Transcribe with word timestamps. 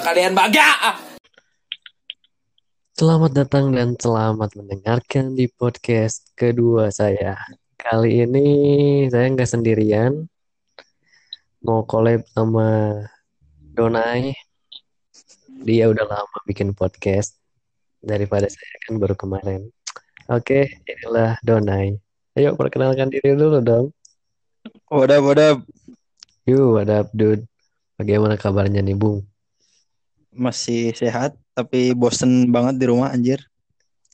Semoga 0.00 0.16
kalian 0.16 0.32
bahagia. 0.32 0.96
Selamat 2.96 3.36
datang 3.36 3.68
dan 3.76 4.00
selamat 4.00 4.56
mendengarkan 4.56 5.36
di 5.36 5.44
podcast 5.44 6.24
kedua 6.32 6.88
saya. 6.88 7.36
Kali 7.76 8.24
ini 8.24 8.48
saya 9.12 9.28
nggak 9.28 9.44
sendirian, 9.44 10.24
mau 11.60 11.84
collab 11.84 12.24
sama 12.32 12.96
Donai. 13.60 14.32
Dia 15.68 15.92
udah 15.92 16.08
lama 16.08 16.38
bikin 16.48 16.72
podcast 16.72 17.36
daripada 18.00 18.48
saya 18.48 18.76
kan 18.88 18.96
baru 18.96 19.12
kemarin. 19.12 19.68
Oke, 20.32 20.80
inilah 20.88 21.36
Donai. 21.44 22.00
Ayo 22.40 22.56
perkenalkan 22.56 23.12
diri 23.12 23.36
dulu 23.36 23.60
dong. 23.60 23.92
Wadap, 24.88 25.28
wadap. 25.28 25.56
Yuk, 26.48 26.88
ada 26.88 27.04
dude. 27.12 27.44
Bagaimana 28.00 28.40
kabarnya 28.40 28.80
nih, 28.80 28.96
Bung? 28.96 29.29
Masih 30.30 30.94
sehat, 30.94 31.34
tapi 31.52 31.90
bosen 31.92 32.48
banget 32.54 32.78
di 32.78 32.86
rumah, 32.86 33.10
anjir. 33.10 33.42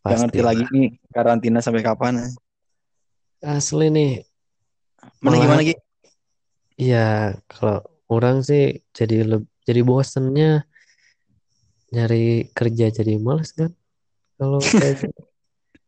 Gak 0.01 0.17
ngerti 0.27 0.41
Pasti. 0.41 0.47
lagi 0.49 0.65
nih 0.73 0.89
karantina 1.13 1.61
sampai 1.61 1.83
kapan. 1.85 2.25
Asli 3.45 3.93
nih. 3.93 4.13
Mana 5.21 5.37
Malah- 5.37 5.45
gimana, 5.45 5.63
Ki? 5.63 5.75
Iya, 6.77 7.37
kalau 7.49 7.85
orang 8.09 8.45
sih 8.45 8.81
jadi 8.93 9.25
leb- 9.25 9.51
jadi 9.65 9.81
bosennya 9.81 10.65
nyari 11.93 12.49
kerja 12.53 12.93
jadi 12.93 13.17
males 13.17 13.53
kan. 13.53 13.73
Kalau 14.37 14.61
kayak 14.61 14.95
gitu. 15.01 15.21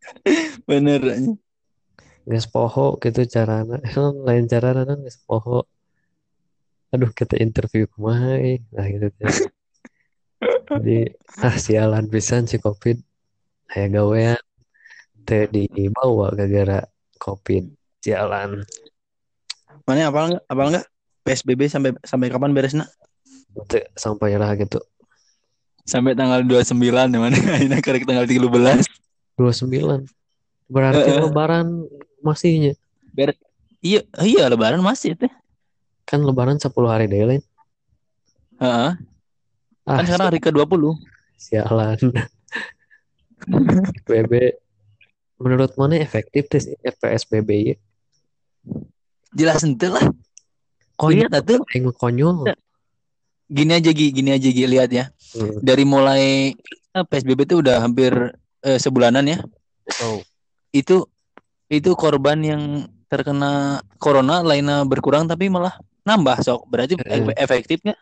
Bener. 0.68 1.00
anjing. 1.04 1.36
Nges 2.28 2.46
poho 2.48 2.96
gitu 3.00 3.24
carana. 3.24 3.80
Lain 4.26 4.44
carana 4.48 4.84
kan 4.84 4.98
nges 5.00 5.20
poho. 5.24 5.64
Aduh 6.88 7.12
kita 7.12 7.36
interview 7.36 7.84
kumaha 7.88 8.36
eh. 8.40 8.60
Nah 8.72 8.86
gitu 8.88 9.08
teh. 9.16 9.28
Jadi 10.68 11.10
ah 11.42 11.56
sialan 11.58 12.06
pisan 12.06 12.46
si 12.46 12.62
Covid. 12.62 13.02
Aya 13.74 13.86
gawean 13.90 14.40
teu 15.28 15.44
dibawa 15.50 16.32
gara-gara 16.32 16.86
Covid. 17.18 17.68
Sialan. 18.00 18.64
Mana 19.84 20.08
apa 20.08 20.18
enggak? 20.24 20.42
Apa 20.46 20.62
enggak? 20.68 20.86
PSBB 21.26 21.68
sampai 21.68 21.90
sampai 22.06 22.32
kapan 22.32 22.54
beresnya? 22.54 22.86
Teu 23.66 23.84
sampai 23.98 24.38
lah 24.38 24.54
gitu. 24.56 24.80
Sampai 25.88 26.12
tanggal 26.14 26.44
29 26.44 26.76
ya 26.88 27.18
mana? 27.18 27.36
Ini 27.64 27.80
karek 27.80 28.06
tanggal 28.06 28.24
13. 28.28 28.84
29. 29.36 30.08
Berarti 30.68 31.10
eh. 31.10 31.20
lebaran 31.24 31.88
masihnya. 32.20 32.76
Iya, 33.78 34.02
iya 34.26 34.44
lebaran 34.50 34.82
masih 34.82 35.14
teh. 35.14 35.30
Kan 36.02 36.26
lebaran 36.26 36.58
10 36.58 36.72
hari 36.90 37.06
deh 37.06 37.22
lain. 37.22 37.42
Heeh. 38.58 38.92
Ah, 39.88 39.96
Kan 39.98 40.04
sekarang 40.04 40.26
hari 40.28 40.38
ke-20. 40.38 40.82
sialan. 41.34 41.96
PSBB 43.38 44.32
menurut 45.38 45.72
mana 45.78 45.96
efektif 45.96 46.50
tes 46.50 46.66
PSBB 46.82 47.48
ya? 47.64 47.76
Jelas 49.30 49.62
ente 49.62 49.86
lah. 49.86 50.02
Konyol, 50.98 51.30
Lihat 51.30 51.32
atuh. 51.38 51.62
aing 51.70 51.86
mah 51.86 51.94
konyol. 51.94 52.36
Gini 53.48 53.72
aja 53.72 53.88
Gi, 53.88 54.10
gini 54.10 54.34
aja 54.34 54.44
Gi, 54.44 54.64
lihat 54.66 54.90
ya. 54.90 55.04
Hmm. 55.32 55.62
Dari 55.62 55.84
mulai 55.86 56.52
eh, 56.90 57.04
PSBB 57.06 57.46
itu 57.46 57.62
udah 57.62 57.80
hampir 57.80 58.12
eh, 58.60 58.76
sebulanan 58.76 59.24
ya. 59.24 59.38
Oh, 60.02 60.20
itu 60.68 61.06
itu 61.70 61.90
korban 61.94 62.42
yang 62.42 62.62
terkena 63.08 63.78
corona 63.96 64.44
lainnya 64.44 64.84
berkurang 64.84 65.24
tapi 65.24 65.48
malah 65.48 65.72
nambah 66.02 66.44
sok 66.44 66.66
berarti 66.66 67.00
Eh. 67.00 67.24
e- 67.24 67.38
efektif 67.38 67.80
nggak 67.80 67.96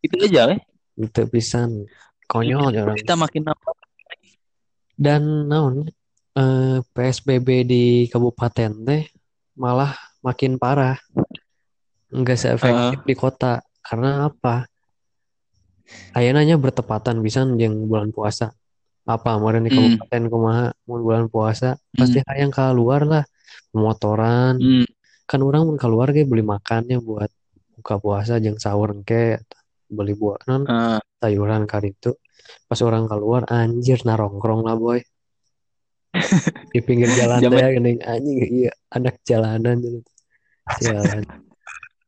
itu 0.00 0.14
aja 0.22 0.56
eh. 0.56 0.60
Itu 0.96 1.22
pisan 1.28 1.84
konyol 2.26 2.72
ya 2.72 2.82
orang. 2.88 2.98
kita 2.98 3.14
makin 3.14 3.42
nambah 3.46 3.74
Dan 4.96 5.22
naon 5.46 5.92
eh, 6.32 6.78
PSBB 6.82 7.48
di 7.68 7.84
kabupaten 8.08 8.72
teh 8.82 9.02
malah 9.56 9.92
makin 10.24 10.56
parah. 10.56 10.96
Enggak 12.08 12.40
seefektif 12.40 13.04
di 13.04 13.12
kota. 13.12 13.60
Karena 13.84 14.26
apa? 14.26 14.64
Ayeunanya 16.16 16.56
bertepatan 16.56 17.20
bisa 17.20 17.44
yang 17.54 17.86
bulan 17.86 18.10
puasa. 18.10 18.50
Apa 19.06 19.38
kemarin 19.38 19.62
di 19.62 19.70
Hmm. 19.70 20.00
kabupaten 20.00 20.22
kumaha 20.26 20.66
mun 20.88 21.00
bulan 21.04 21.24
puasa 21.30 21.78
pasti 21.94 22.18
hayang 22.26 22.50
keluar 22.50 23.06
lah 23.06 23.22
pemotoran 23.70 24.58
Hmm, 24.58 24.86
kan 25.30 25.38
orang 25.46 25.62
mun 25.62 25.78
keluar 25.78 26.10
ge 26.10 26.26
beli 26.26 26.42
makannya 26.42 26.98
buat 26.98 27.30
buka 27.78 28.02
puasa 28.02 28.42
jeung 28.42 28.58
sahur 28.58 28.90
engke 28.90 29.38
beli 29.86 30.14
buah. 30.14 30.38
Non 30.46 30.62
eh, 30.66 30.98
sayuran 31.18 31.64
kali 31.64 31.94
itu. 31.94 32.14
Pas 32.66 32.78
orang 32.82 33.06
keluar 33.06 33.42
anjir 33.46 34.02
narongkrong 34.02 34.62
lah 34.62 34.74
boy. 34.74 35.00
Di 36.72 36.80
pinggir 36.80 37.10
jalan 37.12 37.42
Jamet. 37.42 37.58
teh 37.60 37.68
geuning 37.74 37.98
anjing 38.02 38.38
iya 38.40 38.72
anak 38.90 39.20
jalanan 39.22 39.76
gitu. 39.80 40.00
Sialan 40.80 41.22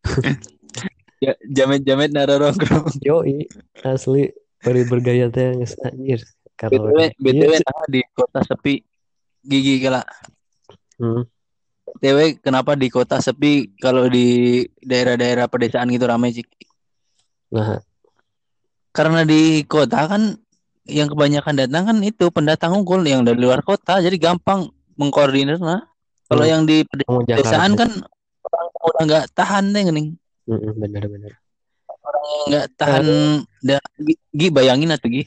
ya 1.25 1.34
jamet 1.44 1.83
jamet 1.83 2.11
narorongkrong 2.15 2.88
yoi 3.06 3.44
asli. 3.83 4.31
Beri 4.59 4.83
bergaya 4.84 5.31
teh 5.31 5.55
geus 5.55 5.78
anjir. 5.83 6.22
Kalau 6.59 6.91
btw 6.91 7.15
btw 7.15 7.53
Iya. 7.55 7.87
di 7.87 8.00
kota 8.11 8.43
sepi 8.43 8.83
gigi 9.41 9.78
kala 9.78 10.03
Hmm. 10.99 11.22
btw 12.03 12.43
kenapa 12.43 12.75
di 12.75 12.91
kota 12.91 13.22
sepi 13.22 13.78
kalau 13.78 14.11
di 14.11 14.67
daerah-daerah 14.83 15.47
pedesaan 15.47 15.87
gitu 15.94 16.11
ramai 16.11 16.34
sih 16.34 16.43
nah 17.48 17.81
karena 18.92 19.22
di 19.22 19.62
kota 19.64 20.04
kan 20.04 20.36
yang 20.88 21.09
kebanyakan 21.09 21.54
datang 21.54 21.84
kan 21.86 21.97
itu 22.00 22.28
pendatang 22.28 22.72
unggul 22.75 23.04
yang 23.04 23.20
dari 23.22 23.36
luar 23.38 23.60
kota 23.60 24.00
jadi 24.00 24.16
gampang 24.16 24.69
mengkoordinir 24.97 25.60
nah. 25.60 25.84
Kalau 26.28 26.44
Hmm. 26.44 26.53
yang 26.53 26.62
di 26.69 26.84
mau 27.08 27.25
pedesaan 27.25 27.72
kan 27.72 27.88
orang 28.44 28.66
udah 28.84 29.03
nggak 29.08 29.25
tahan 29.32 29.64
deh 29.72 29.84
nih 29.88 30.12
Mm-mm, 30.48 30.72
bener-bener 30.76 31.32
nggak 32.48 32.66
tahan 32.76 33.04
da, 33.60 33.81
Gi- 33.97 34.20
Gi 34.32 34.48
bayangin 34.48 34.92
atau 34.92 35.08
Gi. 35.08 35.25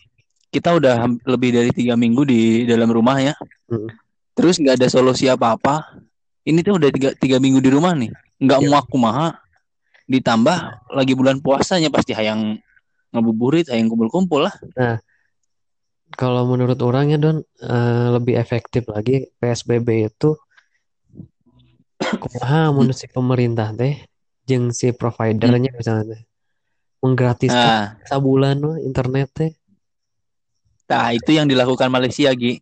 Kita 0.52 0.78
udah 0.78 1.02
lebih 1.26 1.56
dari 1.56 1.72
tiga 1.72 1.98
minggu 1.98 2.22
di 2.22 2.42
dalam 2.66 2.90
rumah 2.90 3.18
ya. 3.18 3.34
Mm. 3.66 3.90
terus 4.32 4.58
nggak 4.58 4.78
ada 4.78 4.88
solusi 4.90 5.26
apa-apa. 5.26 6.02
Ini 6.42 6.62
tuh 6.62 6.78
udah 6.78 6.90
tiga, 6.90 7.10
tiga 7.14 7.38
minggu 7.38 7.62
di 7.62 7.70
rumah 7.70 7.94
nih. 7.94 8.10
Nggak 8.42 8.60
Ya. 8.62 8.68
muak 8.70 8.86
kumaha 8.90 9.41
ditambah 10.12 10.92
lagi 10.92 11.14
bulan 11.16 11.40
puasanya 11.40 11.88
pasti 11.88 12.12
hayang 12.12 12.60
ngabuburit 13.16 13.72
hayang 13.72 13.88
kumpul-kumpul 13.88 14.52
lah. 14.52 14.56
Kalau 16.12 16.44
menurut 16.44 16.76
orangnya 16.84 17.16
Don 17.16 17.40
eh, 17.40 18.08
lebih 18.12 18.36
efektif 18.36 18.84
lagi 18.92 19.32
PSBB 19.40 20.12
itu 20.12 20.36
kumaha 22.02 22.74
mun 22.74 22.92
si 22.92 23.08
pemerintah 23.08 23.72
teh 23.72 23.96
jeung 24.44 24.74
si 24.76 24.92
providernya 24.92 25.72
misalnya 25.72 26.18
teh 26.18 26.22
menggratiskan 27.02 27.66
nah, 27.66 27.86
sabulan 28.06 28.62
internet 28.84 29.30
teh. 29.34 29.52
nah 30.86 31.10
itu 31.16 31.34
yang 31.34 31.48
dilakukan 31.48 31.88
Malaysia 31.88 32.30
Gi. 32.36 32.60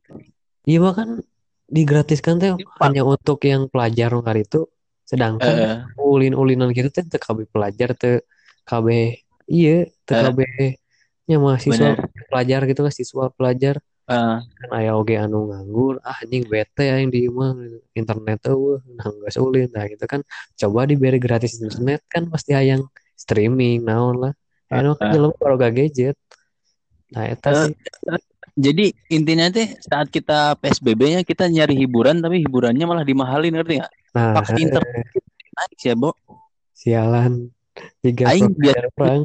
Iya 0.70 0.94
kan 0.94 1.26
digratiskan 1.66 2.38
teh 2.38 2.54
hanya 2.82 3.02
untuk 3.02 3.42
yang 3.42 3.66
pelajar 3.68 4.14
ngar 4.14 4.38
itu 4.38 4.70
sedangkan 5.10 5.56
Eh, 5.58 5.78
ulin-ulinan 5.98 6.70
gitu 6.70 6.94
teh 6.94 7.02
kabeh 7.18 7.50
pelajar 7.50 7.98
teu 7.98 8.22
kabeh 8.70 9.18
iya 9.50 9.90
kabeh 10.06 10.78
nya 11.26 11.38
mahasiswa 11.42 11.98
bener. 11.98 11.98
pelajar 12.30 12.62
gitu 12.70 12.82
lah 12.86 12.94
siswa 12.94 13.26
pelajar. 13.34 13.82
Eh, 14.10 14.38
kan 14.42 14.70
aya 14.74 14.98
oge 14.98 15.18
anu 15.22 15.50
nganggur 15.50 16.02
ah 16.02 16.18
anjing 16.22 16.46
bete 16.50 16.90
aing 16.90 17.14
di 17.14 17.30
imah 17.30 17.54
internet 17.94 18.42
eueuh 18.50 18.82
nah 18.98 19.06
geus 19.10 19.38
ulin. 19.38 19.70
Nah 19.70 19.86
gitu 19.86 20.06
kan 20.06 20.22
coba 20.58 20.90
diberi 20.90 21.18
gratis 21.22 21.62
internet 21.62 22.02
kan 22.10 22.26
pasti 22.30 22.54
hayang 22.58 22.86
streaming 23.14 23.86
naon 23.86 24.18
lah. 24.30 24.34
Anu 24.70 24.98
kan 24.98 25.14
jelema 25.14 25.34
baru 25.38 25.56
gak 25.62 25.74
gadget. 25.78 26.18
Nah 27.14 27.26
eta 27.30 27.50
sih. 27.70 27.74
Jadi 28.60 28.92
intinya 29.14 29.46
teh 29.54 29.78
saat 29.78 30.10
kita 30.10 30.58
PSBB 30.58 31.02
nya 31.16 31.22
kita 31.22 31.46
nyari 31.48 31.78
hiburan 31.80 32.18
tapi 32.20 32.42
hiburannya 32.44 32.86
malah 32.90 33.06
dimahalin 33.06 33.54
ngerti 33.56 33.80
nggak 33.80 33.94
nah 34.16 34.42
paket 34.42 34.70
internet 34.70 35.06
naik 35.56 35.80
ya 35.82 35.96
Bo 35.98 36.12
sialan 36.74 37.54
tiga 38.02 38.32
Aing 38.32 38.56
perang 38.96 39.24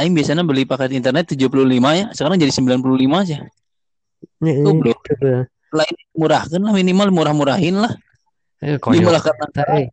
Aing 0.00 0.16
biasanya 0.16 0.40
beli 0.40 0.64
paket 0.64 0.96
internet 0.96 1.28
75 1.36 1.52
ya, 1.92 2.08
sekarang 2.16 2.40
jadi 2.40 2.48
95 2.56 3.20
aja. 3.20 3.38
Nya, 4.40 4.52
Goblok. 4.64 4.96
gitu. 5.04 5.44
Lain 5.76 5.96
murahkan 6.16 6.56
lah 6.56 6.72
minimal 6.72 7.08
murah-murahin 7.12 7.76
lah. 7.84 7.92
Eh, 8.64 8.80
eta, 8.80 9.64
eh. 9.76 9.92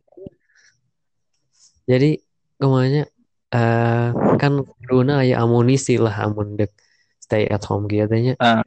Jadi 1.84 2.10
ke 2.56 2.66
mana 2.66 3.04
eh 3.48 4.08
kan 4.40 4.60
duna 4.84 5.24
aya 5.24 5.40
amunisi 5.40 5.96
lah 5.96 6.12
amun 6.28 6.56
dek 6.56 6.72
stay 7.20 7.44
at 7.48 7.64
home 7.68 7.84
gitu. 7.88 8.32
Ah. 8.40 8.64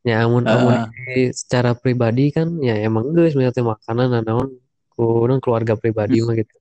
Ya 0.00 0.24
amun 0.24 0.48
Ah, 0.48 0.56
amunisi 0.56 1.36
secara 1.36 1.76
pribadi 1.76 2.32
kan 2.32 2.56
ya 2.64 2.72
emang 2.80 3.12
geus 3.12 3.36
misalnya 3.36 3.76
makanan 3.76 4.24
naon 4.24 4.56
kurang 4.96 5.44
keluarga 5.44 5.76
pribadi 5.76 6.24
mah 6.24 6.32
gitu. 6.36 6.56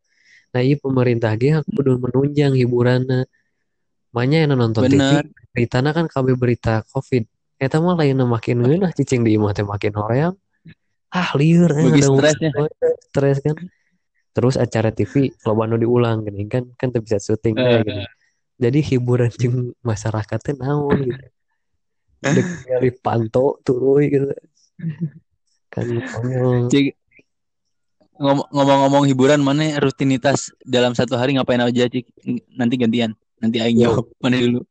Nah, 0.49 0.61
iya 0.65 0.75
pemerintah 0.75 1.31
ge 1.37 1.61
kudu 1.63 2.01
menunjang 2.01 2.57
hiburanna. 2.57 3.29
Makanya 4.09 4.37
yang 4.43 4.57
nonton 4.57 4.89
Bener. 4.89 5.21
TV, 5.21 5.29
beritana 5.53 5.93
kan 5.93 6.09
KB 6.09 6.33
berita 6.33 6.81
COVID. 6.89 7.23
Eta 7.61 7.77
mah 7.83 7.93
lain 7.99 8.17
makin 8.25 8.65
ngeunah 8.65 8.91
cicing 8.95 9.21
di 9.21 9.37
imah 9.37 9.53
teh 9.53 9.67
makin 9.67 9.93
hoream. 9.93 10.33
Ah, 11.13 11.33
liur 11.37 11.69
eh, 11.73 11.89
ada 11.89 12.01
stresnya. 12.01 12.51
stres 13.09 13.37
kan. 13.45 13.55
Terus 14.33 14.55
acara 14.55 14.89
TV 14.93 15.33
loba 15.45 15.65
nu 15.65 15.75
diulang 15.77 16.21
gini 16.25 16.45
kan 16.45 16.69
kan 16.77 16.93
teu 16.93 17.01
bisa 17.01 17.17
syuting 17.21 17.57
deh 17.57 17.81
gini. 17.85 18.05
Jadi 18.59 18.79
hiburan 18.93 19.31
jeung 19.33 19.71
masyarakatnya 19.85 20.53
naon 20.59 21.07
gitu. 21.07 21.25
Kali 22.19 22.89
panto 22.99 23.59
turuy 23.63 24.11
gitu. 24.11 24.27
Kan 25.69 25.85
konyol. 26.01 26.67
Cik, 26.67 26.95
ngom- 28.17 28.47
ngomong-ngomong 28.51 29.07
hiburan, 29.07 29.39
mana 29.39 29.79
rutinitas 29.79 30.51
dalam 30.61 30.91
satu 30.91 31.15
hari 31.15 31.35
ngapain 31.37 31.61
aja, 31.61 31.87
Cik? 31.87 32.05
Nanti 32.53 32.75
gantian. 32.75 33.11
Nanti 33.39 33.63
aing 33.63 33.79
jawab. 33.79 34.09
Mana 34.19 34.35
dulu? 34.35 34.61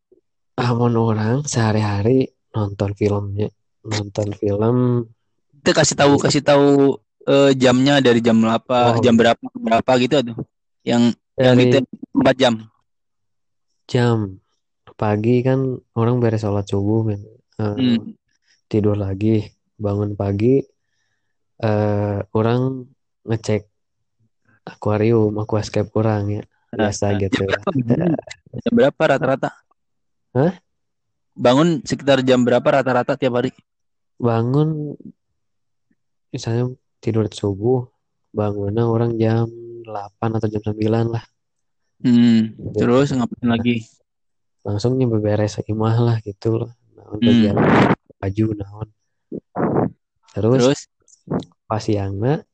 Amun 0.58 0.94
orang 0.98 1.46
sehari-hari 1.46 2.28
nonton 2.50 2.90
filmnya, 2.92 3.46
nonton 3.86 4.34
film 4.34 5.06
Kita 5.62 5.70
kasih 5.84 5.96
tahu 5.96 6.12
kasih 6.18 6.42
tahu 6.42 6.68
eh, 7.24 7.52
jamnya 7.54 8.00
dari 8.00 8.18
jam 8.18 8.40
berapa, 8.40 8.96
Oh. 8.96 9.02
jam 9.04 9.14
berapa 9.14 9.38
berapa 9.54 9.92
gitu 10.00 10.20
tuh. 10.24 10.36
Yang 10.82 11.14
yang 11.38 11.54
dari 11.54 11.62
gitu 11.70 11.78
4 12.16 12.36
jam. 12.36 12.54
jam 13.86 14.42
pagi 14.98 15.40
kan 15.40 15.78
orang 15.94 16.18
beres 16.18 16.42
sholat 16.42 16.66
subuh 16.66 17.06
men. 17.06 17.22
Eh, 17.58 17.75
Hmm. 17.75 18.14
tidur 18.70 18.94
lagi, 18.94 19.50
bangun 19.75 20.14
pagi 20.14 20.62
eh 21.58 22.19
orang 22.31 22.87
ngecek 23.26 23.66
akuarium, 24.62 25.34
aquascape 25.43 25.90
kurang 25.90 26.38
ya. 26.38 26.43
Biasa 26.70 27.19
gitu. 27.19 27.49
Jam 27.49 27.82
berapa? 27.82 28.20
Jam 28.62 28.72
berapa 28.76 29.02
rata-rata? 29.10 29.50
Hah? 30.37 30.52
Bangun 31.34 31.82
sekitar 31.82 32.22
jam 32.22 32.46
berapa 32.46 32.62
rata-rata 32.62 33.19
tiap 33.19 33.43
hari? 33.43 33.50
Bangun 34.22 34.94
misalnya 36.31 36.70
tidur 37.02 37.26
subuh, 37.32 37.88
bangunnya 38.31 38.84
orang 38.87 39.19
jam 39.19 39.50
8 39.82 40.37
atau 40.38 40.46
jam 40.46 40.62
9 40.62 41.08
lah. 41.11 41.25
Hmm. 42.04 42.54
Terus 42.78 43.11
ngapain 43.11 43.49
lagi? 43.50 43.82
Langsung 44.62 44.94
nyampe 44.94 45.19
beres 45.19 45.58
imah 45.64 45.96
lah 45.99 46.16
gitu 46.22 46.62
lah. 46.62 46.72
Naon 47.08 47.20
Hmm. 47.25 47.94
baju 48.20 48.44
naon. 48.52 48.88
Terus 50.34 50.60
Terus 50.60 50.81
pas 51.64 51.81
siangnya 51.81 52.44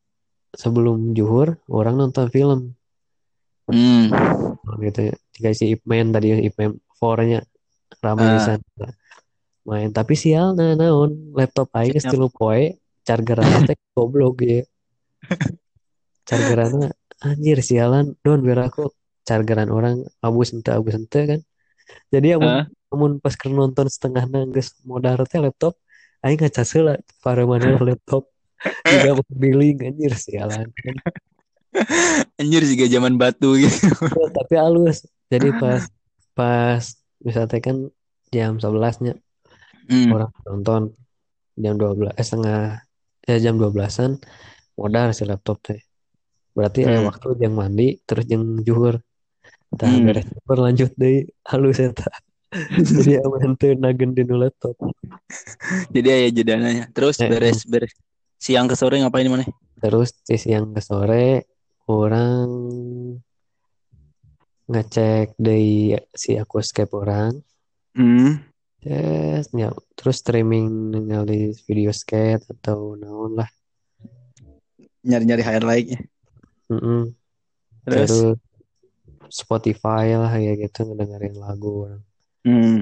sebelum 0.55 1.11
juhur 1.13 1.59
orang 1.67 1.99
nonton 1.99 2.31
film 2.31 2.61
hmm. 3.67 4.15
gitu 4.81 5.11
ya. 5.11 5.15
Jika 5.35 5.51
si 5.51 5.75
Ip 5.75 5.83
Man 5.85 6.15
tadi 6.15 6.31
Ip 6.39 6.55
Man 6.55 6.79
4-nya 6.95 7.43
ramai 7.99 8.27
Ah. 8.27 8.33
pisan. 8.39 8.61
main 9.65 9.89
tapi 9.91 10.13
sial 10.13 10.53
nah 10.53 10.77
naon 10.77 11.33
laptop 11.33 11.73
aing 11.73 11.97
geus 11.97 12.05
Siap. 12.05 12.13
tilu 12.13 12.29
poe 12.29 12.77
chargeran 13.01 13.65
teh 13.65 13.73
goblok 13.97 14.45
ya 14.45 14.61
chargeran 16.29 16.93
anjir 17.21 17.59
sialan 17.65 18.13
don 18.21 18.45
biar 18.45 18.69
aku 18.69 18.93
chargeran 19.25 19.73
orang 19.73 20.05
abus 20.21 20.53
ente 20.53 20.69
abus 20.69 21.01
ente 21.01 21.21
kan 21.25 21.41
jadi 22.13 22.37
amun 22.37 22.53
Ah. 22.61 22.65
Amun 22.95 23.19
pas 23.19 23.35
keur 23.35 23.53
nonton 23.53 23.87
setengah 23.91 24.25
modar 24.87 25.19
teh 25.27 25.43
laptop 25.43 25.75
aing 26.25 26.39
ngacas 26.41 26.71
heula 26.75 26.95
para 27.21 27.43
mana 27.45 27.67
laptop 27.89 28.31
juga 28.89 29.11
billing 29.29 29.79
anjir 29.93 30.13
sialan 30.17 30.71
Anjir 32.41 32.63
juga 32.71 32.87
zaman 32.87 33.19
batu 33.19 33.59
gitu. 33.59 33.91
Ya, 34.15 34.27
tapi 34.31 34.55
halus 34.55 35.05
jadi 35.27 35.51
pas 35.59 35.83
pas 36.39 36.83
misalnya 37.23 37.59
kan 37.59 37.77
jam 38.31 38.59
11 38.63 39.03
nya 39.03 39.15
Hmm. 39.85 40.17
orang 40.17 40.33
nonton 40.49 40.83
jam 41.61 41.77
12 41.77 42.17
eh 42.17 42.25
setengah 42.25 42.81
ya 43.29 43.37
jam 43.37 43.61
12-an 43.61 44.17
modar 44.81 45.13
si 45.13 45.29
laptop 45.29 45.61
teh 45.61 45.77
berarti 46.57 46.89
Hmm. 46.89 47.05
waktu 47.05 47.37
yang 47.45 47.53
mandi 47.53 48.01
terus 48.09 48.25
yang 48.33 48.65
juhur 48.65 48.97
tah 49.77 49.93
Hmm. 49.93 50.09
beres 50.09 50.25
lanjut 50.49 50.91
deui 50.97 51.29
halus 51.45 51.85
eta 51.85 52.09
jadi 53.03 53.21
aman 53.25 53.59
teu 53.59 53.75
nagen 53.75 54.15
di 54.15 54.23
laptop 54.29 54.79
Jadi 55.91 56.07
ya 56.07 56.29
jedananya. 56.31 56.85
Terus 56.95 57.19
Eh, 57.19 57.27
beres 57.27 57.67
beres 57.67 57.93
siang 58.39 58.71
ke 58.71 58.77
sore 58.77 59.01
ngapain 59.01 59.27
mana? 59.27 59.45
terus 59.81 60.17
di 60.25 60.37
siang 60.39 60.73
ke 60.73 60.81
sore 60.81 61.45
orang 61.91 62.49
ngecek 64.65 65.37
deui 65.37 65.93
si 66.15 66.37
aquascape 66.41 66.93
orang 66.95 67.37
Hmm. 67.95 68.43
Yes, 68.83 69.49
ya, 69.55 69.71
terus 69.95 70.19
streaming 70.19 70.91
ningali 70.93 71.55
video 71.65 71.95
skate 71.95 72.43
atau 72.53 72.99
naon 72.99 73.39
lah. 73.39 73.47
Nyari-nyari 75.07 75.41
highlightnya. 75.47 76.03
Mm-mm. 76.69 77.15
Terus 77.87 78.11
Terus 78.13 78.37
Spotify 79.31 80.19
lah 80.19 80.27
kayak 80.29 80.69
gitu 80.69 80.91
ngedengerin 80.91 81.39
lagu. 81.39 81.87
Hmm. 82.45 82.79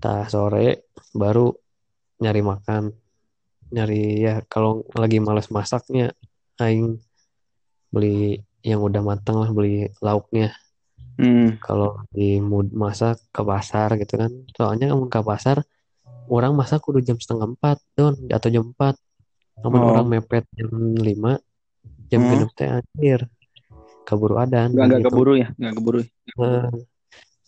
Tah 0.00 0.24
sore 0.26 0.88
baru 1.12 1.52
nyari 2.18 2.40
makan. 2.40 2.94
Nyari 3.70 4.24
ya 4.24 4.40
kalau 4.48 4.82
lagi 4.96 5.20
males 5.20 5.52
masaknya 5.52 6.10
aing 6.58 6.98
beli 7.90 8.40
yang 8.64 8.80
udah 8.80 9.02
matang 9.04 9.38
lah 9.42 9.50
beli 9.52 9.90
lauknya. 10.00 10.54
Hmm. 11.20 11.60
Kalau 11.60 12.00
di 12.08 12.40
mood 12.40 12.72
masak 12.72 13.20
ke 13.28 13.42
pasar 13.44 13.92
gitu 14.00 14.16
kan. 14.16 14.32
Soalnya 14.56 14.90
kamu 14.90 15.12
ke 15.12 15.20
pasar 15.20 15.60
orang 16.30 16.56
masak 16.56 16.80
kudu 16.80 17.04
jam 17.04 17.18
setengah 17.20 17.52
empat 17.52 17.76
don 17.92 18.16
atau 18.32 18.48
jam 18.48 18.64
empat. 18.72 18.96
Namun 19.60 19.80
Oh. 19.84 19.88
orang 19.92 20.06
mepet 20.08 20.48
jam 20.56 20.72
lima 20.96 21.36
jam 22.08 22.24
Hmm. 22.24 22.30
genep 22.32 22.50
teh 22.56 22.66
anjir 22.66 23.20
keburu 24.08 24.40
adan 24.40 24.72
Nggak 24.74 24.86
nggak 24.88 25.00
gitu. 25.04 25.08
keburu 25.12 25.32
ya, 25.38 25.48
nggak 25.54 25.72
keburu. 25.78 25.98
Nah, 26.40 26.66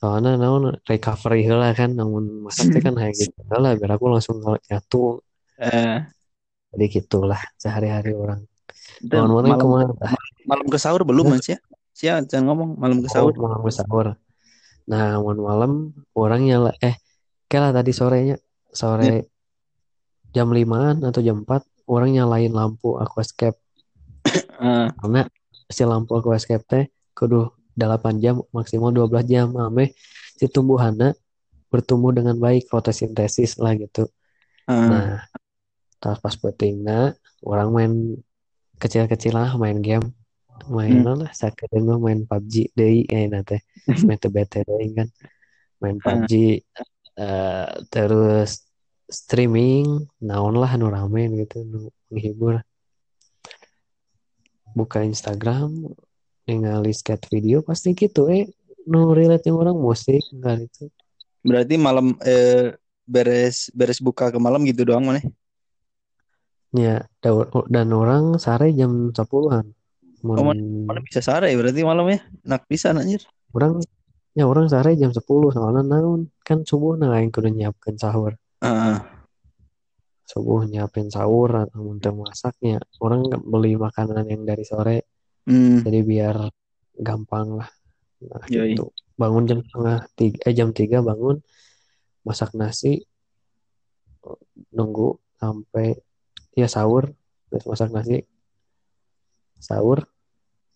soalnya 0.02 0.35
naon 0.35 0.82
recovery 0.90 1.47
heula 1.47 1.71
kan. 1.78 1.94
Namun 1.94 2.42
masak 2.42 2.75
teh 2.75 2.82
kan 2.82 2.99
kayak 2.99 3.14
gitu 3.14 3.38
heula 3.47 3.78
biar 3.78 3.94
aku 3.94 4.11
langsung 4.11 4.42
nyatu 4.42 5.23
Eh, 5.62 6.02
jadi 6.75 6.85
gitulah 6.90 7.38
sehari-hari 7.54 8.18
orang. 8.18 8.42
Orang 9.06 9.30
malam 9.30 9.59
ke 9.62 9.66
mana? 9.71 9.94
malam 10.42 10.66
ke 10.66 10.75
sahur 10.75 11.06
belum 11.06 11.38
mas 11.38 11.47
ya? 11.47 11.59
Sia, 11.94 12.18
jangan 12.26 12.50
ngomong 12.50 12.82
malam 12.82 12.99
ke 12.99 13.06
oh 13.06 13.14
sahur. 13.14 13.32
malam 13.38 13.62
sahur. 13.71 14.06
Nah 14.90 15.23
malam 15.23 15.38
malam 15.38 15.73
orang 16.18 16.42
nyala 16.42 16.75
eh 16.82 16.99
kayak 17.47 17.62
lah 17.62 17.73
tadi 17.78 17.94
sorenya. 17.94 18.37
Sore 18.73 19.28
jam 20.32 20.49
limaan 20.50 21.04
atau 21.04 21.21
jam 21.21 21.44
4 21.44 21.62
orang 21.87 22.11
nyalain 22.11 22.50
lampu 22.50 22.99
aquascape. 22.99 23.61
Eh, 24.26 24.88
karena 24.99 25.28
si 25.71 25.85
lampu 25.87 26.18
aquascape 26.18 26.64
teh 26.66 26.85
kudu 27.14 27.52
8 27.76 28.23
jam 28.23 28.41
maksimal 28.52 28.93
12 28.93 29.25
jam. 29.29 29.49
Ame 29.57 29.97
si 30.37 30.47
tumbuhannya 30.49 31.14
bertumbuh 31.73 32.12
dengan 32.12 32.37
baik 32.37 32.69
fotosintesis 32.69 33.57
lah 33.57 33.73
gitu. 33.79 34.05
Eh, 34.69 34.73
nah 34.73 35.25
pas 36.02 36.19
pas 36.19 36.35
pentingna 36.35 37.14
orang 37.41 37.69
main 37.73 37.93
kecil-kecil 38.76 39.33
lah 39.33 39.55
main 39.57 39.79
game. 39.81 40.05
Main 40.69 41.02
Hmm. 41.02 41.26
lah 41.26 41.31
sakedeung 41.33 41.88
mah 41.88 41.99
main 41.99 42.21
PUBG 42.29 42.76
deui 42.76 43.09
kayaknya 43.09 43.43
teh. 43.43 43.61
Main 44.07 44.21
bete 44.31 44.62
deui 44.62 44.95
kan. 44.95 45.09
Main 45.83 45.99
PUBG 45.99 46.62
eh, 47.19 47.71
terus 47.91 48.62
streaming 49.11 50.07
naon 50.23 50.55
lah 50.57 50.73
nu 50.79 50.87
rame 50.93 51.26
gitu 51.43 51.67
nu 51.67 51.91
menghibur. 52.12 52.62
Buka 54.73 55.02
Instagram 55.05 55.93
ningali 56.52 56.92
skate 56.92 57.25
video 57.32 57.64
pasti 57.64 57.97
gitu 57.97 58.28
eh 58.28 58.44
nu 58.85 59.16
relate 59.16 59.49
yang 59.49 59.56
orang 59.56 59.78
musik 59.78 60.21
enggak 60.30 60.68
itu 60.68 60.85
berarti 61.40 61.75
malam 61.80 62.12
eh, 62.23 62.76
beres 63.02 63.73
beres 63.73 63.99
buka 63.99 64.28
ke 64.28 64.38
malam 64.38 64.62
gitu 64.62 64.85
doang 64.85 65.02
mana? 65.02 65.18
ya 66.73 67.04
da- 67.21 67.50
dan 67.68 67.88
orang 67.92 68.37
sare 68.37 68.73
jam 68.73 69.11
10-an 69.11 69.66
Mun 70.23 70.38
Oh, 70.38 70.54
Mana 70.87 71.02
bisa 71.02 71.18
sare 71.18 71.50
berarti 71.59 71.82
malamnya? 71.82 72.23
Nak 72.47 72.71
bisa 72.71 72.94
anjir. 72.94 73.26
orang 73.52 73.82
ya 74.32 74.47
orang 74.47 74.71
sare 74.71 74.94
jam 74.94 75.11
10 75.11 75.21
soalnya 75.52 75.82
naon 75.82 76.30
kan 76.40 76.62
subuh 76.64 76.94
nah 76.97 77.12
aing 77.12 77.28
kudu 77.28 77.50
nyiapkeun 77.50 77.99
sahur 78.00 78.32
Heeh. 78.64 78.97
subuh 80.25 80.64
nyiapin 80.64 81.12
sahur 81.12 81.68
atau 81.68 81.92
untuk 81.92 82.16
masaknya 82.25 82.80
orang 83.04 83.28
beli 83.44 83.76
makanan 83.76 84.25
yang 84.25 84.49
dari 84.49 84.64
sore 84.64 85.04
Hmm. 85.42 85.82
jadi 85.82 86.00
biar 86.06 86.37
gampang 87.02 87.58
lah 87.58 87.70
nah 88.22 88.46
Yoi. 88.46 88.78
gitu 88.78 88.94
bangun 89.18 89.44
jam 89.50 89.58
setengah 89.66 89.99
tiga 90.14 90.38
eh 90.46 90.54
jam 90.54 90.70
tiga 90.70 91.02
bangun 91.02 91.42
masak 92.22 92.54
nasi 92.54 93.02
nunggu 94.70 95.18
sampai 95.42 95.99
ya 96.54 96.70
sahur 96.70 97.11
terus 97.50 97.66
masak 97.66 97.90
nasi 97.90 98.22
sahur 99.58 100.06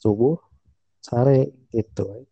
subuh 0.03 0.39
sare 0.99 1.55
gitu 1.71 2.27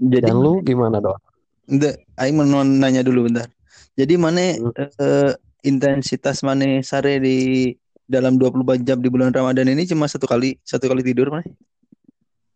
Jadi 0.00 0.24
dan 0.24 0.36
lu 0.40 0.60
gimana 0.64 1.00
dong 1.00 1.20
Enggak, 1.68 2.02
aing 2.18 2.34
mau 2.36 2.66
nanya 2.66 3.06
dulu 3.06 3.30
bentar. 3.30 3.46
Jadi 3.94 4.18
mana 4.18 4.58
Hmm. 4.58 4.74
eh, 4.76 5.32
intensitas 5.62 6.42
mana 6.42 6.82
sare 6.82 7.22
di 7.22 7.70
dalam 8.04 8.36
24 8.36 8.82
jam 8.82 8.98
di 8.98 9.08
bulan 9.08 9.30
Ramadan 9.30 9.66
ini 9.68 9.86
cuma 9.86 10.04
satu 10.06 10.26
kali, 10.26 10.58
satu 10.62 10.86
kali 10.86 11.00
tidur 11.00 11.30
mana? 11.30 11.46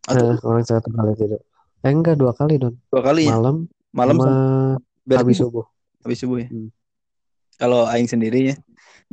Atau 0.05 0.33
Eh, 0.33 0.39
orang 0.43 0.63
satu 0.63 0.89
kali 0.89 1.11
tidur. 1.15 1.41
Eh 1.81 1.91
enggak 1.91 2.15
dua 2.15 2.33
kali 2.33 2.57
don. 2.57 2.73
dua 2.89 3.01
kali 3.01 3.27
ya? 3.27 3.35
Malam 3.35 3.65
Malam 3.91 4.15
sama 4.19 4.33
habis 5.13 5.37
subuh. 5.37 5.63
subuh. 5.63 5.65
Habis 6.03 6.17
subuh 6.21 6.37
ya. 6.39 6.49
Hmm. 6.49 6.69
Kalau 7.57 7.89
aing 7.89 8.05
sendiri 8.05 8.53
ya, 8.53 8.55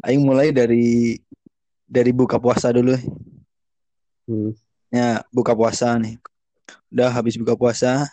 aing 0.04 0.20
mulai 0.20 0.52
dari 0.52 1.16
dari 1.84 2.10
buka 2.10 2.36
puasa 2.36 2.68
dulu. 2.68 2.92
Hmm. 4.28 4.52
Ya, 4.88 5.24
buka 5.30 5.52
puasa 5.52 5.96
nih. 5.96 6.20
Udah 6.92 7.10
habis 7.10 7.34
buka 7.34 7.56
puasa, 7.56 8.04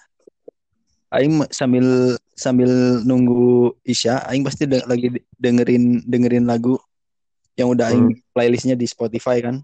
aing 1.12 1.44
sambil 1.52 2.16
sambil 2.34 2.72
nunggu 3.04 3.76
Isya, 3.84 4.24
aing 4.26 4.42
pasti 4.42 4.66
de- 4.66 4.86
lagi 4.88 5.12
dengerin 5.36 6.02
dengerin 6.04 6.46
lagu 6.48 6.80
yang 7.60 7.72
udah 7.72 7.92
aing 7.92 8.22
playlistnya 8.32 8.76
di 8.76 8.88
Spotify 8.88 9.44
kan. 9.44 9.64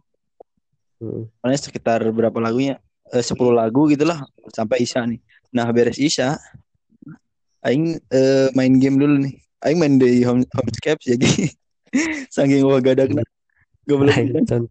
Hmm. 0.98 1.30
Sekitar 1.56 2.04
berapa 2.10 2.36
lagunya? 2.42 2.82
Eh, 3.14 3.24
10 3.24 3.38
lagu 3.56 3.88
gitulah 3.88 4.28
sampai 4.52 4.84
Isya 4.84 5.08
nih. 5.08 5.20
Nah, 5.56 5.68
beres 5.72 5.96
Isya, 5.96 6.36
aing 7.64 8.00
eh, 8.12 8.48
main 8.52 8.74
game 8.76 9.00
dulu 9.00 9.16
nih. 9.24 9.36
Aing 9.64 9.78
main 9.80 9.96
di 9.98 10.22
home 10.22 10.46
homescape 10.54 11.02
jadi 11.02 11.26
saking 12.36 12.62
wah 12.62 12.78
gadagna 12.78 13.26
goblok 13.90 14.14
Aing 14.14 14.46
can- 14.46 14.70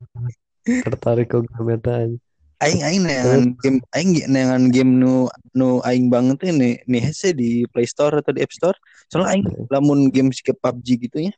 tertarik 0.66 1.30
ke 1.30 1.42
game 1.42 1.70
eta, 1.74 1.92
anjing. 2.06 2.20
aing 2.62 2.80
aing 2.86 3.02
neangan 3.04 3.42
game 3.60 3.78
aing 3.94 4.10
neangan 4.30 4.64
game 4.70 4.92
nu 4.98 5.26
nu 5.52 5.82
aing 5.82 6.06
banget 6.06 6.36
teh 6.40 6.50
nih 6.54 6.80
nih 6.86 7.02
hese 7.02 7.34
di 7.34 7.66
Play 7.70 7.86
Store 7.88 8.22
atau 8.22 8.30
di 8.30 8.42
App 8.46 8.54
Store. 8.54 8.78
Soalnya 9.10 9.28
aing 9.34 9.44
lamun 9.70 10.08
game 10.14 10.30
ke 10.30 10.54
PUBG 10.54 10.88
gitu 11.08 11.18
ya. 11.26 11.32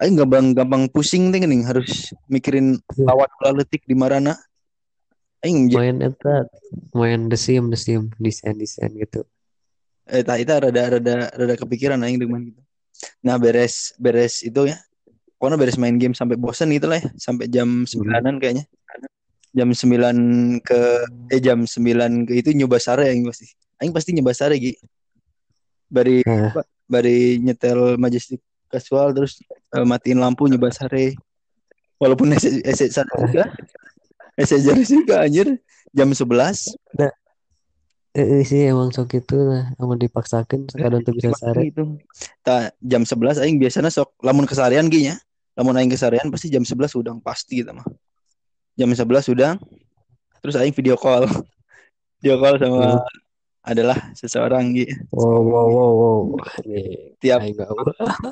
Aing 0.00 0.16
gampang 0.18 0.56
gampang 0.56 0.88
pusing 0.90 1.30
teh 1.30 1.38
geuning 1.42 1.62
harus 1.68 2.10
mikirin 2.26 2.80
lawan 2.96 3.28
ulah 3.42 3.52
letik 3.62 3.84
di 3.86 3.94
marana. 3.94 4.34
Aing 5.42 5.68
main 5.70 5.98
eta 6.00 6.46
main 6.94 7.26
The 7.26 7.38
Sim 7.38 7.68
The 7.70 7.78
Sim 7.78 8.10
desain 8.18 8.54
desain 8.58 8.90
gitu. 8.94 9.26
eh 10.10 10.22
tah 10.26 10.34
eta 10.34 10.58
rada 10.58 10.98
rada 10.98 11.30
rada 11.30 11.54
kepikiran 11.54 12.02
aing 12.02 12.18
dengan 12.18 12.42
gitu. 12.46 12.60
Nah, 13.22 13.38
beres 13.38 13.94
beres 13.98 14.42
itu 14.42 14.70
ya. 14.70 14.78
Pokoknya 15.38 15.58
beres 15.58 15.74
main 15.78 15.98
game 15.98 16.14
sampai 16.14 16.38
bosan 16.38 16.70
gitu 16.70 16.86
lah 16.86 17.02
ya, 17.02 17.10
sampai 17.18 17.50
jam 17.50 17.82
9-an 17.82 18.38
kayaknya. 18.38 18.66
Jam 19.52 19.68
9 19.74 20.62
ke 20.62 20.80
eh 21.30 21.40
jam 21.42 21.66
9 21.66 22.26
ke 22.30 22.32
itu 22.38 22.50
nyoba 22.54 22.78
sare 22.78 23.10
aing 23.10 23.26
pasti. 23.26 23.50
Aing 23.82 23.90
pasti 23.90 24.10
nyoba 24.14 24.32
sare 24.34 24.54
Gi. 24.58 24.74
Bari 25.90 26.22
Nah. 26.26 26.54
bari 26.86 27.38
nyetel 27.42 27.98
majestic 27.98 28.38
casual 28.72 29.12
terus 29.12 29.44
eh, 29.76 29.84
matiin 29.84 30.16
lampu 30.16 30.48
nyoba 30.48 30.72
sare. 30.72 31.12
Walaupun 32.00 32.32
ese 32.32 32.64
ese 32.64 32.88
sare 32.88 33.12
juga. 33.20 33.52
Ese 34.32 34.56
jari 34.64 34.82
juga 34.88 35.28
anjir 35.28 35.60
jam 35.92 36.08
11 36.08 36.72
Eh, 38.12 38.20
eh, 38.20 38.44
sih 38.44 38.68
emang 38.68 38.92
sok 38.92 39.24
itu 39.24 39.40
lah, 39.40 39.72
amun 39.80 39.96
dipaksakan 39.96 40.68
sekadang 40.68 41.00
tuh 41.00 41.16
bisa 41.16 41.32
sare. 41.32 41.72
itu. 41.72 41.96
Tak 42.44 42.76
jam 42.84 43.08
11 43.08 43.40
aing 43.40 43.56
biasanya 43.56 43.88
sok 43.88 44.12
lamun 44.20 44.44
kesarian 44.44 44.84
Gi 44.92 45.08
nya. 45.08 45.16
Lamun 45.56 45.76
aing 45.80 45.88
kesarian 45.88 46.28
pasti 46.28 46.52
jam 46.52 46.60
11 46.60 46.92
udang 46.92 47.24
pasti 47.24 47.64
gitu 47.64 47.72
mah. 47.72 47.88
Jam 48.76 48.92
11 48.92 49.32
udang. 49.32 49.56
Terus 50.44 50.60
aing 50.60 50.76
video 50.76 50.96
call. 51.00 51.24
Video 52.20 52.36
call 52.38 52.54
sama 52.60 53.00
Hmm. 53.00 53.21
Adalah 53.62 54.10
seseorang 54.12 54.74
Gi. 54.74 54.86
Wow 55.10 55.38
wow 55.40 55.66
wow 55.68 55.90
wow. 55.94 56.18
Tiap 57.18 57.40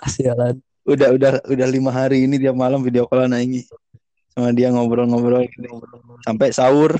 sialan. 0.09 0.59
udah 0.83 1.09
udah 1.15 1.33
udah 1.47 1.69
lima 1.69 1.91
hari 1.91 2.25
ini 2.25 2.35
tiap 2.37 2.57
malam 2.57 2.81
video 2.81 3.07
callan 3.07 3.31
aing 3.31 3.57
Gi. 3.57 3.63
sama 4.31 4.51
dia 4.51 4.71
ngobrol-ngobrol 4.71 5.43
gitu. 5.47 5.67
sampai 6.23 6.51
sahur 6.51 6.99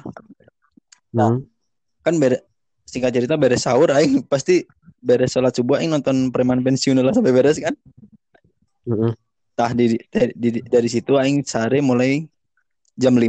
Hmm. 1.11 1.43
kan 2.03 2.15
beres 2.23 2.47
singkat 2.87 3.11
cerita 3.11 3.35
beres 3.35 3.67
sahur 3.67 3.91
aing 3.91 4.23
pasti 4.23 4.63
beres 4.99 5.35
sholat 5.35 5.51
subuh 5.51 5.79
aing 5.79 5.91
nonton 5.91 6.31
preman 6.31 6.63
pensiun 6.63 7.03
lah 7.03 7.11
sampai 7.11 7.35
beres 7.35 7.59
kan 7.59 7.75
Mm-mm. 8.87 9.11
tah 9.53 9.75
di, 9.75 9.99
dari, 10.07 10.31
di- 10.35 10.63
dari 10.63 10.87
situ 10.87 11.19
aing 11.19 11.43
sare 11.43 11.83
mulai 11.83 12.23
jam 12.95 13.19
5 13.19 13.27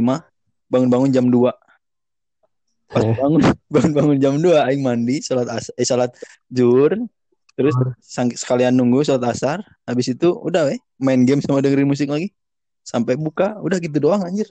bangun-bangun 0.70 1.10
jam 1.10 1.26
2 1.26 1.50
pas 2.92 3.02
Eh. 3.02 3.16
bangun 3.16 3.40
bangun-bangun 3.72 4.16
jam 4.18 4.34
2 4.36 4.52
aing 4.62 4.80
mandi 4.80 5.18
sholat 5.18 5.48
as 5.48 5.72
eh 5.72 5.82
sholat 5.82 6.12
zuhur 6.48 6.92
terus 7.52 7.72
sang- 7.98 8.32
sekalian 8.32 8.72
nunggu 8.72 9.00
sholat 9.02 9.24
asar 9.26 9.58
habis 9.82 10.08
itu 10.08 10.28
udah 10.30 10.66
weh 10.66 10.78
main 10.98 11.22
game 11.22 11.40
sama 11.40 11.60
dengerin 11.60 11.84
musik 11.84 12.06
lagi 12.06 12.32
sampai 12.82 13.14
buka 13.14 13.56
udah 13.58 13.76
gitu 13.76 13.98
doang 13.98 14.22
anjir 14.22 14.48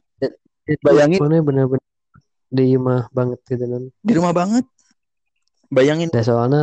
Itu 0.63 0.77
Bayangin. 0.81 1.17
bener-bener 1.17 1.81
di 2.47 2.75
imah 2.75 3.09
banget 3.09 3.39
gitu 3.45 3.63
kan. 3.63 3.83
di 3.89 4.11
rumah 4.13 4.31
banget 4.31 4.65
bayangin 5.67 6.09
Dan 6.09 6.21
soalnya 6.21 6.61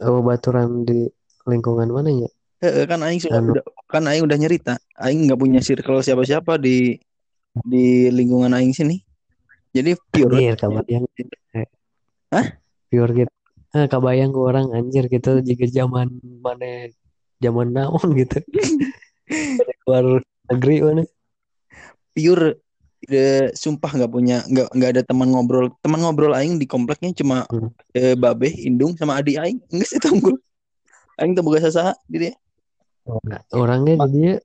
oh, 0.00 0.20
baturan 0.20 0.82
di 0.82 1.08
lingkungan 1.44 1.88
mana 1.88 2.12
ya? 2.12 2.30
Eh, 2.60 2.86
kan 2.86 3.02
aing 3.02 3.18
sudah 3.18 3.40
Anu. 3.40 3.50
udah, 3.52 3.64
kan 3.86 4.04
aing 4.04 4.22
udah 4.22 4.38
nyerita 4.38 4.74
aing 4.96 5.26
nggak 5.26 5.34
punya 5.36 5.58
circle 5.58 5.98
siapa-siapa 5.98 6.54
di 6.56 6.94
di 7.60 7.84
lingkungan 8.08 8.52
aing 8.52 8.70
sini 8.70 9.02
jadi 9.72 9.96
pure 10.12 10.36
Anjir 10.36 10.54
kabayang. 10.60 11.04
Eh. 11.56 11.68
Hah? 12.32 12.46
Pure 12.92 13.12
gitu. 13.24 13.32
Ah, 13.72 13.88
kabayang 13.88 14.36
ke 14.36 14.40
orang 14.40 14.68
anjir 14.76 15.08
gitu 15.08 15.40
jika 15.40 15.64
zaman 15.64 16.12
mana 16.44 16.92
zaman 17.40 17.72
naon 17.72 18.12
gitu. 18.12 18.38
Keluar 19.88 20.20
negeri 20.52 20.76
mana? 20.84 21.04
pure 22.12 22.60
eh, 23.08 23.48
sumpah 23.56 23.88
nggak 23.88 24.12
punya 24.12 24.44
nggak 24.46 24.68
nggak 24.76 24.90
ada 24.92 25.02
teman 25.02 25.32
ngobrol 25.32 25.72
teman 25.80 26.04
ngobrol 26.04 26.36
aing 26.36 26.60
di 26.60 26.68
kompleknya 26.68 27.16
cuma 27.16 27.48
Hmm. 27.48 27.72
eh, 27.96 28.14
babe 28.14 28.52
indung 28.52 28.94
sama 28.94 29.18
adik 29.18 29.40
aing 29.40 29.58
enggak 29.72 29.88
sih 29.88 29.98
tunggul 29.98 30.36
aing 31.18 31.32
tuh 31.32 31.42
boga 31.42 31.64
sasaha 31.64 31.96
gitu 32.12 32.30
ya 32.30 32.36
Orangnya 33.50 33.98
jadi 34.06 34.38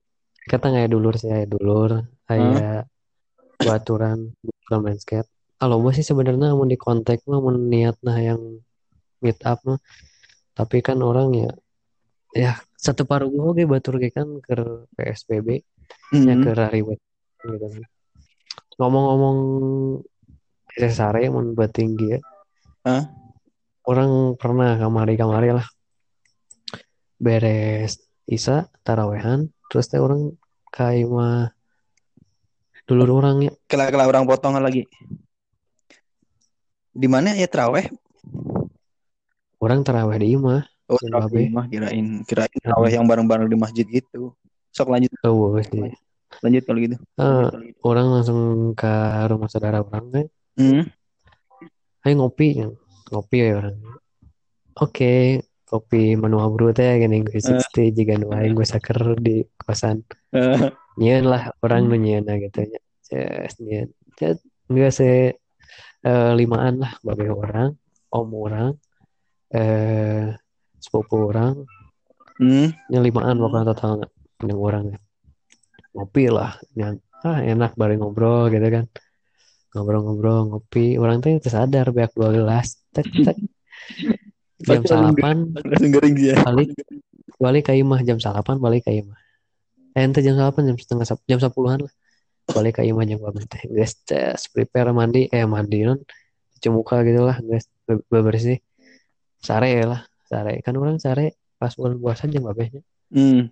kata 0.50 0.66
nggak 0.74 0.90
dulur 0.90 1.16
saya 1.20 1.46
dulur 1.46 2.08
kayak 2.26 2.90
baturan 3.62 4.34
bukan 4.68 4.80
main 4.84 5.00
skate. 5.00 5.32
Kalau 5.58 5.80
gue 5.82 5.96
sih 5.96 6.06
sebenarnya 6.06 6.54
mau 6.54 6.68
di 6.68 6.78
kontak 6.78 7.24
mah 7.26 7.40
mau 7.40 7.56
niat 7.56 7.98
nah 8.04 8.20
yang 8.20 8.60
meet 9.24 9.40
up 9.48 9.64
mah. 9.64 9.80
Tapi 10.54 10.84
kan 10.84 11.00
orang 11.00 11.34
ya 11.34 11.52
ya 12.36 12.52
satu 12.76 13.08
paruh 13.08 13.32
gue 13.32 13.42
oke 13.42 13.64
batur 13.66 13.98
ge 13.98 14.12
kan 14.12 14.28
ke 14.44 14.86
PSBB 14.94 15.64
ya 16.14 16.36
Hmm. 16.36 16.44
ke 16.44 16.52
ribet 16.72 17.00
gitu 17.42 17.68
kan. 17.68 17.84
Ngomong-ngomong 18.78 19.38
sare 20.92 21.32
mun 21.32 21.58
buat 21.58 21.72
tinggi 21.74 22.16
ya. 22.16 22.20
Hah? 22.86 23.04
Orang 23.88 24.36
pernah 24.36 24.76
kamari-kamari 24.78 25.56
lah. 25.56 25.66
Beres 27.18 27.98
Isa 28.28 28.68
tarawehan 28.84 29.50
terus 29.72 29.90
teh 29.90 29.98
orang 29.98 30.36
kayak 30.70 31.10
mah 31.10 31.57
dulur 32.88 33.20
orang 33.20 33.44
ya. 33.44 33.52
Kela-kela 33.68 34.08
orang 34.08 34.24
potongan 34.24 34.64
lagi. 34.64 34.88
Di 36.98 37.06
mana 37.06 37.36
ya 37.38 37.46
traweh 37.46 37.86
orang 39.62 39.86
taraweh 39.86 40.18
di 40.18 40.34
imah 40.34 40.66
oh 40.90 40.98
Sing 40.98 41.14
traweh 41.14 41.30
babe. 41.30 41.54
mah 41.54 41.66
kirain 41.70 42.26
kirain 42.26 42.58
traweh 42.64 42.90
yang 42.90 43.06
bareng-bareng 43.06 43.52
di 43.52 43.58
masjid 43.60 43.86
gitu. 43.86 44.34
Sok 44.74 44.90
lanjut. 44.90 45.12
Oh 45.28 45.54
sih 45.62 45.94
lanjut 46.44 46.64
kalau 46.68 46.80
gitu. 46.84 46.96
Ah, 47.18 47.50
orang 47.84 48.08
langsung 48.14 48.40
ke 48.76 48.92
rumah 49.30 49.50
saudara 49.52 49.84
orang 49.84 50.06
kan? 50.12 50.26
Hmm. 50.58 50.84
ayo 52.08 52.14
ngopi 52.24 52.48
ya. 52.64 52.68
Ngopi 53.12 53.36
ya 53.36 53.54
orang. 53.62 53.78
Oke 54.78 55.44
kopi 55.68 56.16
menu 56.16 56.40
abru 56.40 56.72
teh 56.72 56.96
gini 56.96 57.28
gue 57.28 57.44
60 57.44 57.92
jika 57.92 58.16
nu 58.16 58.32
aing 58.32 58.56
gue 58.56 58.64
saker 58.64 59.20
di 59.20 59.44
kosan. 59.60 60.00
Eh, 60.32 60.72
nyian 60.98 61.26
lah 61.30 61.54
orang 61.64 61.88
nu 61.90 61.96
nyian 61.96 62.26
gitu 62.26 62.60
nya 62.66 62.80
Ces, 63.08 63.54
nyian 63.64 63.88
enggak 64.68 64.92
se 64.92 65.38
eh, 66.04 66.32
limaan 66.36 66.84
lah 66.84 66.94
babe 67.06 67.30
orang 67.32 67.72
om 68.12 68.28
orang 68.34 68.74
eh 69.54 70.36
sepupu 70.82 71.32
orang. 71.32 71.68
Hmm. 72.38 72.70
nya 72.94 73.00
limaan 73.02 73.42
pokoknya 73.42 73.74
total 73.74 73.92
yang 74.46 74.60
orang 74.62 74.84
ya. 74.94 75.00
ngopi 75.98 76.30
lah 76.30 76.54
yang 76.78 77.02
ah 77.26 77.42
enak 77.42 77.74
bareng 77.74 77.98
ngobrol 77.98 78.54
gitu 78.54 78.68
kan. 78.70 78.86
Ngobrol-ngobrol 79.74 80.54
ngopi. 80.54 81.02
Orang 81.02 81.26
tuh 81.26 81.42
sadar 81.42 81.90
banyak 81.90 82.14
dua 82.14 82.30
gelas. 82.30 82.78
Tek 82.94 83.10
tek. 83.26 83.38
Jam 84.68 84.86
salapan. 84.86 85.54
balik 85.54 86.70
balik 87.38 87.64
ke 87.70 87.74
imah 87.78 88.02
jam 88.02 88.18
salapan 88.18 88.58
balik 88.58 88.90
ke 88.90 88.94
imah. 89.02 89.18
eh 89.18 89.27
ente 89.98 90.20
jam 90.26 90.38
salapan 90.38 90.64
jam 90.70 90.78
setengah 90.78 91.06
jam 91.30 91.40
sepuluhan 91.42 91.80
lah. 91.86 91.94
Balik 92.48 92.80
ke 92.80 92.82
imah 92.88 93.04
jam 93.10 93.18
berapa 93.20 93.42
teh 93.44 93.66
guys 93.68 93.94
tes 94.08 94.48
prepare 94.54 94.94
mandi. 94.94 95.28
Eh 95.34 95.44
mandi 95.44 95.84
non. 95.84 96.00
Cuci 96.54 96.68
muka 96.70 97.02
gitu 97.08 97.22
lah 97.26 97.38
guys. 97.42 97.66
Be- 97.86 98.06
bebersih. 98.08 98.62
Sare 99.42 99.84
lah 99.84 100.02
sare. 100.30 100.62
Kan 100.62 100.78
orang 100.78 101.02
sare 101.02 101.36
pas 101.58 101.74
bulan 101.74 101.98
puasa 101.98 102.30
jeung 102.30 102.46
babehnya 102.46 102.86
Hmm. 103.10 103.50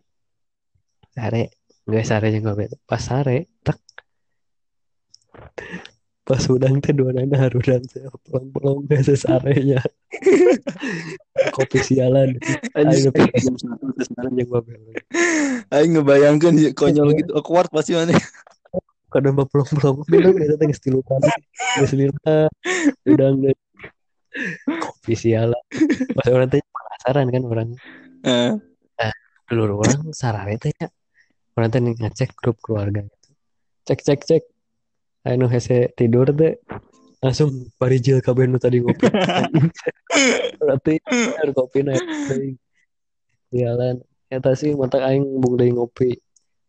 sare. 1.18 1.52
Nggak 1.90 2.06
sare 2.06 2.28
jeung 2.34 2.46
babeh 2.46 2.68
pas 2.90 3.02
sare 3.02 3.50
tek 3.66 3.78
pas 6.26 6.42
udang 6.50 6.82
teh 6.82 6.90
dua 6.90 7.14
nana 7.14 7.38
harudang 7.38 7.86
teh 7.86 8.02
pelong-pelong 8.26 8.90
teh 8.90 8.98
sesarenya. 9.06 9.78
Kopi 11.56 11.80
sialan. 11.86 12.42
Ayo 12.74 13.14
jam 13.14 13.56
satu 13.62 14.34
jeung 14.34 14.50
babeh 14.50 14.74
Aing 15.70 15.94
ngebayangkan 15.94 16.58
ya, 16.58 16.74
konyol 16.74 17.14
gitu 17.14 17.32
awkward 17.38 17.70
pasti 17.70 17.94
mana. 17.94 18.18
kadang 19.14 19.40
mah 19.40 19.48
pelong-pelong 19.48 20.04
minum 20.12 20.36
eta 20.42 20.58
teh 20.60 20.68
geus 20.68 20.82
tilu 20.82 21.00
kali. 21.06 21.30
Geus 21.78 21.94
lila 21.94 22.50
udang 23.06 23.46
deh. 23.46 23.56
Kopi 24.66 25.14
sialan. 25.14 25.64
Pas 26.18 26.28
orang 26.34 26.50
teh 26.50 26.60
penasaran 26.60 27.30
kan 27.30 27.44
orang. 27.46 27.70
Dulu 29.46 29.78
orang 29.78 30.10
sarare 30.10 30.58
teh 30.58 30.74
orang 31.54 31.70
teh 31.70 31.80
ngecek 31.86 32.34
grup 32.34 32.58
keluarga 32.66 33.06
gitu. 33.06 33.30
Cek 33.86 34.02
cek 34.02 34.20
cek 34.26 34.44
anu 35.26 35.50
hese 35.50 35.90
tidur 35.98 36.30
teh 36.30 36.62
langsung 37.20 37.50
parijil 37.82 38.22
kabeh 38.22 38.46
nu 38.46 38.62
tadi 38.62 38.86
ngopi. 38.86 39.10
Berarti 40.62 41.02
harus 41.42 41.54
kopi 41.58 41.82
naik 41.82 42.06
teuing. 42.30 42.56
Sialan 43.50 43.96
eta 44.30 44.54
sih 44.54 44.78
mata 44.78 45.02
aing 45.02 45.26
bung 45.42 45.58
deui 45.58 45.74
ngopi 45.74 46.14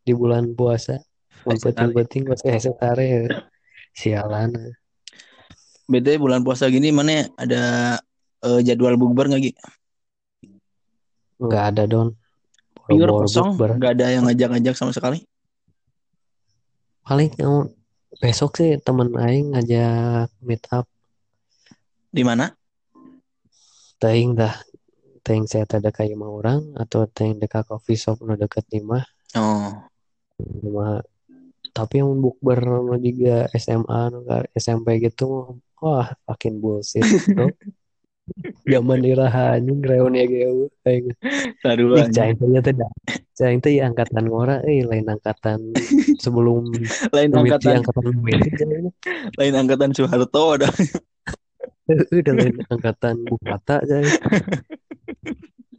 di 0.03 0.13
bulan 0.17 0.57
puasa. 0.57 0.97
Mun 1.45 1.61
penting-penting 1.61 2.27
masih 2.27 2.49
hese 2.49 2.73
tare. 2.81 3.29
Sialan. 3.93 4.57
Beda 5.87 6.17
bulan 6.17 6.41
puasa 6.41 6.67
gini 6.73 6.91
mana 6.91 7.29
ada 7.37 7.63
eh, 8.43 8.61
jadwal 8.65 8.97
bukber 8.97 9.29
nggak 9.31 9.43
Gi? 9.45 9.53
nggak 11.37 11.65
ada 11.77 11.85
don. 11.85 12.17
Pure 12.87 13.13
kosong, 13.27 13.59
nggak 13.59 13.93
ada 13.99 14.07
yang 14.15 14.25
ngajak-ngajak 14.31 14.75
sama 14.79 14.95
sekali. 14.95 15.27
paling 17.07 17.31
besok 18.19 18.59
sih 18.59 18.81
temen 18.81 19.13
aing 19.17 19.53
ngajak 19.53 20.31
meet 20.43 20.65
up. 20.73 20.87
Di 22.11 22.23
mana? 22.25 22.53
teuing 23.97 24.37
dah. 24.37 24.53
Teuing 25.25 25.49
saya 25.49 25.65
teh 25.67 25.81
deka 25.81 26.05
imah 26.05 26.31
orang 26.31 26.61
atau 26.77 27.09
teuing 27.09 27.41
deka 27.41 27.65
coffee 27.65 27.99
shop 27.99 28.21
nu 28.23 28.37
deket 28.37 28.69
imah. 28.77 29.05
Oh, 29.37 29.73
Cuma 30.37 31.01
tapi 31.73 32.01
yang 32.01 32.13
bukber 32.21 32.61
nu 32.61 32.97
juga 33.01 33.49
SMA 33.53 34.01
ka- 34.25 34.49
SMP 34.57 35.01
gitu 35.01 35.61
wah 35.77 36.09
makin 36.25 36.57
bullshit 36.57 37.05
bro 37.05 37.53
zaman 38.67 39.01
iraha 39.07 39.57
anjing 39.57 39.81
reun 39.87 40.19
ya 40.19 40.27
geu 40.27 40.67
aing 40.83 41.07
taruh 41.63 41.95
ih 41.95 42.11
caing 42.11 42.37
teh 42.39 42.75
dah. 42.75 42.91
Caing 43.39 43.61
teh 43.63 43.79
angkatan 43.79 44.27
ngora 44.27 44.67
eh 44.67 44.83
lain 44.83 45.07
angkatan 45.07 45.71
sebelum 46.19 46.75
lain 47.17 47.31
angkatan. 47.31 47.83
angkatan 47.83 48.05
caing 48.27 48.87
lain 49.39 49.55
angkatan 49.55 49.91
Soeharto 49.95 50.59
ada. 50.59 50.69
udah 52.19 52.35
lain 52.35 52.55
angkatan 52.67 53.23
bupata 53.31 53.79
caing 53.87 54.11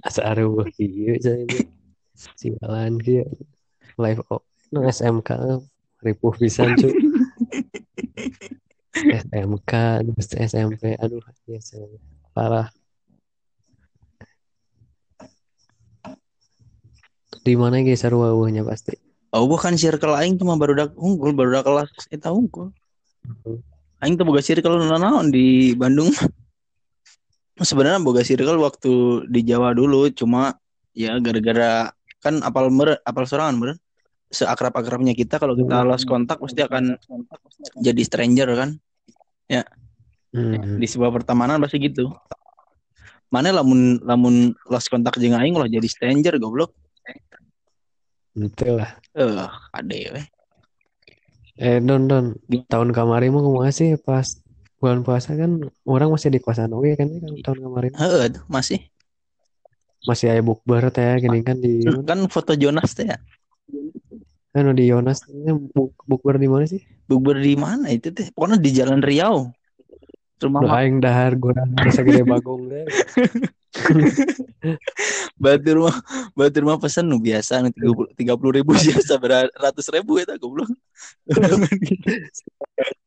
asa 0.08 0.32
areueuh 0.32 0.68
kieu 0.72 1.20
caing 1.20 1.52
sialan 2.16 2.96
kieu 3.04 3.28
live 4.00 4.24
oh, 4.32 4.40
nu 4.72 4.88
SMK 4.88 5.60
ripuh 6.00 6.32
pisan 6.40 6.80
cu 6.80 6.96
SMK 9.28 9.72
terus 10.08 10.30
SMP 10.34 10.96
aduh 10.96 11.22
ya 11.46 11.60
parah 12.38 12.68
di 17.42 17.54
mana 17.58 17.82
guys 17.82 18.06
sarua 18.06 18.30
eueuhnya 18.30 18.62
pasti 18.62 19.08
Oh, 19.36 19.44
bukan 19.44 19.76
circle 19.76 20.16
aing 20.16 20.40
tuh 20.40 20.48
mah 20.48 20.56
baru 20.56 20.88
unggul, 20.96 21.36
baru 21.36 21.60
kelas 21.60 21.92
eta 22.10 22.32
unggul. 22.32 22.72
Aing 24.00 24.16
tuh 24.16 24.24
boga 24.24 24.40
circle 24.40 24.80
naon 24.88 25.30
di 25.30 25.76
Bandung. 25.76 26.08
Sebenarnya 27.70 28.00
boga 28.00 28.24
circle 28.24 28.56
waktu 28.58 29.28
di 29.28 29.44
Jawa 29.44 29.76
dulu, 29.76 30.08
cuma 30.16 30.56
ya 30.96 31.20
gara-gara 31.20 31.92
kan 32.24 32.40
apal 32.40 32.72
mer 32.72 33.04
apal 33.04 33.28
sorangan 33.28 33.60
bener. 33.60 33.78
Seakrab-akrabnya 34.32 35.16
kita 35.16 35.40
kalau 35.40 35.56
kita 35.56 35.88
lost 35.88 36.08
kontak 36.08 36.40
pasti 36.40 36.64
akan 36.64 36.96
jadi 37.80 38.02
stranger 38.08 38.48
kan. 38.56 38.70
Hmm. 40.36 40.80
Di 40.80 40.88
sebuah 40.90 41.12
pertemanan 41.14 41.60
pasti 41.62 41.78
gitu. 41.80 42.12
Mana 43.28 43.52
lamun 43.52 44.00
lamun 44.08 44.56
lost 44.72 44.88
kontak 44.88 45.20
jeung 45.20 45.36
aing 45.36 45.56
loh 45.56 45.68
jadi 45.68 45.86
stranger 45.88 46.36
goblok. 46.40 46.72
gitu 48.38 48.78
lah 48.78 48.94
Eh, 49.18 49.50
ade 49.74 49.98
we. 50.14 50.22
eh 51.58 51.82
don 51.82 52.06
don 52.06 52.38
tahun 52.70 52.94
kemarin 52.94 53.34
mah 53.34 53.42
kumaha 53.42 53.74
sih 53.74 53.98
pas 53.98 54.38
bulan 54.78 55.02
puasa 55.02 55.34
kan 55.34 55.58
orang 55.90 56.14
masih 56.14 56.30
di 56.30 56.38
kosan 56.38 56.70
oke 56.70 56.94
kan 56.94 57.10
kan 57.18 57.34
tahun 57.42 57.60
kemarin 57.66 57.92
Heeh, 57.98 58.30
masih. 58.46 58.78
masih 60.06 60.30
aya 60.38 60.46
bukber 60.46 60.94
teh 60.94 61.18
gini 61.18 61.42
kan 61.42 61.58
di 61.58 61.82
Kan 62.06 62.30
foto 62.30 62.54
Jonas 62.54 62.94
teh 62.94 63.10
ya. 63.10 63.18
kan 64.54 64.70
di 64.78 64.86
buk, 65.74 65.98
bukber 66.06 66.38
di 66.38 66.46
mana 66.46 66.70
sih 66.70 66.86
Bukber 67.10 67.42
di 67.42 67.58
mana 67.58 67.90
itu 67.90 68.14
teh? 68.14 68.30
Pokoknya 68.38 68.62
di 68.62 68.70
Jalan 68.78 69.02
Riau. 69.02 69.50
Rumah 70.38 70.60
Lu 70.62 70.68
ma- 70.70 70.78
aing 70.78 71.02
dahar 71.02 71.34
gorang 71.34 71.74
segede 71.90 72.22
bagong 72.32 72.70
deh 72.70 72.86
batu 75.44 75.70
rumah 75.78 75.96
batu 76.34 76.58
rumah 76.66 76.78
pesan 76.82 77.06
nu 77.06 77.22
biasa 77.22 77.62
nu 77.62 77.70
tiga 77.70 77.94
puluh 77.94 78.10
tiga 78.18 78.34
puluh 78.38 78.52
ribu 78.62 78.74
biasa 78.90 79.18
beratus 79.22 79.88
ribu 79.94 80.18
itu 80.18 80.34
goblok. 80.42 80.70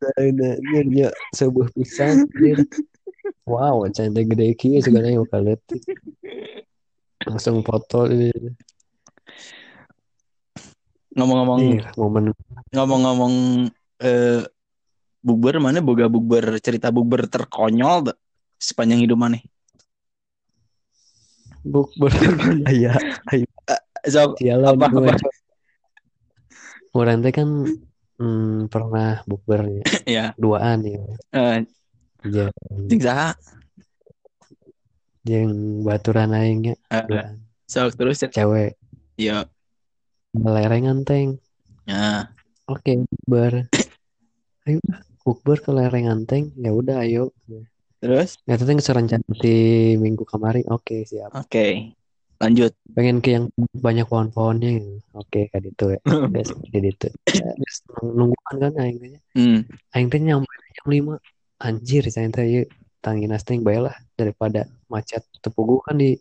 Nah, 0.01 0.15
nya 0.31 0.81
nya 0.87 1.09
sebuah 1.35 1.71
pisan 1.75 2.27
anjir. 2.27 2.67
Wow, 3.47 3.87
cantik 3.91 4.31
gede 4.31 4.55
kieu 4.55 4.79
segala 4.79 5.11
yang 5.11 5.27
kaletik. 5.27 5.83
Langsung 7.27 7.63
foto 7.67 8.07
ini. 8.07 8.31
Ngomong-ngomong 11.19 11.59
Ih, 11.67 11.83
momen 11.99 12.25
ngomong-ngomong 12.71 13.35
eh 14.01 14.43
bukber 15.21 15.61
mana 15.61 15.85
boga 15.85 16.09
bukber 16.09 16.57
cerita 16.59 16.89
bukber 16.89 17.29
terkonyol 17.29 18.11
tuh 18.13 18.17
sepanjang 18.57 19.05
hidup 19.05 19.17
mana? 19.17 19.39
bukber 21.61 22.09
aya 22.69 22.97
aya 23.33 23.47
So, 24.01 24.33
sialan 24.41 24.81
Apa, 24.81 24.89
gue. 24.89 25.13
apa? 25.13 25.29
Orang 26.97 27.21
teh 27.21 27.37
kan 27.37 27.69
hmm, 28.17 28.73
pernah 28.73 29.21
bukbernya 29.29 29.85
ya, 30.09 30.33
duaan 30.41 30.81
ya. 30.89 31.05
eh 31.37 31.69
Jeung 32.25 32.57
jeung 32.89 33.03
saha? 33.05 33.37
jeung 35.21 35.85
baturan 35.85 36.33
aingnya 36.33 36.81
Eh, 36.89 37.05
duaan. 37.05 37.45
so 37.69 37.85
terus 37.93 38.25
Cewek 38.25 38.81
ya. 39.21 39.45
lerengan 40.33 41.05
teng. 41.05 41.37
Nah, 41.85 42.33
Oke, 42.65 43.05
bukber. 43.05 43.69
Ayo 44.65 44.81
bukber 45.25 45.59
ke 45.61 45.71
lereng 45.71 46.09
anteng. 46.09 46.53
Ya 46.57 46.71
udah 46.73 47.05
ayo. 47.05 47.35
terus 48.01 48.41
Ya 48.49 48.57
geus 48.57 48.89
rencana 48.89 49.25
di 49.37 49.93
minggu 50.01 50.25
kemarin. 50.25 50.65
Oke, 50.73 51.05
siap. 51.05 51.37
oke. 51.37 51.93
Lanjut. 52.41 52.73
Pengen 52.97 53.21
ke 53.21 53.37
yang 53.37 53.53
banyak 53.77 54.09
pohon-pohonnya 54.09 54.81
gitu. 54.81 54.91
Oke, 55.13 55.53
kayak 55.53 55.63
gitu 55.69 55.85
ya. 55.93 56.01
Geus 56.33 56.51
di 56.73 56.79
ditu. 56.81 57.09
Ya, 57.29 57.53
geus 57.53 57.85
nungguan 58.01 58.57
kan 58.57 58.73
aing 58.81 58.97
teh. 58.97 59.21
Hmm. 59.37 59.61
Aing 59.93 60.09
teh 60.09 60.21
nyampe 60.21 60.49
jam 60.73 60.89
5. 60.89 61.21
Anjir, 61.61 62.09
saya 62.09 62.33
teh 62.33 62.45
ieu 62.49 62.65
tanginas 63.05 63.45
teh 63.45 63.61
bae 63.61 63.77
lah 63.77 63.93
daripada 64.17 64.65
macet 64.89 65.21
tepugu 65.45 65.85
kan 65.85 66.01
di 66.01 66.17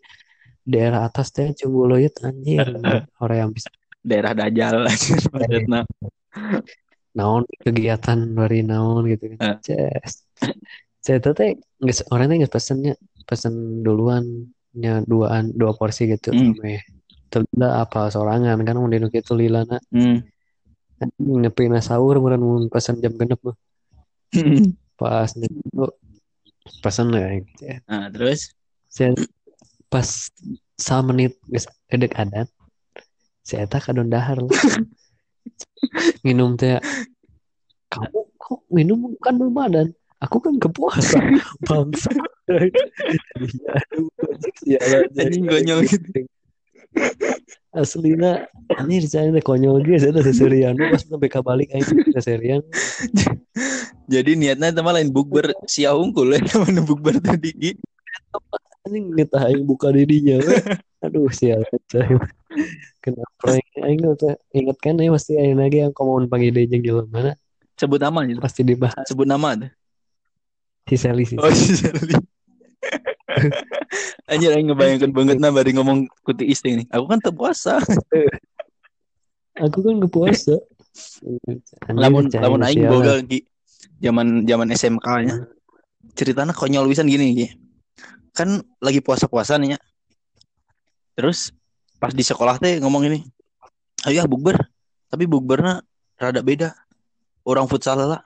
daerah 0.68 1.08
atas 1.08 1.32
teh 1.32 1.56
Cungguloyut 1.56 2.20
anjir. 2.28 2.68
Orang 3.24 3.38
yang 3.40 3.52
bisa 3.56 3.72
Daerah 4.00 4.32
Dajal 4.32 4.88
maksudna. 4.88 5.84
Naon 7.18 7.44
kegiatan 7.62 8.20
dari 8.38 8.62
naon 8.62 9.10
gitu 9.10 9.34
kan. 9.36 9.58
Ces. 9.66 10.26
Saya 11.00 11.18
tuh 11.24 11.34
teh 11.34 11.58
geus 11.82 12.06
orang 12.14 12.30
teh 12.30 12.38
geus 12.44 12.54
pesennya 12.54 12.94
pesen 13.26 13.82
duluan 13.82 14.52
nya 14.78 15.02
duaan 15.06 15.56
dua 15.56 15.74
porsi 15.74 16.10
gitu. 16.10 16.30
Hmm. 16.30 16.54
Meh. 16.62 16.82
Tela 17.30 17.86
apa 17.86 18.10
sorangan 18.10 18.58
kan 18.66 18.78
mun 18.78 18.94
dinu 18.94 19.10
kitu 19.10 19.34
lilana. 19.34 19.82
Hmm. 19.90 20.26
Nepina 21.18 21.80
sahur 21.80 22.20
meureun 22.20 22.42
mun 22.42 22.64
pesen 22.68 23.00
jam 23.02 23.16
genep 23.16 23.40
mah. 23.42 23.58
Pas 25.00 25.32
itu 25.32 25.86
pesen 26.84 27.10
ya. 27.16 27.40
Nah, 27.88 28.12
terus 28.12 28.54
Saya 28.90 29.14
pas 29.90 30.34
sa 30.78 31.06
menit 31.06 31.38
geus 31.50 31.70
edek 31.90 32.18
adan. 32.18 32.50
Saya 33.46 33.66
eta 33.66 33.82
kadon 33.82 34.10
dahar 34.10 34.42
lah. 34.42 34.50
Minum 36.26 36.54
teh 36.60 36.78
kamu 37.90 38.20
kok 38.38 38.62
minum 38.70 39.18
kan 39.24 39.34
belum 39.38 39.58
adan. 39.58 39.88
aku 40.20 40.38
kan 40.44 40.60
ke 40.60 40.68
puasa 40.70 41.18
bangsa 41.70 42.12
Iya, 42.50 43.72
aduh, 43.72 44.10
sialan, 44.60 45.08
Anjing 45.16 45.46
konyol 45.48 45.80
gitu. 45.88 46.28
aslinya 47.72 48.50
anjir 48.76 49.06
saya 49.06 49.30
teh 49.32 49.40
konyol 49.46 49.80
ge 49.86 49.96
saya 50.02 50.12
teh 50.18 50.26
seserian 50.26 50.76
pas 50.76 51.00
sampai 51.06 51.30
kabalik 51.32 51.70
aing 51.72 51.86
seserian 52.12 52.60
Jadi 54.10 54.34
niatnya 54.34 54.74
teman 54.74 54.98
lain 54.98 55.14
bukber 55.14 55.54
sia 55.70 55.94
unggul 55.94 56.34
ya 56.34 56.42
teman 56.42 56.82
bukber 56.82 57.22
tadi. 57.22 57.54
Gi. 57.54 57.72
anjing 58.90 59.06
ngetah 59.14 59.54
aing 59.54 59.62
buka 59.70 59.94
dirinya. 59.94 60.42
aduh 61.00 61.32
sial 61.32 61.64
saya 61.88 62.20
kenapa 63.00 63.56
aing 63.88 64.04
inget 64.52 64.78
kan 64.84 65.00
ya 65.00 65.10
pasti 65.16 65.40
aing 65.40 65.56
lagi 65.56 65.80
yang 65.88 65.96
komun 65.96 66.28
panggil 66.28 66.52
dia 66.52 66.68
jeung 66.68 66.84
jelema 66.84 67.10
mana 67.10 67.34
Sebut 67.80 67.96
nama 67.96 68.28
gitu. 68.28 68.44
pasti 68.44 68.62
dibahas 68.68 69.08
Sebut 69.08 69.24
nama 69.24 69.56
tuh. 69.56 69.72
si 70.92 70.96
Sally 71.00 71.24
sih 71.24 71.40
Oh 71.40 71.48
si 71.48 71.80
Sally. 71.80 72.12
Anjir 74.32 74.52
aing 74.52 74.68
ngebayangkan 74.68 75.12
banget 75.16 75.38
nah 75.40 75.54
bari 75.54 75.72
ngomong 75.72 76.10
kuti 76.28 76.50
isting 76.50 76.84
nih. 76.84 76.88
Aku 76.92 77.08
kan 77.08 77.24
puasa. 77.32 77.80
aku 79.64 79.78
kan 79.86 79.96
puasa 80.12 80.56
lamun 82.02 82.28
lamun 82.34 82.62
aing 82.68 82.84
boga 82.90 83.22
Gi. 83.24 83.48
Zaman 84.04 84.44
zaman 84.44 84.68
SMK 84.76 85.08
nya. 85.24 85.36
Ceritanya 86.20 86.52
konyol 86.52 86.90
pisan 86.92 87.08
gini 87.08 87.32
Gi. 87.38 87.48
Kan 88.36 88.60
lagi 88.84 89.00
puasa-puasa 89.00 89.56
nih 89.56 89.76
ya. 89.76 89.80
Terus 91.20 91.52
pas 92.00 92.16
di 92.16 92.24
sekolah 92.24 92.56
teh 92.64 92.80
ngomong 92.80 93.12
ini. 93.12 93.20
Ayo 94.08 94.24
ah, 94.24 94.28
bukber. 94.32 94.56
Tapi 95.12 95.28
bukberna 95.28 95.84
rada 96.16 96.40
beda. 96.40 96.72
Orang 97.44 97.68
futsal 97.68 98.00
lah. 98.00 98.24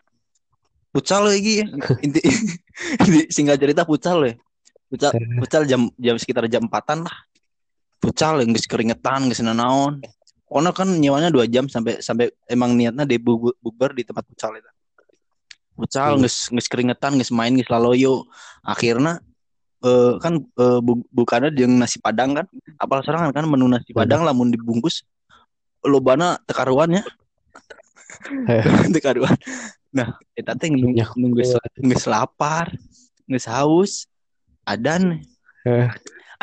Futsal 0.93 1.25
lagi 1.25 1.65
inti, 2.05 2.21
inti 3.01 3.21
singkat 3.33 3.57
cerita 3.57 3.81
futsal 3.81 4.29
ya. 4.29 4.37
Futsal, 4.93 5.09
futsal 5.41 5.65
jam 5.65 5.89
jam 5.97 6.21
sekitar 6.21 6.45
jam 6.45 6.69
empatan 6.69 7.01
lah. 7.01 7.17
Futsal 7.97 8.45
yang 8.45 8.53
keringetan, 8.53 9.25
geus 9.25 9.41
naon. 9.41 10.05
Karena 10.45 10.69
kan 10.69 10.85
nyewanya 10.85 11.33
dua 11.33 11.49
jam 11.49 11.65
sampai 11.65 11.97
sampai 11.97 12.29
emang 12.45 12.77
niatnya 12.77 13.09
di 13.09 13.17
bu- 13.17 13.57
bukber 13.57 13.97
di 13.97 14.05
tempat 14.05 14.21
futsal 14.29 14.53
itu. 14.53 14.69
Futsal 15.73 16.21
Hmm. 16.21 16.29
geus 16.29 16.45
geus 16.53 16.69
keringetan, 16.69 17.17
geus 17.17 17.33
main, 17.33 17.57
geus 17.57 17.73
laloyo. 17.73 18.29
Akhirnya 18.61 19.17
eh, 19.83 20.13
kan 20.23 20.39
eh, 20.39 20.79
bu- 20.79 21.05
bukannya 21.11 21.51
jeung 21.53 21.75
nasi 21.77 21.99
padang 21.99 22.33
kan. 22.33 22.47
Apal 22.79 23.03
serangan 23.03 23.35
kan 23.35 23.45
menu 23.45 23.67
nasi 23.67 23.91
padang 23.91 24.23
lamun 24.23 24.49
dibungkus 24.49 25.03
lobana 25.83 26.39
tekaruan 26.47 26.99
ya. 26.99 27.03
tekaruan. 28.95 29.35
Nah, 29.93 30.17
eta 30.33 30.55
teh 30.57 30.71
nung- 30.71 30.95
nunggu 30.95 31.43
geus 31.83 32.05
lapar, 32.07 32.71
geus 33.27 33.45
haus. 33.45 34.07
Adan. 34.63 35.19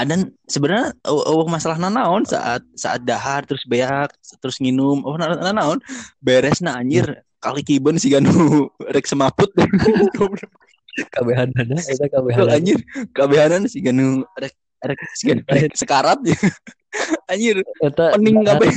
Adan 0.01 0.33
sebenarnya 0.49 0.97
oh, 1.05 1.45
masalah 1.45 1.77
nanaon 1.77 2.25
saat 2.25 2.65
saat 2.73 3.05
dahar 3.05 3.45
terus 3.45 3.69
beak 3.69 4.09
terus 4.41 4.57
nginum 4.57 5.05
oh 5.05 5.21
na- 5.21 5.37
nanaon 5.37 5.77
beres 6.25 6.65
na 6.65 6.81
anjir 6.81 7.21
kali 7.37 7.61
kiben 7.61 8.01
si 8.01 8.09
ganu 8.09 8.33
rek 8.97 9.05
semaput 9.05 9.53
kabehanana 11.11 11.79
eta 11.79 12.07
Tuh, 12.07 12.11
kabehanana 12.11 12.57
anjir 12.59 12.79
kabehanan 13.15 13.63
si 13.71 13.79
ganu. 13.83 14.27
Rek 14.39 14.55
rek 14.83 15.01
si 15.17 15.23
ganu 15.31 15.43
rek 15.47 15.75
sekarat 15.77 16.21
ya. 16.25 16.37
Anjir 17.33 17.63
eta 17.63 18.17
pening 18.19 18.43
kabeh. 18.43 18.73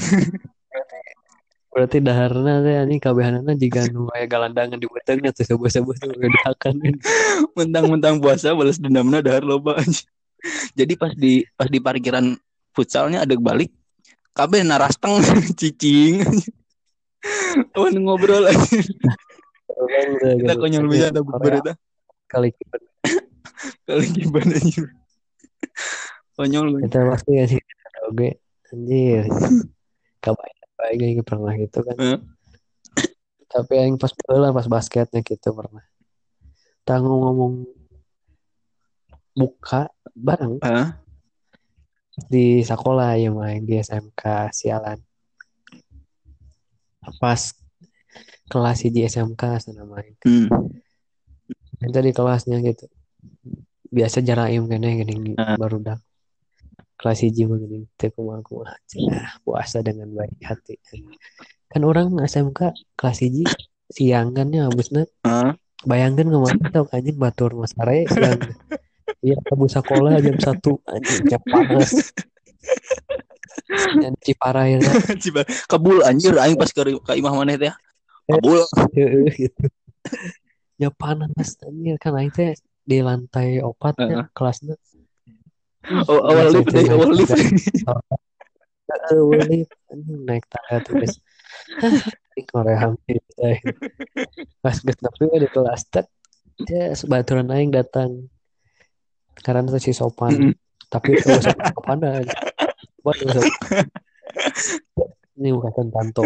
Berarti 1.74 1.98
daharna 2.06 2.62
teh 2.62 2.76
anjing 2.78 3.02
kabehanana 3.02 3.52
jiga 3.58 3.90
nu 3.90 4.06
aya 4.14 4.30
galandangan 4.30 4.78
di 4.78 4.86
betengna 4.86 5.34
teh 5.34 5.46
sebuah-sebuah 5.46 5.96
tuh 5.98 6.14
ngedahakan 6.14 6.76
mentang-mentang 7.58 8.22
puasa 8.22 8.54
balas 8.54 8.78
dendamna 8.78 9.26
dahar 9.26 9.42
loba 9.42 9.82
anjir 9.82 10.06
jadi 10.78 10.94
pas 11.00 11.16
di 11.18 11.48
pas 11.58 11.66
di 11.66 11.80
parkiran 11.82 12.38
futsalnya 12.76 13.26
ada 13.26 13.34
balik 13.40 13.74
kabeh 14.38 14.62
narasteng 14.62 15.18
cicing 15.60 16.22
Oh, 17.80 17.88
ngobrol 17.88 18.44
aja. 18.52 18.60
Kita 20.44 20.54
konyol 20.60 20.86
bisa 20.92 21.06
ada 21.10 21.24
bukber 21.24 21.64
eta. 21.64 21.74
Kali 22.34 22.50
Kali 23.88 24.06
gimana 24.12 24.58
anjir. 24.60 24.92
Konyol 26.36 26.66
gue. 26.74 26.82
kita 26.90 27.06
pasti 27.08 27.32
ya 27.38 27.46
sih? 27.48 27.62
Oke 28.10 28.42
anjir. 28.74 29.30
Kabayang 30.24 30.72
baik 30.76 31.00
yang 31.00 31.24
pernah 31.24 31.54
gitu 31.56 31.80
kan. 31.86 31.96
Tapi 33.54 33.74
yang 33.78 33.96
pas 34.02 34.12
bola 34.26 34.50
pas 34.50 34.66
basketnya 34.66 35.22
gitu 35.22 35.54
pernah. 35.54 35.86
Tanggung 36.84 37.22
ngomong 37.22 37.54
buka 39.38 39.94
bareng. 40.18 40.58
Hah? 40.60 41.04
di 42.30 42.62
sekolah 42.62 43.18
ya 43.18 43.34
main 43.34 43.66
di 43.66 43.82
SMK 43.82 44.54
sialan. 44.54 45.02
Pas 47.18 47.42
kelas 48.48 48.80
di 48.86 49.02
SMK 49.02 49.42
sana 49.60 49.84
main. 49.84 50.14
Hmm. 50.22 50.48
Itu 51.86 52.00
di 52.00 52.12
kelasnya 52.12 52.58
gitu. 52.62 52.86
Biasa 53.94 54.26
jaraim 54.26 54.66
kene 54.66 54.90
gini 55.04 55.34
Ah. 55.38 55.54
baru 55.60 55.78
dah 55.80 56.00
kelas 56.98 57.20
hiji 57.22 57.44
mah 57.46 57.60
gini 57.60 57.86
teu 58.00 58.10
kumaha 58.16 58.40
kumaha. 58.42 58.76
Cenah, 58.88 59.44
puasa 59.44 59.84
dengan 59.84 60.08
baik 60.16 60.40
hati. 60.42 60.80
Kan 61.68 61.84
orang 61.84 62.16
SMK 62.22 62.74
kelas 62.96 63.20
hiji 63.22 63.44
siang 63.92 64.34
kan 64.34 64.50
ya 64.50 64.66
abusna 64.72 65.06
Hah? 65.22 65.54
bayangkan 65.86 66.26
kemarin 66.32 66.64
tau 66.72 66.88
anjing 66.90 67.20
batur 67.20 67.54
mas 67.54 67.76
are 67.78 68.08
siang 68.10 68.40
iya 69.26 69.36
kamu 69.46 69.68
sekolah 69.70 70.18
jam 70.24 70.40
satu 70.40 70.80
anjing 70.88 71.22
jam 71.28 71.42
panas. 71.46 71.92
Dan 74.02 74.18
ciparah 74.24 74.66
ya. 74.66 74.80
Kabul 75.70 76.02
anjir 76.02 76.34
aing 76.40 76.58
pas 76.58 76.70
ke 76.74 76.82
ka 77.04 77.14
imah 77.14 77.34
maneh 77.38 77.60
teh. 77.60 77.74
Kabul. 78.26 78.64
Heeh, 78.96 79.28
gitu 79.36 79.66
ya 80.80 80.90
panas 80.90 81.58
anjir 81.64 81.96
kan? 82.02 82.18
Aing 82.18 82.34
teh 82.34 82.58
di 82.84 83.00
lantai 83.00 83.64
opat 83.64 83.96
ya, 84.00 84.08
Heeh. 84.08 84.26
kelasnya. 84.36 84.76
Oh, 86.08 86.24
awal 86.24 86.52
lift 86.52 86.72
deh, 86.72 86.88
awal 86.92 87.12
lift. 87.12 87.36
Awal 89.12 89.42
lift. 89.48 89.74
Anjing 89.92 90.20
naik 90.28 90.46
tangga 90.48 90.78
terus. 90.84 91.20
Korea 92.50 92.90
hampir 92.90 93.22
pas 94.58 94.74
nepi 94.82 95.24
we 95.30 95.38
di 95.46 95.50
kelas 95.54 95.86
tek 95.86 96.10
ya 96.66 96.92
sebaturan 96.98 97.54
aing 97.54 97.70
datang. 97.70 98.30
Karena 99.46 99.66
itu 99.66 99.90
si 99.90 99.92
sopan 99.94 100.54
tapi 100.90 101.18
itu 101.18 101.30
sopan 101.74 102.02
aja 102.02 102.34
buat 103.02 103.18
ini 105.38 105.50
bukan 105.54 105.90
tanto. 105.90 106.26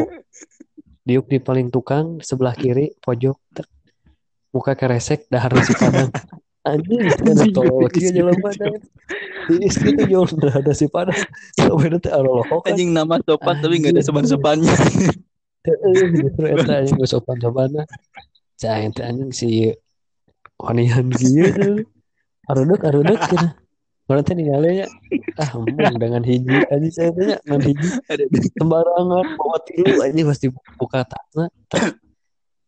Diuk 1.07 1.31
di 1.31 1.39
paling 1.39 1.71
tukang 1.71 2.19
sebelah 2.19 2.55
kiri 2.55 2.91
pojok. 2.99 3.39
Muka 4.58 4.74
keresek 4.74 5.30
dahar 5.30 5.54
nasi 5.54 5.78
padang 5.78 6.10
anjing 6.74 7.06
ada 7.06 7.46
tolol 7.54 7.88
kieu 7.93 8.10
jalan 8.10 8.36
padang 8.41 8.74
di 9.48 9.56
istri 9.63 9.96
tuh 9.96 10.08
jauh 10.12 10.28
ada 10.52 10.74
si 10.76 10.86
padang 10.91 11.22
sampai 11.56 11.88
nanti 11.88 12.10
kan 12.12 12.67
Anjing 12.67 12.91
nama 12.91 13.15
sopan 13.24 13.56
tapi 13.63 13.80
enggak 13.80 13.96
ada 13.96 14.04
sopan-sopannya. 14.04 14.76
Justru 16.20 16.46
eta 16.52 16.74
anjing 16.84 17.00
geus 17.00 17.12
sopan-sopanna. 17.15 17.84
Cah 18.60 18.84
ente 18.84 19.02
anjing 19.08 19.32
si 19.32 19.72
wanian 20.60 21.08
tuh. 21.15 21.88
Aruduk 22.52 22.84
aruduk 22.84 23.20
cenah. 23.32 23.56
Berarti 24.08 24.39
ningali 24.39 24.84
nya 24.84 24.88
ah 25.36 25.50
embung 25.60 26.00
dengan 26.00 26.24
hiji 26.24 26.63
anjing 26.72 26.93
saya 26.96 27.12
tanya 27.12 27.38
dengan 27.43 27.62
hiji 27.67 27.88
Ada 28.08 28.24
sembarangan 28.56 29.36
bawa 29.36 29.58
tilu 29.67 30.00
anjing 30.00 30.26
pasti 30.28 30.48
buka 30.80 31.04
tasna. 31.04 31.52
tak. 31.72 32.00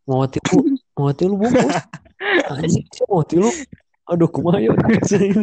Mau 0.03 0.27
tilu, 0.27 0.78
mau 0.99 1.15
tilu 1.15 1.39
bungkus. 1.39 1.63
Anjing 2.51 2.83
mau 3.07 3.23
tilu. 3.23 3.47
Aduh 4.11 4.27
kumaha 4.27 4.59
ya. 4.59 4.75
Kan 4.75 4.91
Anjing. 4.99 5.39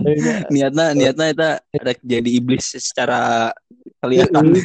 kayaknya. 0.00 0.34
niatnya 0.48 0.86
niatnya 0.96 1.26
eta 1.28 1.50
rek 1.76 2.00
jadi 2.00 2.30
iblis 2.32 2.72
secara 2.72 3.52
kelihatan. 4.00 4.56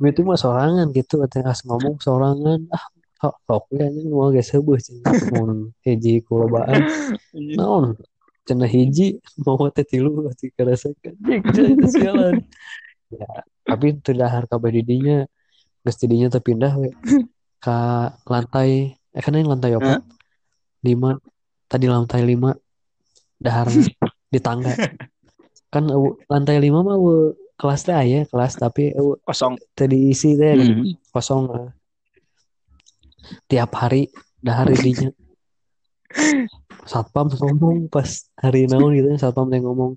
itu 0.00 0.20
mah 0.24 0.38
sorangan 0.40 0.88
gitu 0.96 1.20
ketika 1.28 1.52
ngomong 1.68 2.00
sorangan 2.00 2.64
ah 2.72 2.84
kok 3.20 3.36
kok 3.44 3.68
anjing 3.76 4.08
mau 4.08 4.32
heubeus 4.32 4.88
cenah 4.88 5.12
mun 5.36 5.76
hiji 5.84 6.24
kulobaan 6.24 6.88
naon 7.36 8.00
cenah 8.48 8.64
hiji 8.64 9.20
mau 9.44 9.60
teh 9.68 9.84
tilu 9.84 10.24
Jik, 10.40 10.56
cenah 10.56 10.72
itu 11.52 11.86
sialan 11.92 12.40
ya 13.12 13.28
tapi 13.68 14.00
teu 14.00 14.16
dahar 14.16 14.48
kabeh 14.48 14.80
di 14.80 14.82
dinya 14.88 15.28
geus 15.84 16.00
di 16.00 16.06
dinya 16.08 16.32
teh 16.32 16.40
pindah 16.40 16.72
we 16.80 16.88
ka 17.60 17.78
lantai 18.26 18.96
eh 19.12 19.22
kan 19.22 19.36
yang 19.36 19.52
lantai 19.52 19.76
opat 19.76 20.00
lima 20.80 21.20
tadi 21.68 21.86
lantai 21.86 22.24
lima 22.24 22.50
dahar 23.36 23.68
di 24.32 24.40
tangga. 24.40 24.72
Kan 25.70 25.86
eueuh, 25.86 26.18
lantai 26.26 26.58
lima 26.58 26.82
mah 26.82 26.98
eueuh, 26.98 27.30
kelas 27.54 27.86
teh 27.86 27.94
aya 27.94 28.26
kelas 28.26 28.58
tapi 28.58 28.90
eueuh, 28.90 29.22
Kosong. 29.28 29.54
teu 29.78 29.86
diisi 29.86 30.34
teh 30.34 30.58
Hmm. 30.58 30.82
kosong 31.14 31.46
lah. 31.46 31.68
tiap 33.46 33.70
hari 33.78 34.10
dahar 34.42 34.66
dinya. 34.66 35.14
Satpam 36.90 37.30
ngomong 37.30 37.86
pas 37.86 38.26
hari 38.34 38.66
naon 38.66 38.98
gitu 38.98 39.14
satpam 39.14 39.46
yang 39.54 39.70
ngomong 39.70 39.94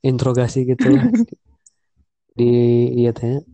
interogasi 0.00 0.64
gitu 0.64 0.96
di 2.32 2.48
iya 2.96 3.12
teh 3.12 3.44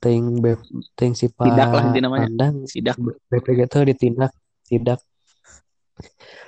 ting 0.00 0.40
be 0.40 0.56
ting 0.96 1.12
si 1.12 1.28
pak 1.28 1.44
Sidak 1.44 1.70
lah 1.70 1.84
namanya. 1.92 2.26
Nandang 2.32 2.64
Sidak. 2.64 2.96
BPG 3.28 3.68
itu 3.68 3.78
ditindak 3.84 4.32
tidak 4.66 5.00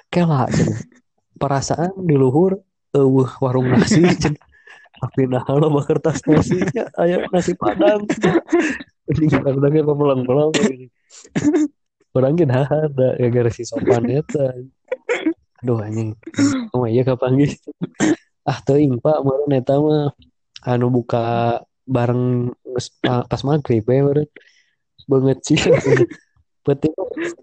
kela 0.09 0.49
perasaan 1.37 1.93
di 2.01 2.17
luhur 2.17 2.57
eueuh 2.97 3.31
warung 3.45 3.69
nasi 3.69 4.05
tapi 5.03 5.27
nah 5.27 5.43
lo 5.49 5.69
mah 5.69 5.85
kertas 5.85 6.25
nasinya 6.25 6.89
aya 6.97 7.29
nasi 7.29 7.53
padang. 7.53 8.09
Ini 9.13 9.27
kadang-kadang 9.29 9.93
pulang-pulang 9.93 10.51
orang 12.13 12.37
ge 12.37 12.45
ada 12.49 13.09
ya 13.19 13.29
gara 13.33 13.51
si 13.51 13.67
sopan 13.69 14.09
eta 14.09 14.55
aduh 15.61 15.83
anjing. 15.83 16.17
Oh 16.73 16.87
iya 16.87 17.03
kapanggih 17.03 17.53
ah 18.47 18.59
teuing 18.63 19.03
pak 19.03 19.21
meureun 19.27 19.53
eta 19.53 19.77
mah 19.83 20.15
anu 20.63 20.87
buka 20.89 21.59
bareng 21.83 22.55
pas 23.03 23.41
maghrib 23.45 23.85
ya 23.85 24.01
meureun 24.03 24.31
banget 25.07 25.39
sih. 25.45 25.59
Penting 26.67 26.95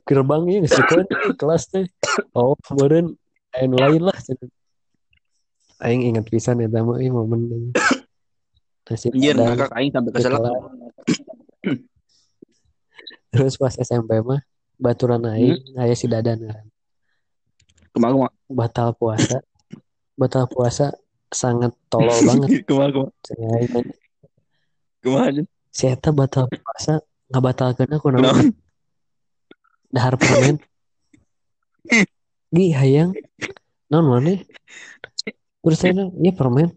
gerbangnya 0.07 0.63
geus 0.63 0.75
dikeun 0.79 1.07
kelas 1.35 1.63
teh 1.67 1.85
oh 2.33 2.55
meureun 2.73 3.15
anu 3.55 3.75
lain 3.77 4.03
lah. 4.07 4.17
Aing 5.79 6.03
ingat 6.07 6.27
pisan 6.27 6.59
eta 6.63 6.83
mah 6.83 6.99
ieu 6.99 7.11
momen 7.15 7.71
nasi 8.89 9.13
Anjir, 9.13 9.37
ngakak 9.37 9.71
aing 9.77 9.91
sampai 9.93 10.11
keselak. 10.17 10.41
Kekelar. 10.41 10.63
terus 13.29 13.61
pas 13.61 13.77
SMP 13.77 14.17
mah 14.25 14.41
baturan 14.81 15.23
aing 15.29 15.61
aya 15.77 15.93
si 15.93 16.09
dadan. 16.09 16.49
Kan. 16.49 16.65
Kumaha. 17.93 18.33
batal 18.49 18.97
puasa. 18.97 19.43
Batal 20.17 20.49
puasa 20.49 20.95
sangat 21.29 21.75
tolol 21.87 22.17
banget. 22.25 22.49
Kumaha 22.67 23.05
anjir. 25.05 25.45
si 25.71 25.87
eta 25.87 26.09
batal 26.11 26.45
puasa 26.49 26.99
nggak 27.29 27.43
batalkan 27.43 27.87
aku 27.93 28.07
naon 28.11 28.23
Naon? 28.25 28.47
dahar 29.93 30.15
permen 30.19 30.57
gi 32.51 32.65
hayang 32.73 33.11
naon 33.89 34.05
mana 34.09 34.33
terus 35.63 35.79
saya 35.79 36.09
ya 36.09 36.31
permen 36.35 36.73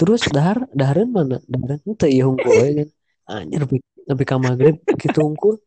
terus 0.00 0.24
dahar 0.32 0.64
daharan 0.72 1.08
mana 1.12 1.38
daharan 1.44 1.78
itu 1.84 2.06
iya 2.08 2.24
hungkul 2.26 2.50
ya 2.56 2.72
kan 2.72 2.88
anjir 3.30 3.62
tapi 3.62 3.76
tapi 4.08 4.22
ka 4.26 4.36
maghrib 4.40 4.76
gitu 4.98 5.18
hungkul 5.22 5.60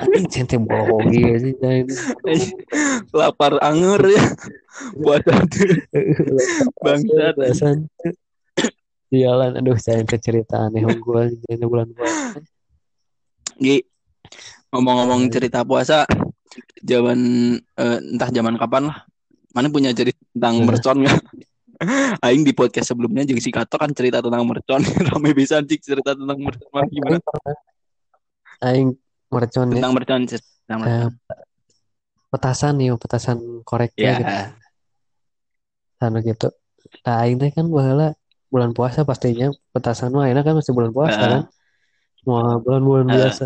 anjing 0.00 0.26
cente 0.32 0.56
bohong 0.58 1.12
iya 1.12 1.38
sih. 1.38 1.54
Lapar 3.14 3.60
anger 3.62 4.00
ya. 4.10 4.24
Puasa 4.98 5.44
tuh. 5.46 5.70
Bangsat. 6.82 7.36
Jalan, 9.12 9.60
aduh 9.60 9.76
saya 9.76 10.00
cerita 10.08 10.56
aneh 10.56 10.80
jadi 11.44 11.64
bulan 11.68 11.92
puasa. 11.92 12.40
Gi, 13.60 13.84
ngomong-ngomong 14.72 15.28
cerita 15.28 15.60
puasa, 15.68 16.08
zaman 16.80 17.20
eh, 17.60 17.98
entah 18.00 18.32
zaman 18.32 18.56
kapan 18.56 18.88
lah. 18.88 19.04
Mana 19.52 19.68
punya 19.68 19.92
cerita 19.92 20.16
tentang 20.32 20.54
Eh. 20.56 20.64
mercon 20.64 20.96
nggak? 21.04 21.20
Aing 22.24 22.40
di 22.40 22.56
podcast 22.56 22.94
sebelumnya 22.94 23.28
jeung 23.28 23.36
si 23.36 23.52
Kato 23.52 23.76
kan 23.76 23.92
cerita 23.92 24.24
tentang 24.24 24.48
mercon. 24.48 24.80
Rame 25.12 25.36
bisa 25.36 25.60
cik 25.60 25.80
cerita 25.84 26.16
tentang 26.16 26.38
mercon. 26.40 26.68
Mana 26.72 26.88
gimana? 26.88 27.18
Aing 28.64 28.96
mercon 29.28 29.66
ya. 29.68 29.74
Tentang 29.76 29.92
mercon. 29.92 30.20
Cis. 30.24 30.40
Tentang 30.64 30.78
mercon. 30.80 30.96
Eh, 31.04 31.08
petasan 32.32 32.80
nih, 32.80 32.96
petasan 32.96 33.38
koreknya 33.68 34.00
Ya. 34.08 34.14
gitu. 34.16 34.34
Anu 36.00 36.18
gitu. 36.24 36.48
Nah, 37.04 37.14
aing 37.22 37.36
teh 37.36 37.52
kan 37.52 37.68
baheula 37.68 38.16
bulan 38.52 38.76
puasa 38.76 39.08
pastinya 39.08 39.48
petasan 39.72 40.12
mah 40.12 40.28
enak 40.28 40.44
kan 40.44 40.54
masih 40.60 40.76
bulan 40.76 40.92
puasa 40.92 41.16
Eh. 41.16 41.30
kan. 41.32 41.42
Semua 42.20 42.60
bulan-bulan 42.60 43.08
Eh. 43.08 43.12
biasa. 43.16 43.44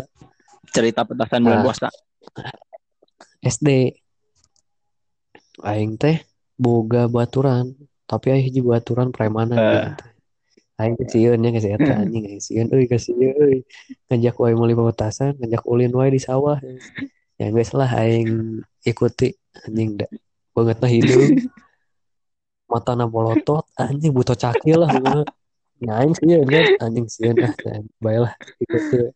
Cerita 0.75 1.07
petasan 1.07 1.47
bulan 1.47 1.63
Nah. 1.63 1.65
puasa. 1.65 1.87
SD 3.55 3.95
aing 5.63 5.95
teh 5.95 6.21
boga 6.59 7.07
baturan 7.07 7.73
tapi 8.03 8.35
aing 8.35 8.45
hiji 8.51 8.59
baturan 8.59 9.09
premanan 9.15 9.55
Eh. 9.55 9.63
gitu. 9.63 10.05
Aing 10.77 10.93
ke 10.93 11.09
sieun 11.09 11.41
nya 11.41 11.49
geus 11.49 11.65
eta 11.65 12.05
anjing 12.05 12.27
aing 12.29 12.43
sieun 12.43 12.67
euy 12.69 12.85
ka 12.85 13.01
sieun 13.01 13.33
euy. 13.33 13.65
Ngajak 14.11 14.35
wae 14.37 14.53
meuli 14.53 14.77
petasan, 14.77 15.33
ngajak 15.41 15.65
ulin 15.65 15.89
wae 15.89 16.13
di 16.13 16.21
sawah. 16.21 16.61
Ya 17.39 17.49
geus 17.49 17.73
lah 17.73 17.89
aing 17.97 18.61
ikuti 18.85 19.33
anjing 19.65 19.97
da. 19.97 20.05
Bangetna 20.53 20.85
hidung. 22.67 22.75
Matana 22.75 23.05
bolotot 23.07 23.63
anjing 23.79 24.11
butuh 24.11 24.35
cakil 24.35 24.83
lah 24.83 24.91
pokokna. 24.91 25.23
Ya 25.77 25.93
aing 26.01 26.13
sieun 26.17 26.47
kan 26.49 26.65
anjing 26.83 27.07
sieun 27.07 27.35
ah 27.39 27.53
bae 28.03 28.17
lah 28.19 28.33
ikuti. 28.59 29.13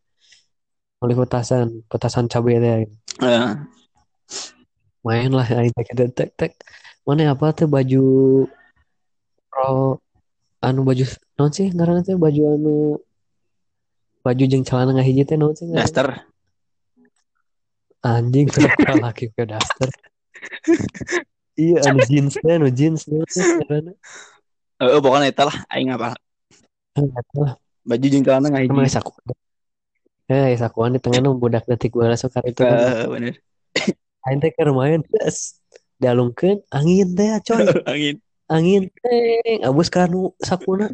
Meuli 1.01 1.17
petasan, 1.17 1.81
petasan 1.89 2.29
cabe 2.31 2.55
teh 2.61 2.71
aing. 2.71 2.91
Eh, 3.21 3.51
main 5.03 5.31
lah 5.33 5.45
aing 5.49 5.73
teh 5.73 5.83
tek 5.83 6.09
tek 6.15 6.29
tek 6.37 6.51
mana 7.01 7.33
apa 7.33 7.49
tuh 7.57 7.65
baju 7.65 8.05
pro 9.49 9.97
anu 10.61 10.85
baju 10.85 11.05
non 11.35 11.49
sih 11.49 11.73
ngaranna 11.73 12.05
teh 12.05 12.13
baju 12.13 12.41
anu 12.55 13.01
baju 14.21 14.43
jeung 14.45 14.61
celana 14.61 14.93
ngahiji 14.93 15.25
teh 15.25 15.37
naon 15.37 15.57
sih 15.57 15.65
daster. 15.73 16.21
anjing 18.01 18.49
kurang 18.49 19.01
laki 19.01 19.29
ke 19.33 19.45
daster 19.45 19.89
iya 21.59 21.77
anu 21.87 21.99
jeans 22.07 22.33
teh 22.39 22.53
anu 22.55 22.67
jeans 22.71 23.01
naon 23.07 23.27
sih 23.31 23.43
ngaranna 23.43 23.93
Eh, 24.81 24.97
pokoknya 24.97 25.29
eta 25.29 25.45
lah 25.45 25.57
aing 25.69 25.93
apa? 25.93 26.17
Baju 27.85 28.05
jeung 28.09 28.25
celana 28.25 28.49
ngahiji. 28.49 28.97
saku 28.97 29.13
eh 30.31 30.57
sakuan 30.57 30.95
di 30.95 30.99
tengah 31.03 31.21
nu 31.21 31.37
budak 31.37 31.69
detik 31.69 31.93
bola 31.93 32.17
sokar 32.17 32.41
itu. 32.49 32.65
Kan 32.65 32.73
Eh, 32.73 33.05
bener. 33.05 33.33
aing 34.25 34.39
teh 34.41 34.49
keur 34.57 34.73
main 34.73 35.05
yes 35.21 35.61
dialungkeun 36.01 36.65
angin 36.73 37.13
teh 37.13 37.29
coy. 37.45 37.61
Angin. 37.93 38.15
angin 38.49 38.83
teng 38.89 39.59
abus 39.69 39.93
kanu 39.93 40.33
sakuna. 40.41 40.89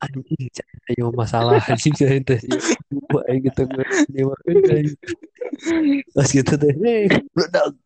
Anjing 0.00 0.48
ayo 0.88 1.12
masalah. 1.12 1.60
Anjing 1.68 1.92
saya 1.92 2.16
teh 2.24 2.40
gitu 3.44 3.62
dia 4.08 4.24
makan 4.24 4.86
pas 6.16 6.28
gitu 6.32 6.54
teh 6.56 6.72
hey 6.80 7.04
meledak 7.36 7.76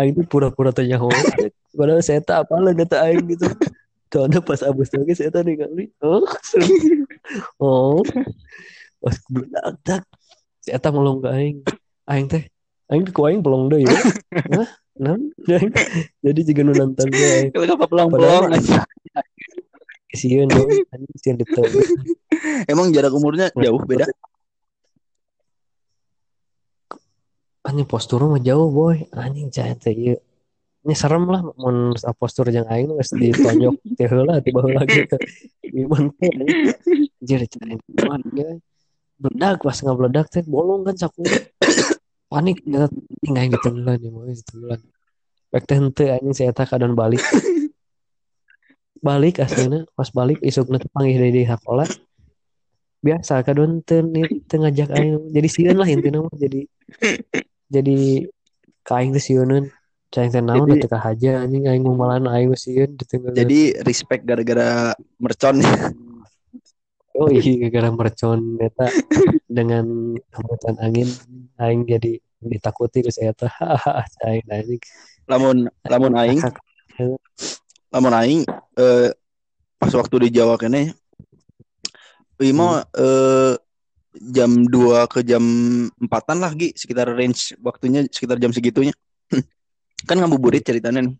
aing 0.00 0.16
tuh 0.16 0.26
pura-pura 0.26 0.72
tanya 0.72 0.96
nyaho 0.96 1.12
padahal 1.78 2.00
saya 2.00 2.24
tak 2.24 2.48
apa 2.48 2.54
lah 2.58 2.72
data 2.74 3.04
aing 3.06 3.24
gitu. 3.30 3.46
Soalnya 4.10 4.42
pas 4.42 4.58
abus 4.66 4.90
lagi 4.90 5.14
saya 5.14 5.30
tadi 5.30 5.54
kali 5.54 5.86
oh 6.02 6.26
oh 7.62 8.02
pas 8.98 9.16
meledak 9.30 9.76
tak 9.86 10.02
saya 10.64 10.82
tak 10.82 10.92
melong 10.96 11.22
ke 11.22 11.28
aing. 11.30 11.56
Aing 12.10 12.26
teh 12.26 12.42
aing 12.90 13.06
ku 13.14 13.22
aing 13.28 13.44
pelong 13.44 13.70
deui 13.70 13.86
ya 13.86 13.94
Hah? 14.58 14.68
Nah, 15.00 15.16
jadi 16.20 16.40
jika 16.44 16.60
nu 16.60 16.76
nonton 16.76 17.08
gue 17.08 17.48
Kalau 17.56 17.64
apa 17.72 17.88
pelong-pelong 17.88 18.52
Padahal- 18.52 18.52
aja. 18.52 18.84
Sieun 20.12 20.50
dong, 20.50 20.66
teu. 20.68 21.64
Emang 22.68 22.90
jarak 22.92 23.14
umurnya 23.14 23.48
jauh 23.54 23.80
beda. 23.86 24.10
Anjing 27.60 27.84
postur 27.84 28.24
mah 28.24 28.40
jauh 28.40 28.72
boy. 28.72 29.04
Anjing 29.12 29.52
cah 29.52 29.68
teh 29.76 29.92
ieu. 29.92 30.16
Ini 30.80 30.96
serem 30.96 31.28
lah 31.28 31.44
mun 31.44 31.92
postur 32.16 32.48
jeung 32.48 32.64
aing 32.72 32.88
geus 32.96 33.12
ditonjok 33.12 33.76
teh 34.00 34.08
heula 34.08 34.40
ti 34.40 34.48
baheula 34.48 34.80
gitu. 34.88 35.16
Iman 35.76 36.08
teh 36.16 36.32
anjir 36.40 37.40
cai 37.52 37.76
cuman 37.76 38.22
ya. 38.32 38.48
Meledak 39.20 39.60
pas 39.60 39.76
ngabledak 39.76 40.26
teh 40.32 40.42
bolong 40.48 40.88
kan 40.88 40.96
saku. 40.96 41.20
Panik 42.32 42.64
ya 42.64 42.88
anjing 42.88 43.34
aing 43.36 43.52
ditenggelan 43.52 43.98
ya 44.00 44.08
mah 44.08 44.24
ditenggelan. 44.32 44.80
Bek 45.52 45.64
teh 45.68 45.76
henteu 45.76 46.08
anjing 46.16 46.32
saya 46.32 46.56
eta 46.56 46.64
kadon 46.64 46.96
balik. 46.96 47.20
Balik 49.04 49.44
aslinya 49.44 49.84
pas 49.92 50.08
balik 50.16 50.40
isukna 50.40 50.80
teh 50.80 50.88
panggih 50.88 51.20
deui 51.20 51.32
di 51.36 51.42
sakola. 51.44 51.84
Biasa 53.04 53.44
kadon 53.44 53.84
teu 53.84 54.00
teu 54.48 54.56
ngajak 54.64 54.96
aing 54.96 55.28
jadi 55.28 55.48
sieun 55.52 55.76
lah 55.76 55.88
intina 55.92 56.24
mah 56.24 56.32
jadi 56.40 56.64
jadi 57.70 58.26
ka 58.82 58.98
aing 58.98 59.14
teh 59.14 59.22
sieunun 59.22 59.70
Cai 60.10 60.26
teh 60.26 60.42
naon 60.42 60.66
teh 60.74 60.90
ka 60.90 60.98
haja 60.98 61.46
anjing 61.46 61.70
aing 61.70 61.86
ngumalan 61.86 62.26
aing 62.26 62.50
sieun 62.58 62.98
ditenggelan. 62.98 63.38
Jadi 63.38 63.78
respect 63.86 64.26
gara-gara 64.26 64.90
mercon. 65.22 65.62
Oh 67.14 67.30
iya 67.30 67.70
gara 67.70 67.94
mercon 67.94 68.58
eta 68.58 68.90
dengan 69.46 70.18
hembusan 70.18 70.76
angin 70.82 71.06
aing 71.62 71.86
jadi 71.86 72.18
ditakuti 72.42 73.06
geus 73.06 73.22
eta 73.22 73.46
hahaha 73.54 74.02
cai 74.18 74.42
anjing 74.50 74.82
Lamun 75.30 75.70
lamun 75.86 76.18
aing, 76.18 76.42
lamun 77.94 78.14
aing 78.18 78.42
eh, 78.82 79.14
pas 79.78 79.92
waktu 79.94 80.26
di 80.26 80.28
Jawa 80.34 80.58
kene 80.58 80.90
ieu 82.42 82.50
mah 82.50 82.82
eh 82.98 83.54
jam 84.18 84.66
2 84.66 85.06
ke 85.06 85.22
jam 85.22 85.42
4-an 86.02 86.38
lah 86.42 86.52
Gi, 86.58 86.74
sekitar 86.74 87.06
range 87.14 87.54
waktunya 87.62 88.06
sekitar 88.10 88.42
jam 88.42 88.50
segitunya. 88.50 88.94
kan 90.08 90.16
ngabuburit 90.18 90.66
ceritanya 90.66 91.06
nih. 91.06 91.14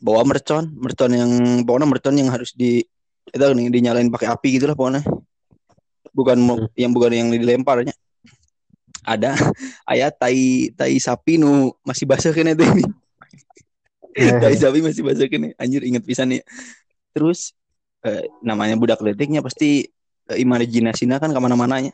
Bawa 0.00 0.28
mercon, 0.28 0.76
mercon 0.76 1.12
yang 1.12 1.30
pokoknya 1.64 1.88
mercon 1.88 2.14
yang 2.16 2.28
harus 2.28 2.52
di 2.52 2.84
itu 3.26 3.42
nih 3.42 3.68
dinyalain 3.72 4.08
pakai 4.12 4.28
api 4.30 4.48
gitu 4.56 4.68
lah 4.68 4.76
pokoknya. 4.76 5.02
Bukan 6.16 6.36
Hmm. 6.40 6.68
yang 6.76 6.92
bukan 6.96 7.12
yang 7.12 7.28
dilemparnya. 7.32 7.92
Ada 9.04 9.36
ayat 9.92 10.16
tai 10.16 10.72
tai 10.72 10.96
sapi 10.96 11.36
nu 11.36 11.72
masih 11.84 12.08
basah 12.08 12.32
kan 12.32 12.48
itu 12.48 12.64
ini. 12.64 12.84
tai 14.42 14.56
sapi 14.56 14.80
masih 14.80 15.04
basah 15.04 15.28
kan 15.28 15.52
anjir 15.60 15.84
inget 15.84 16.04
pisan 16.04 16.32
nih. 16.32 16.40
Terus 17.12 17.52
eh, 18.04 18.28
namanya 18.40 18.76
budak 18.76 19.00
letiknya 19.04 19.40
pasti 19.44 19.84
eh, 20.28 20.38
imajinasinya 20.40 21.20
kan 21.20 21.32
ke 21.32 21.40
mana-mananya. 21.40 21.92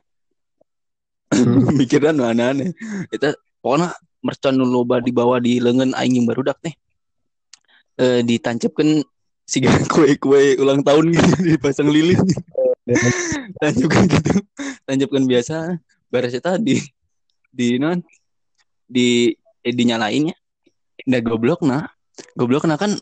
Hmm. 1.33 1.73
Mikiran 1.81 2.16
mana 2.21 2.53
aneh. 2.53 2.77
Itu 3.09 3.33
pokoknya 3.64 3.97
mercon 4.23 4.61
loba 4.61 5.03
dibawa 5.03 5.42
di 5.42 5.59
lengan 5.59 5.97
aing 5.97 6.23
yang 6.23 6.27
barudak 6.29 6.61
teh. 6.62 6.75
Eh 7.99 8.21
ditancapkan 8.23 9.03
si 9.42 9.59
kue-kue 9.92 10.57
ulang 10.61 10.85
tahun 10.85 11.12
gitu 11.12 11.29
dipasang 11.57 11.88
lilin. 11.90 12.21
Tancapkan 13.59 14.05
gitu. 14.07 14.33
Tancapkan 14.87 15.25
biasa. 15.27 15.57
Beres 16.12 16.37
itu 16.37 16.53
di 16.61 16.77
di 17.53 17.81
non 17.81 18.01
di 18.85 19.33
eh, 19.64 19.75
dinyalainnya. 19.75 20.37
Nah 21.09 21.21
goblok 21.25 21.64
nah. 21.64 21.88
Goblok 22.37 22.68
nah 22.68 22.77
kan 22.77 22.92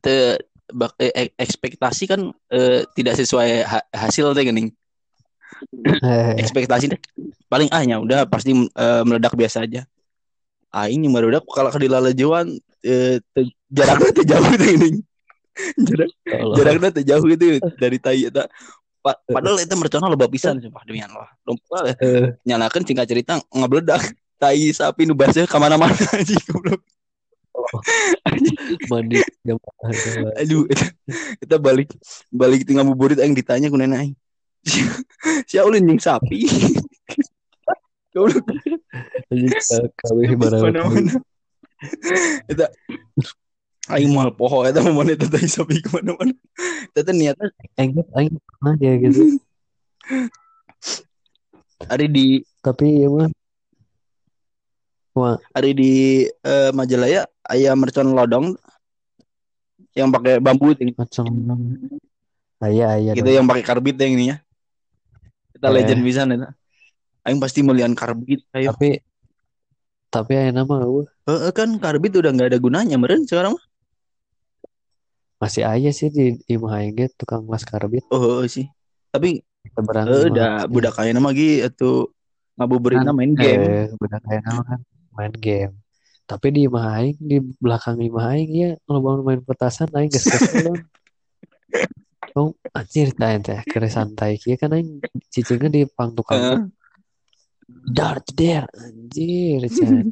te, 0.00 0.40
bak, 0.72 0.96
eh, 0.96 1.32
ekspektasi 1.36 2.04
kan 2.08 2.32
eh, 2.48 2.88
tidak 2.96 3.20
sesuai 3.20 3.50
ha- 3.64 3.88
hasil 3.92 4.32
teh 4.32 4.44
geuning. 4.48 4.72
Eh, 5.84 6.32
ekspektasi 6.40 6.90
deh. 6.90 7.00
Paling 7.48 7.68
ah 7.70 7.82
ya 7.84 8.00
udah 8.00 8.24
pasti 8.28 8.54
eh, 8.54 9.02
meledak 9.04 9.36
biasa 9.36 9.64
aja. 9.68 9.84
Aing 10.74 11.06
yang 11.06 11.14
meledak 11.14 11.46
kalau 11.46 11.70
ke 11.70 11.78
dilalajuan 11.78 12.50
eh, 12.82 13.20
jaraknya 13.70 14.10
teh 14.10 14.26
jauh 14.26 14.48
tuh 14.54 14.68
ini. 14.68 14.90
Jarak 15.78 16.10
Allah. 16.34 16.56
jaraknya 16.58 16.88
teh 16.90 17.04
jauh 17.06 17.26
itu 17.30 17.62
dari 17.78 17.98
tai 18.00 18.26
eta. 18.26 18.50
Pa- 19.04 19.20
padahal 19.28 19.60
itu 19.60 19.76
mercona 19.76 20.08
loba 20.08 20.26
pisan 20.32 20.56
sumpah 20.64 20.80
demi 20.88 21.04
Allah. 21.04 21.28
Lumpah, 21.44 21.92
Eh, 22.00 22.40
nyalakan 22.48 22.82
singkat 22.88 23.06
cerita 23.06 23.36
ngabledak. 23.52 24.00
Tai 24.34 24.58
sapi 24.74 25.06
nu 25.06 25.14
basah 25.14 25.46
ke 25.46 25.56
mana-mana 25.60 25.94
aja 26.18 26.36
goblok. 26.50 26.82
Mandi 28.90 29.22
jam 29.46 29.56
aduh 30.36 30.66
eta 31.38 31.56
balik 31.56 31.94
balik 32.28 32.66
tinggal 32.66 32.82
ngabuburit 32.82 33.22
aing 33.22 33.32
ditanya 33.32 33.70
ku 33.70 33.78
nenek 33.78 34.10
aing 34.10 34.14
si 35.48 35.56
ulin 35.60 35.88
jeung 35.88 36.00
sapi? 36.00 36.44
Goblok. 38.14 38.46
Kawin 40.00 40.38
barang 40.38 40.62
eta 42.48 42.70
aing 43.92 44.14
moal 44.14 44.32
poho 44.32 44.64
eta 44.64 44.80
mau 44.88 45.04
eta 45.04 45.28
teh 45.28 45.44
sapi 45.44 45.84
ke 45.84 45.92
mana-mana 45.92 46.32
eta 46.94 47.04
teh 47.04 47.12
niatnya 47.12 47.52
enggak 47.76 48.08
aing 48.16 48.34
pernah 48.40 48.74
ya 48.80 48.92
gitu. 49.02 49.20
Hari 51.90 52.06
di 52.08 52.40
tapi 52.64 53.04
ya 53.04 53.12
mah. 53.12 53.28
Wah. 55.12 55.36
Hari 55.52 55.70
di 55.76 55.92
eh, 56.24 56.70
Majalaya 56.72 57.28
aya 57.44 57.76
mercon 57.76 58.16
lodong. 58.16 58.56
Yang 59.92 60.08
pakai 60.10 60.34
bambu 60.42 60.74
itu 60.74 60.90
macam 60.96 61.26
ayah 62.66 62.98
ayah 62.98 63.12
gitu 63.14 63.30
yang 63.30 63.46
pakai 63.46 63.62
karbit 63.62 63.94
yang 63.94 64.16
ini 64.16 64.24
ya 64.34 64.36
kita 65.54 65.66
Eh. 65.70 65.74
legend 65.74 66.00
bisa 66.02 66.20
eta 66.26 66.50
aing 67.24 67.40
pasti 67.40 67.64
melihat 67.64 67.94
karbit. 67.96 68.44
Ayo. 68.52 68.74
Tapi 68.74 69.00
tapi 70.10 70.32
ayah 70.38 70.52
nama 70.54 70.78
gua 70.84 71.06
Heeh, 71.26 71.50
kan 71.56 71.72
karbit 71.80 72.14
udah 72.14 72.30
nggak 72.30 72.48
ada 72.52 72.58
gunanya 72.60 72.96
meren 73.00 73.24
sekarang 73.24 73.56
mah. 73.56 73.64
Masih 75.40 75.64
aja 75.66 75.90
sih 75.90 76.08
di 76.12 76.38
di 76.38 76.54
Mahayge 76.60 77.10
tukang 77.16 77.48
las 77.48 77.64
karbit. 77.64 78.04
Oh 78.12 78.20
heeh 78.20 78.46
sih. 78.46 78.66
Tapi 79.10 79.40
eh, 79.40 80.22
udah 80.30 80.68
budak 80.68 80.94
kaya 80.94 81.10
nama 81.16 81.32
lagi 81.32 81.64
atau 81.64 82.12
ngabuburit 82.54 83.02
main 83.10 83.32
game. 83.34 83.62
eh 83.62 83.84
udah 83.98 84.18
kayak 84.22 84.42
nama 84.46 84.62
kan 84.62 84.80
main 85.16 85.34
game. 85.34 85.74
Tapi 86.24 86.46
di 86.56 86.64
Mahayge 86.70 87.20
di 87.20 87.36
belakang 87.60 87.96
di 88.00 88.08
Mahayge 88.08 88.52
ya 88.54 88.70
kalau 88.88 89.00
bangun 89.04 89.22
main 89.24 89.40
petasan 89.44 89.88
aing 89.92 90.08
geus 90.08 90.24
kesel 90.24 90.72
Oh, 92.34 92.50
anjir 92.74 93.14
tah 93.14 93.30
teh 93.38 93.62
kere 93.62 93.86
santai 93.86 94.34
kieu 94.42 94.58
kan 94.58 94.74
aing 94.74 94.98
cicingnya 95.30 95.70
di 95.70 95.82
pang 95.86 96.10
tukang 96.10 96.42
Heeh. 96.42 96.62
dar 97.94 98.18
jeder 98.26 98.66
anjir 98.74 99.62
cenah. 99.70 100.02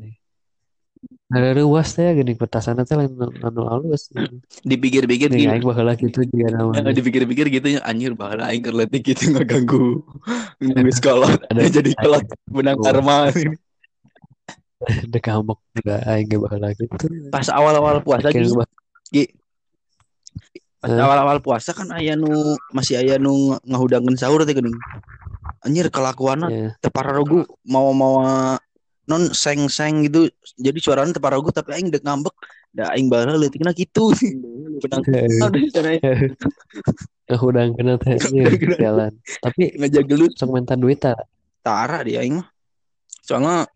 Ada 1.35 1.59
ruas 1.59 1.99
teh 1.99 2.07
geuning 2.15 2.39
petasan 2.39 2.79
teh 2.87 2.95
lain 2.95 3.19
anu 3.43 3.67
alus. 3.67 4.07
dipikir-pikir 4.63 5.35
Nih 5.35 5.51
gitu 5.51 5.51
aing 5.51 5.67
bakal 5.67 5.91
gitu 5.99 6.21
juga 6.31 6.47
Ya, 6.47 6.55
namanya. 6.63 6.95
dipikir-pikir 6.95 7.47
gitu 7.51 7.67
ya 7.75 7.81
anjir 7.83 8.15
bahwa 8.15 8.47
aing 8.47 8.63
kerletik 8.63 9.03
gitu 9.03 9.35
nggak 9.35 9.47
ganggu 9.51 10.07
nggak 10.63 11.03
kolot 11.03 11.43
Ada- 11.51 11.75
jadi 11.83 11.91
kolot 11.99 12.23
benang 12.55 12.79
karma 12.79 13.35
Dek 14.83 15.27
ngambek 15.27 15.59
juga 15.75 15.95
aing 16.07 16.27
bakal 16.39 16.71
gitu. 16.79 16.95
pas 17.35 17.47
awal-awal 17.51 17.99
puasa 18.07 18.31
gitu 18.31 18.63
pas 20.83 20.91
Eh. 20.91 20.99
awal-awal 20.99 21.39
puasa 21.39 21.71
kan 21.71 21.87
aya 21.95 22.19
nu 22.19 22.29
masih 22.75 22.99
aya 22.99 23.15
nu 23.17 23.55
ngahudangkeun 23.63 24.19
sahur 24.19 24.43
teh 24.43 24.51
geuning 24.51 24.75
anjir 25.63 25.87
kelakuanna 25.89 26.51
ya. 26.51 26.75
teu 26.83 26.91
pararogu 26.91 27.47
mau 27.63 27.95
mau 27.95 28.19
non 29.03 29.31
seng-seng 29.31 30.07
gitu. 30.07 30.27
Jadi 30.59 30.79
suaranya 30.79 31.15
teu 31.15 31.23
pararogu 31.23 31.51
tapi 31.51 31.75
aing 31.75 31.91
dek 31.91 32.03
ngambek. 32.03 32.35
Da 32.73 32.91
aing 32.95 33.07
baheula 33.07 33.35
leutikna 33.35 33.71
kitu. 33.71 34.11
Benang 34.83 35.03
karma 35.03 35.47
deh 35.51 35.63
cenah. 35.69 35.99
Ngehudang 37.29 37.71
kena 37.79 37.95
teh 37.99 38.17
jalan. 38.79 39.13
Tapi 39.39 39.75
ngejagelut. 39.75 40.33
sok 40.35 40.51
minta 40.51 40.75
duit 40.75 40.99
tak 40.99 41.19
tara 41.63 42.03
dia 42.03 42.23
aing 42.23 42.43
mah. 42.43 42.49
Soalnya 43.23 43.67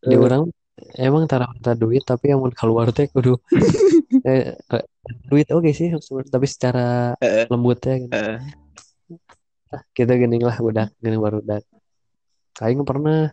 di 0.00 0.16
Eh. 0.16 0.20
orang 0.20 0.48
emang 0.96 1.24
tara 1.24 1.48
minta 1.48 1.72
duit 1.72 2.00
tapi 2.02 2.32
yang 2.32 2.40
mau 2.40 2.52
keluar 2.52 2.92
teh 2.92 3.08
kudu. 3.08 3.36
Eh, 4.20 4.52
eh, 4.52 4.84
duit 5.28 5.48
oke 5.48 5.70
sih 5.72 5.88
tapi 6.28 6.46
secara 6.46 7.16
eh, 7.18 7.48
lembut 7.48 7.78
ya 7.82 7.94
gitu. 8.00 8.14
eh, 8.14 8.40
Nah, 9.70 9.82
kita 9.94 10.18
gening 10.18 10.42
lah 10.42 10.58
budak 10.58 10.90
gening 10.98 11.22
barudak 11.22 11.62
aing 12.58 12.82
pernah 12.82 13.30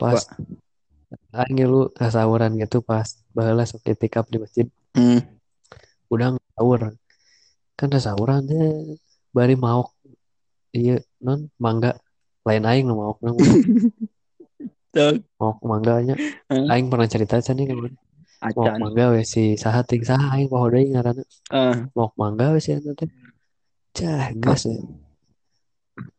pas 0.00 0.24
aing 1.36 1.58
lu 1.68 1.92
kasahuran 1.92 2.56
gitu 2.56 2.80
pas 2.80 3.04
baheula 3.36 3.68
sok 3.68 3.84
itikaf 3.92 4.26
di 4.32 4.40
masjid. 4.40 4.66
Hmm. 4.96 5.20
udah 6.08 6.38
sahur 6.56 6.96
kan 7.76 7.88
sahuran 7.92 8.48
teh 8.48 8.96
bari 9.36 9.54
maok. 9.54 9.92
Iya 10.72 11.04
non 11.20 11.52
mangga. 11.60 12.00
Lain 12.46 12.64
aing 12.64 12.86
nang 12.88 12.96
Tuh, 14.96 15.20
maok 15.36 15.58
mangganya 15.70 16.16
aing 16.48 16.88
pernah 16.88 17.08
cerita 17.10 17.36
can 17.44 17.60
nih 17.60 17.68
kan 17.68 17.76
maok 18.40 18.56
acan 18.68 18.80
mangga 18.82 19.06
we 19.12 19.22
si 19.24 19.56
saha 19.56 19.80
ting 19.88 20.04
saha 20.04 20.36
aing 20.36 20.48
poho 20.52 20.66
deui 20.68 20.92
ngaranna. 20.92 21.24
Eh, 21.52 21.76
maok 21.96 22.12
mangga 22.20 22.52
we 22.52 22.60
si 22.60 22.76
eta 22.76 22.92
teh. 22.92 23.10
Cah 23.96 24.32
gas 24.36 24.68
we. 24.68 24.76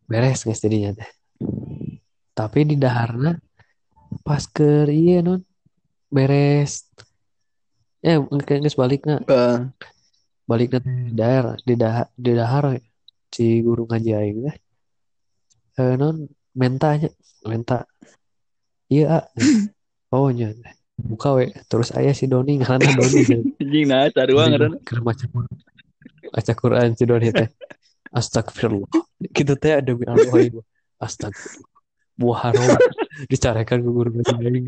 beres 0.09 0.41
geus 0.45 0.61
jadinya 0.63 0.91
teh. 0.97 1.09
Tapi 2.33 2.59
di 2.69 2.75
daharna 2.79 3.37
pas 4.25 4.43
ke 4.49 4.87
ieu 4.89 5.21
non 5.21 5.41
beres. 6.09 6.89
Eh 8.01 8.17
geus 8.47 8.77
balikna. 8.79 9.21
Eh, 9.21 9.59
balik 10.49 10.77
ke 10.77 10.79
daerah 11.13 11.55
di 11.61 11.75
dahar 11.75 12.07
di 12.15 12.31
dahar 12.33 12.63
si 13.29 13.61
guru 13.61 13.85
ngaji 13.85 14.11
aing 14.17 14.39
teh. 14.47 14.57
Eh 15.77 15.93
non 15.99 16.25
mentanya 16.57 17.09
menta. 17.45 17.85
Iya 18.87 19.05
ah 19.19 19.25
oh 20.15 20.31
nya 20.31 20.55
buka 20.97 21.29
we 21.37 21.53
terus 21.69 21.93
ayah 21.93 22.13
si 22.17 22.25
Doni 22.25 22.57
ngaranna 22.57 22.89
Doni 22.97 23.21
anjing 23.61 23.85
nah 23.85 24.09
sarua 24.09 24.49
ngaranna 24.49 24.81
keur 24.81 25.05
maca 25.05 25.25
baca 26.33 26.53
Quran 26.57 26.97
si 26.97 27.05
Doni 27.05 27.29
teh 27.29 27.49
astagfirullah 28.09 28.89
gitu 29.29 29.53
teh 29.61 29.77
demi 29.85 30.09
Allah 30.09 30.33
ieu 30.41 30.65
astagfirullah 30.97 31.77
buah 32.17 32.39
haram 32.49 32.81
dicarekan 33.29 33.85
ke 33.85 33.89
guru 33.93 34.09
ngaji 34.09 34.35
aing 34.41 34.67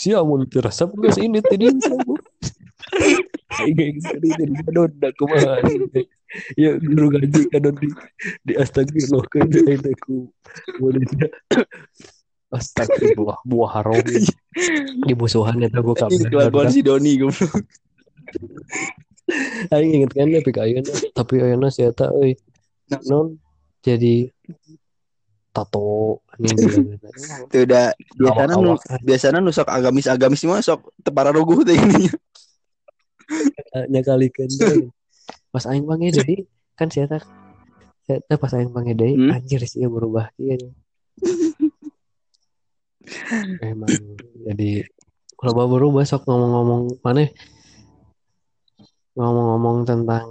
Sia 0.00 0.24
mun 0.24 0.48
teu 0.48 0.64
resep 0.64 0.88
geus 0.96 1.20
ini 1.20 1.44
teh 1.44 1.60
dieu 1.60 1.76
Aing 3.60 3.76
geus 3.76 4.06
tadi 4.08 4.28
tadi 4.32 4.52
kadon 4.64 4.90
da 4.96 5.12
kumaha 5.12 5.60
ya 6.56 6.80
guru 6.80 7.12
ngaji 7.12 7.52
kadon 7.52 7.76
di 7.76 7.88
di 8.48 8.52
astagfirullah 8.56 9.28
ke 9.28 9.44
aing 9.44 9.80
teh 9.84 9.94
ku 10.00 10.32
muridnya 10.80 11.28
astagfirullah 12.50 13.38
buah 13.46 13.70
haram 13.78 14.02
di 15.08 15.14
musuhan 15.14 15.56
gua 15.56 15.94
anjing 16.06 16.26
kabeh 16.26 16.30
kelakuan 16.30 16.68
si 16.70 16.80
Doni 16.82 17.12
goblok 17.18 17.62
aing 19.74 19.90
inget 20.02 20.10
kan 20.10 20.26
tapi 20.26 20.50
ka 20.50 20.66
ayeuna 20.66 20.92
tapi 21.14 21.34
ayeuna 21.38 21.68
si 21.70 21.86
eta 21.86 22.10
euy 22.14 22.34
Nah. 22.90 22.98
non 23.06 23.38
jadi 23.86 24.26
tato 25.54 26.18
bilang 26.34 26.98
Tuh 27.54 27.62
udah 27.62 27.94
biasanya 28.18 28.54
nu 28.58 28.74
biasanya 29.06 29.38
nu 29.38 29.54
sok 29.54 29.70
agamis-agamis 29.70 30.42
mah 30.42 30.58
sok 30.58 30.90
tepara 30.98 31.30
roguh 31.30 31.62
teh 31.62 31.78
ini. 31.78 32.10
nyakalikeun 33.94 34.50
deui. 34.50 34.90
Pas 35.54 35.64
aing 35.70 35.86
panggil 35.86 36.18
deui 36.18 36.36
kan 36.74 36.90
saya 36.90 37.06
tak 37.06 37.22
saya 38.10 38.18
teh 38.26 38.38
pas 38.42 38.50
aing 38.58 38.74
panggil 38.74 38.98
deui 38.98 39.14
Hmm. 39.14 39.38
anjir 39.38 39.62
sih 39.70 39.86
berubah 39.86 40.34
kieu 40.34 40.58
nih. 40.58 40.74
Emang 43.62 43.90
jadi 44.46 44.84
kalau 45.36 45.52
bawa 45.56 45.68
berubah 45.78 46.04
sok 46.04 46.28
ngomong-ngomong 46.28 47.00
mana 47.00 47.24
ngomong-ngomong 49.16 49.76
tentang 49.88 50.26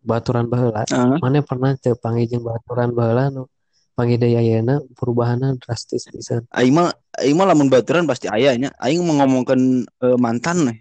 baturan 0.00 0.48
baheula 0.48 0.82
Heeh. 0.88 1.20
mana 1.20 1.44
pernah 1.44 1.76
teu 1.76 1.92
panggil 1.94 2.26
jeung 2.26 2.44
baturan 2.44 2.90
baheula 2.96 3.28
nu 3.28 3.44
panggil 3.92 4.16
deui 4.16 4.36
ayeuna 4.36 4.80
perubahanna 4.96 5.60
drastis 5.60 6.08
pisan. 6.08 6.48
Aing 6.56 6.72
mah 6.72 6.88
aing 7.20 7.36
mah 7.36 7.52
lamun 7.52 7.68
baturan 7.68 8.08
pasti 8.08 8.32
aya 8.32 8.56
nya. 8.56 8.72
Aing 8.80 9.04
mau 9.04 9.20
ngomongkeun 9.20 9.84
eh, 9.84 10.16
mantan 10.16 10.72
nih. 10.72 10.78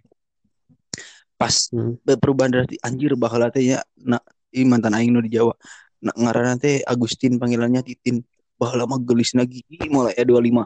Pas 1.35 1.71
Hmm. 1.71 1.99
perubahan 2.03 2.51
dari 2.63 2.79
anjir 2.79 3.19
baheula 3.19 3.51
teh 3.51 3.75
nya 3.75 3.83
nah 4.07 4.23
i 4.55 4.63
mantan 4.63 4.95
aing 4.95 5.11
nu 5.11 5.19
di 5.19 5.35
Jawa. 5.35 5.51
Nah, 5.99 6.15
ngaranna 6.15 6.55
teh 6.55 6.79
Agustin 6.87 7.35
panggilannya 7.35 7.83
Titin. 7.83 8.23
Baheula 8.55 8.87
mah 8.87 8.99
geulis 9.03 9.35
lagi 9.35 9.67
mulai 9.91 10.15
ya 10.15 10.23
25. 10.23 10.63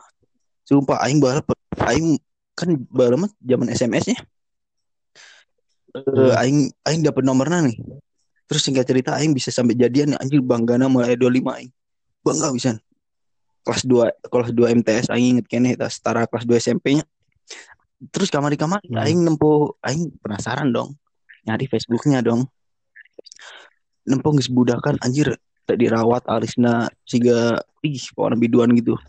Sumpah 0.64 1.00
aing 1.04 1.20
baheula 1.20 1.44
pe- 1.44 1.60
aing 1.84 2.16
kan 2.54 2.70
mah 3.20 3.32
zaman 3.44 3.68
SMS 3.72 4.14
nya. 4.14 4.18
Eh, 5.94 6.02
Hmm. 6.02 6.34
aing 6.42 6.60
aing 6.90 7.02
dapat 7.06 7.22
nomornya 7.22 7.62
nih. 7.70 7.78
Terus 8.50 8.62
singkat 8.66 8.86
cerita 8.88 9.14
aing 9.18 9.34
bisa 9.34 9.50
sampai 9.54 9.78
jadian 9.78 10.18
anjir 10.18 10.42
banggana 10.42 10.90
mulai 10.90 11.14
25 11.18 11.54
aing. 11.54 11.72
Bangga 12.24 12.50
bisa. 12.54 12.72
Kelas 13.64 13.84
2 13.88 14.12
kelas 14.28 14.52
2 14.52 14.74
MTS 14.74 15.08
aing 15.14 15.38
inget 15.38 15.48
keneh 15.48 15.76
eta 15.76 15.88
setara 15.88 16.26
kelas 16.28 16.44
2 16.44 16.58
SMP-nya. 16.60 17.06
Terus 18.12 18.28
kamar 18.28 18.52
di 18.52 18.60
kamar 18.60 18.80
Hmm. 18.84 19.00
aing 19.04 19.20
nempo 19.24 19.78
aing 19.84 20.12
penasaran 20.20 20.72
dong. 20.72 20.96
Nyari 21.44 21.68
Facebooknya 21.68 22.24
dong. 22.24 22.48
Nempo 24.04 24.36
geus 24.36 24.52
budakan 24.52 25.00
anjir 25.00 25.36
tak 25.64 25.80
dirawat 25.80 26.28
alisna 26.28 26.92
siga 27.08 27.56
ih 27.84 28.04
pokoknya 28.12 28.36
biduan 28.36 28.72
gitu. 28.76 29.00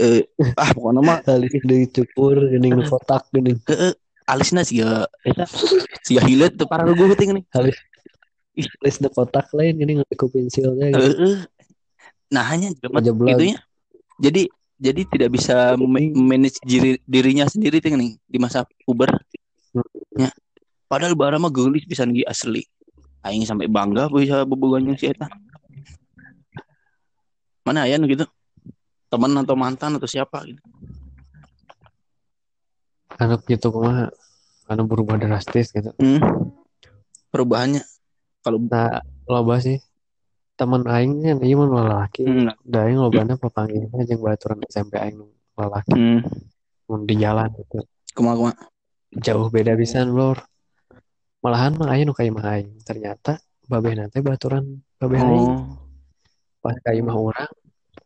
Eh 0.00 0.24
ah 0.56 0.70
pokoknya 0.72 1.00
mah 1.04 1.18
Alis 1.36 1.52
deui 1.60 1.84
cukur 1.92 2.40
nu 2.40 2.80
kotak 2.88 3.28
geuning. 3.36 3.60
ke 3.68 3.92
alisna 4.24 4.64
siga 4.64 5.04
eta 5.28 5.44
siga 6.00 6.24
hilet 6.24 6.56
tuh 6.56 6.64
para 6.64 6.88
ruguh 6.88 7.12
teh 7.12 7.28
nih. 7.28 7.44
Alis 7.52 8.96
de 8.96 9.08
kotak 9.12 9.52
lain 9.52 9.76
geuning 9.76 10.00
ku 10.16 10.32
pensilnya 10.32 10.88
gitu. 10.96 11.04
Heeh. 11.04 11.36
Nah 12.32 12.44
hanya 12.48 12.72
itunya. 12.72 13.60
Jadi 14.16 14.48
jadi 14.80 15.04
tidak 15.04 15.36
bisa 15.36 15.76
manage 16.16 16.56
diri, 16.64 16.96
dirinya 17.04 17.44
sendiri 17.44 17.84
teh 17.84 17.92
nih 17.92 18.16
di 18.16 18.38
masa 18.40 18.64
puber. 18.88 19.12
Ya. 20.16 20.32
Padahal 20.88 21.12
bara 21.12 21.36
mah 21.36 21.52
geulis 21.52 21.84
pisan 21.84 22.16
ge 22.16 22.24
asli. 22.24 22.64
Aing 23.20 23.44
sampai 23.44 23.68
bangga 23.68 24.08
bisa 24.08 24.48
bobogan 24.48 24.96
si 24.96 25.12
eta. 25.12 25.28
Mana 27.68 27.84
aya 27.84 28.00
nu 28.00 28.08
gitu? 28.08 28.24
Teman 29.10 29.34
atau 29.42 29.58
mantan 29.58 29.98
atau 29.98 30.06
siapa 30.06 30.46
gitu. 30.46 30.62
Anu 33.18 33.36
gitu 33.42 33.74
kumaha 33.74 34.08
anu 34.70 34.86
berubah 34.86 35.18
drastis 35.18 35.74
gitu. 35.74 35.90
Hmm. 35.98 36.54
Perubahannya 37.34 37.82
kalau 38.40 38.62
Nah, 38.70 39.02
loba 39.28 39.58
sih 39.60 39.82
teman 40.54 40.86
aing 40.86 41.26
kan 41.26 41.42
ieu 41.42 41.58
mah 41.58 41.68
lalaki. 41.68 42.22
hmm, 42.22 42.54
Da 42.62 42.86
aing 42.86 43.02
lobana 43.02 43.34
papanggihna 43.34 44.06
jeung 44.06 44.22
baturan 44.22 44.62
SMP 44.70 44.96
aing 45.02 45.18
lalaki 45.58 45.92
hmm, 45.92 46.20
mun 46.88 47.04
di 47.04 47.14
jalan 47.18 47.50
gitu. 47.58 47.82
kumaha 48.14 48.34
kumaha. 48.38 48.56
Jauh 49.10 49.50
beda 49.50 49.74
pisan, 49.74 50.14
Lur. 50.14 50.38
Malahan 51.42 51.74
mah 51.74 51.90
aya 51.90 52.06
nu 52.06 52.14
ka 52.14 52.22
imah 52.22 52.46
aing. 52.46 52.78
Ternyata 52.86 53.42
babehna 53.66 54.06
teh 54.06 54.22
baturan 54.22 54.86
babeh 55.02 55.18
aing. 55.18 55.50
Oh. 55.50 55.66
Pas 56.62 56.76
ka 56.78 56.94
imah 56.94 57.16
urang 57.18 57.52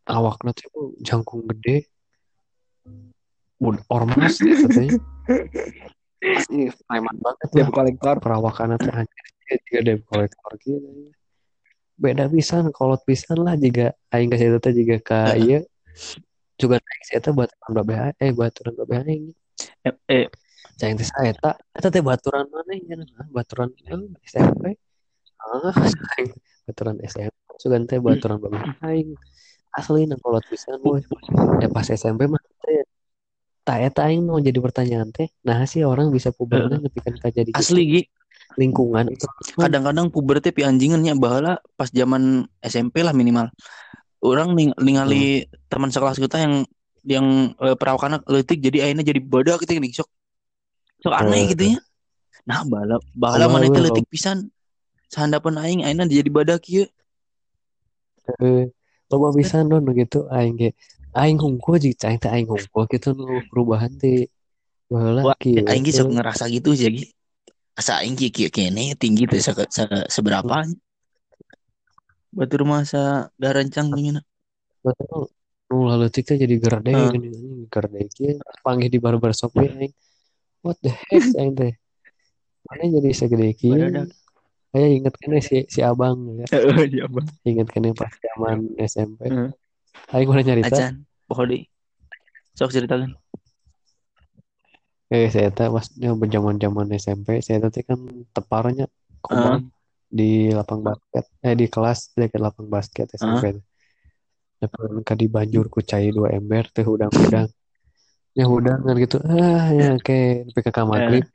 awakna 0.09 0.52
teh 0.52 0.68
ku 0.68 0.92
jangkung 1.00 1.48
gede. 1.48 1.88
Ormas 3.88 4.36
katanya. 4.40 5.00
Asli 6.24 6.72
preman 6.88 7.16
banget 7.20 7.48
lah. 7.52 7.68
kolektor. 7.72 8.14
perawakan 8.20 8.76
teh 8.80 8.92
anjir 8.92 9.24
dia 9.68 9.80
debt 9.84 10.00
kolektor 10.09 10.52
gitu. 10.61 11.12
Beda 11.96 12.28
pisan 12.28 12.72
kolot 12.72 13.00
pisan 13.05 13.44
lah. 13.44 13.57
Jika 13.57 13.92
aing 14.12 14.28
ka 14.32 14.36
situ 14.36 14.59
teh 14.61 14.72
jika 14.72 14.96
ka 15.00 15.20
Heeh. 15.32 15.61
ieu. 15.61 15.61
Juga 16.61 16.80
aing 16.80 17.05
saya 17.05 17.20
teh 17.24 17.32
baturan 17.32 17.70
babeh 17.72 17.96
eh 18.20 18.32
baturan 18.32 18.72
babeh 18.76 18.98
aing. 19.05 19.24
Eh, 19.84 19.94
eh, 20.09 20.26
cai 20.76 20.92
teh 20.96 21.07
saeta 21.07 21.57
eta. 21.76 21.88
Teh 21.88 22.02
baturan 22.05 22.44
mana 22.52 22.72
ya 22.76 22.96
baturan 23.32 23.72
SMP 24.24 24.76
ah 25.44 25.72
baturan 26.66 26.96
SMP 27.05 27.36
juga 27.61 27.76
teh 27.84 28.00
baturan 28.00 28.40
babeh 28.40 28.61
aing 28.84 29.12
asli 29.75 30.07
na 30.07 30.14
kolot 30.22 30.45
pisan 30.47 30.79
boy 30.79 31.03
ya 31.59 31.68
pas 31.68 31.87
SMP 31.87 32.31
mah 32.31 32.39
tak 33.64 33.79
eta 33.81 34.07
aing 34.07 34.29
mau 34.29 34.37
jadi 34.39 34.61
pertanyaan 34.61 35.09
teh 35.11 35.33
nah 35.41 35.64
sih 35.64 35.83
orang 35.83 36.12
bisa 36.12 36.31
puberna 36.31 36.77
nepikeun 36.79 37.16
ka 37.16 37.33
jadi 37.33 37.49
gitu. 37.51 37.59
asli 37.59 37.83
Gi. 37.89 38.03
lingkungan. 38.55 39.11
Kadang-kadang 39.59 40.14
puber 40.14 40.39
teh 40.39 40.55
pi 40.55 40.62
anjingannya 40.62 41.16
bahala 41.18 41.59
pas 41.75 41.91
zaman 41.91 42.45
SMP 42.62 43.03
lah 43.03 43.11
minimal. 43.11 43.51
Orang 44.22 44.55
ning 44.55 44.70
ningali 44.79 45.49
teman 45.66 45.91
sekelas 45.91 46.22
kita 46.22 46.39
yang 46.39 46.55
yang 47.03 47.27
eh, 47.59 47.75
perawakannya 47.75 48.22
letik 48.31 48.62
jadi 48.62 48.87
akhirnya 48.87 49.05
jadi 49.11 49.20
badak 49.25 49.59
gitu 49.64 49.75
nih 49.81 49.93
sok 49.97 50.09
sok 51.03 51.14
aneh 51.18 51.41
Eh. 51.45 51.47
gitu 51.51 51.64
ya 51.75 51.79
nah 52.45 52.62
bahala 52.62 53.01
bahala 53.16 53.49
mana 53.49 53.66
letik 53.72 54.07
pisan. 54.07 54.53
Sehandapan 55.11 55.55
aing 55.59 55.81
akhirnya 55.83 56.07
jadi 56.07 56.31
badak 56.31 56.62
ya 56.68 56.85
Eh, 58.39 58.70
loba 59.15 59.31
pisan 59.31 59.71
don 59.71 59.87
gitu. 59.95 60.27
Aing 60.35 60.59
ge 60.59 60.69
aing 61.15 61.39
hungkul 61.39 61.79
jeung 61.79 61.95
aing 62.03 62.19
teh 62.19 62.27
aing 62.35 62.51
hungkul 62.51 62.91
gitu 62.91 63.15
nu 63.15 63.39
perubahan 63.47 63.95
teh 63.95 64.27
baheula 64.91 65.23
wah 65.23 65.39
kieu 65.39 65.62
aing 65.62 65.87
ge 65.87 65.95
sok 65.95 66.11
ngerasa 66.11 66.51
gitu 66.51 66.75
sih 66.75 66.91
Gi. 66.91 67.05
asa 67.79 68.03
aing 68.03 68.19
kieu 68.19 68.35
kieu 68.35 68.51
kene 68.51 68.99
tinggi 68.99 69.31
teh 69.31 69.39
se- 69.39 69.55
se- 69.71 70.11
seberapa? 70.11 70.67
Batu 72.35 72.55
rumah 72.59 72.83
sa 72.83 73.31
garancang 73.39 73.95
gini 73.95 74.19
Betul. 74.83 75.31
Nu 75.71 75.87
leutik 75.87 76.27
teh 76.27 76.35
jadi 76.35 76.59
gerde 76.59 76.91
gini 77.15 77.31
anjing 77.31 77.71
gerde 77.71 78.01
kieu 78.11 78.43
panggil 78.67 78.91
di 78.91 78.99
barber 78.99 79.31
shop 79.31 79.55
aing. 79.55 79.95
What 80.67 80.83
the 80.83 80.91
heck 80.91 81.23
aing 81.39 81.55
teh? 81.55 81.79
Mana 82.67 82.91
jadi 82.91 83.11
segede 83.15 83.55
kieu 83.55 83.79
Badadak. 84.75 84.83
Aya 84.83 84.89
inget 84.91 85.14
kan 85.14 85.31
si 85.39 85.57
si 85.70 85.81
abang 85.87 86.18
ya. 86.43 86.47
Iya 86.91 87.07
bang 87.07 87.29
inget 87.47 87.68
kan 87.70 87.87
pas 87.95 88.11
zaman 88.11 88.59
SMP 88.83 89.20
Heeh. 89.31 89.51
aing 90.11 90.29
udah 90.29 90.43
nyarita 90.43 90.75
acan 90.75 90.95
pohon 91.31 91.51
sok 92.59 92.70
ceritakan 92.75 93.14
eh 95.14 95.31
saya 95.31 95.55
teh 95.55 95.70
pas 95.70 95.87
zaman 96.35 96.59
zaman 96.59 96.87
SMP 96.99 97.39
saya 97.39 97.62
teh 97.70 97.87
kan 97.87 98.03
teparnya 98.35 98.91
komam 99.22 99.70
di 100.14 100.51
lapang 100.51 100.83
basket. 100.83 101.27
Eh 101.43 101.55
di 101.59 101.66
kelas 101.66 102.14
dekat 102.14 102.39
lapang 102.43 102.66
basket 102.70 103.11
SMP 103.14 103.59
teh. 103.59 103.64
Tapi 104.59 105.03
ka 105.07 105.14
di 105.14 105.27
banjur 105.27 105.66
ku 105.70 105.83
cai 105.83 106.11
dua 106.11 106.35
ember 106.35 106.66
teh 106.70 106.87
udang-udang. 106.87 107.51
Ya 108.35 108.51
udangan 108.51 108.95
gitu 108.99 109.22
ah 109.22 109.70
ya 109.70 109.95
kayak 110.03 110.51
nepi 110.51 110.61
ka 110.66 110.70
ka 110.75 110.83
maghrib 110.83 111.27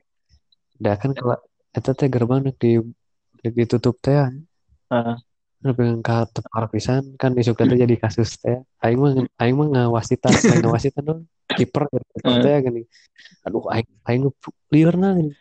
dah 0.79 0.95
kan 0.99 1.11
kalau 1.15 1.39
eta 1.71 1.91
teh 1.95 2.11
gerbang 2.11 2.43
di 2.59 2.83
nek 3.43 3.53
ditutup 3.55 3.95
teh. 4.03 4.15
Heeh. 4.89 5.17
nepi 5.59 5.83
ka 5.99 6.23
tepar 6.31 6.71
pisan. 6.71 7.19
Kan 7.19 7.35
isuk 7.35 7.59
teh 7.59 7.67
jadi 7.67 7.95
kasus 7.99 8.39
teh. 8.39 8.63
Aing 8.79 8.99
mah 8.99 9.11
aing 9.43 9.55
mah 9.59 9.67
ngawasitan 9.67 10.31
aing 10.31 10.63
ngawasitan 10.63 11.03
dong 11.03 11.21
kiper 11.51 11.83
kiper 11.91 12.31
Heeh. 12.31 12.43
teh 12.43 12.55
gini. 12.63 12.81
Aduh 13.43 13.67
aing 13.67 13.87
aing 14.07 14.21
liurna 14.71 15.19
gini. 15.19 15.35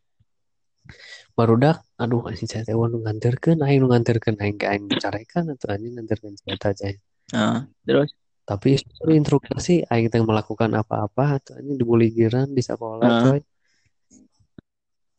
Barudak 1.38 1.86
aduh 1.94 2.26
anjing 2.26 2.50
saya 2.50 2.66
teh 2.66 2.74
nu 2.74 2.98
nganterkeun 2.98 3.62
aing 3.62 3.78
nu 3.78 3.86
nganterkeun 3.94 4.36
aing 4.42 4.58
ke 4.58 4.66
aing 4.66 4.90
dicarekan 4.90 5.54
atau 5.54 5.70
anjing 5.70 5.94
nganterkeun 5.94 6.34
cerita 6.34 6.74
aja 6.74 6.90
Heeh. 6.90 7.58
terus? 7.86 8.10
Tapi 8.42 8.80
itu 8.80 9.04
instruksi 9.12 9.86
aing 9.86 10.10
teh 10.10 10.18
melakukan 10.18 10.74
apa-apa 10.74 11.38
atau 11.38 11.52
anjing 11.62 11.78
dibully 11.78 12.10
giran 12.10 12.50
di 12.50 12.62
sekolah 12.64 13.06
coy. 13.22 13.40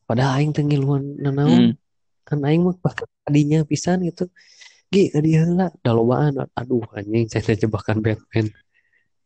Padahal 0.03 0.43
aing 0.43 0.51
teh 0.51 0.65
ngiluan 0.65 1.15
Hmm. 1.23 1.71
Kan 2.29 2.39
aing 2.47 2.61
mah 2.67 2.77
bahkan 2.85 3.07
tadinya 3.25 3.59
pisan 3.65 4.05
gitu. 4.09 4.23
Gi, 4.93 5.03
ka 5.13 5.19
dieu 5.21 5.37
heula 5.41 5.67
da 5.85 5.91
lobaan 5.93 6.33
aduh 6.59 6.85
anjing 6.97 7.25
saya 7.29 7.41
teh 7.45 7.57
jebakan 7.61 8.01
Batman 8.05 8.47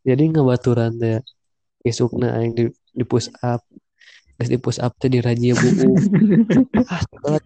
jadi 0.04 0.22
ngebaturan 0.28 0.92
teh 1.00 1.24
isukna 1.88 2.36
aing 2.36 2.52
di, 2.58 2.64
di 2.92 3.04
push 3.08 3.32
up 3.40 3.64
Geus 4.36 4.50
di 4.52 4.58
push 4.60 4.80
up 4.84 4.92
teh 5.00 5.08
di 5.08 5.24
rajia 5.24 5.56
buuk 5.56 5.72
ah 6.92 7.00
sekolah 7.00 7.40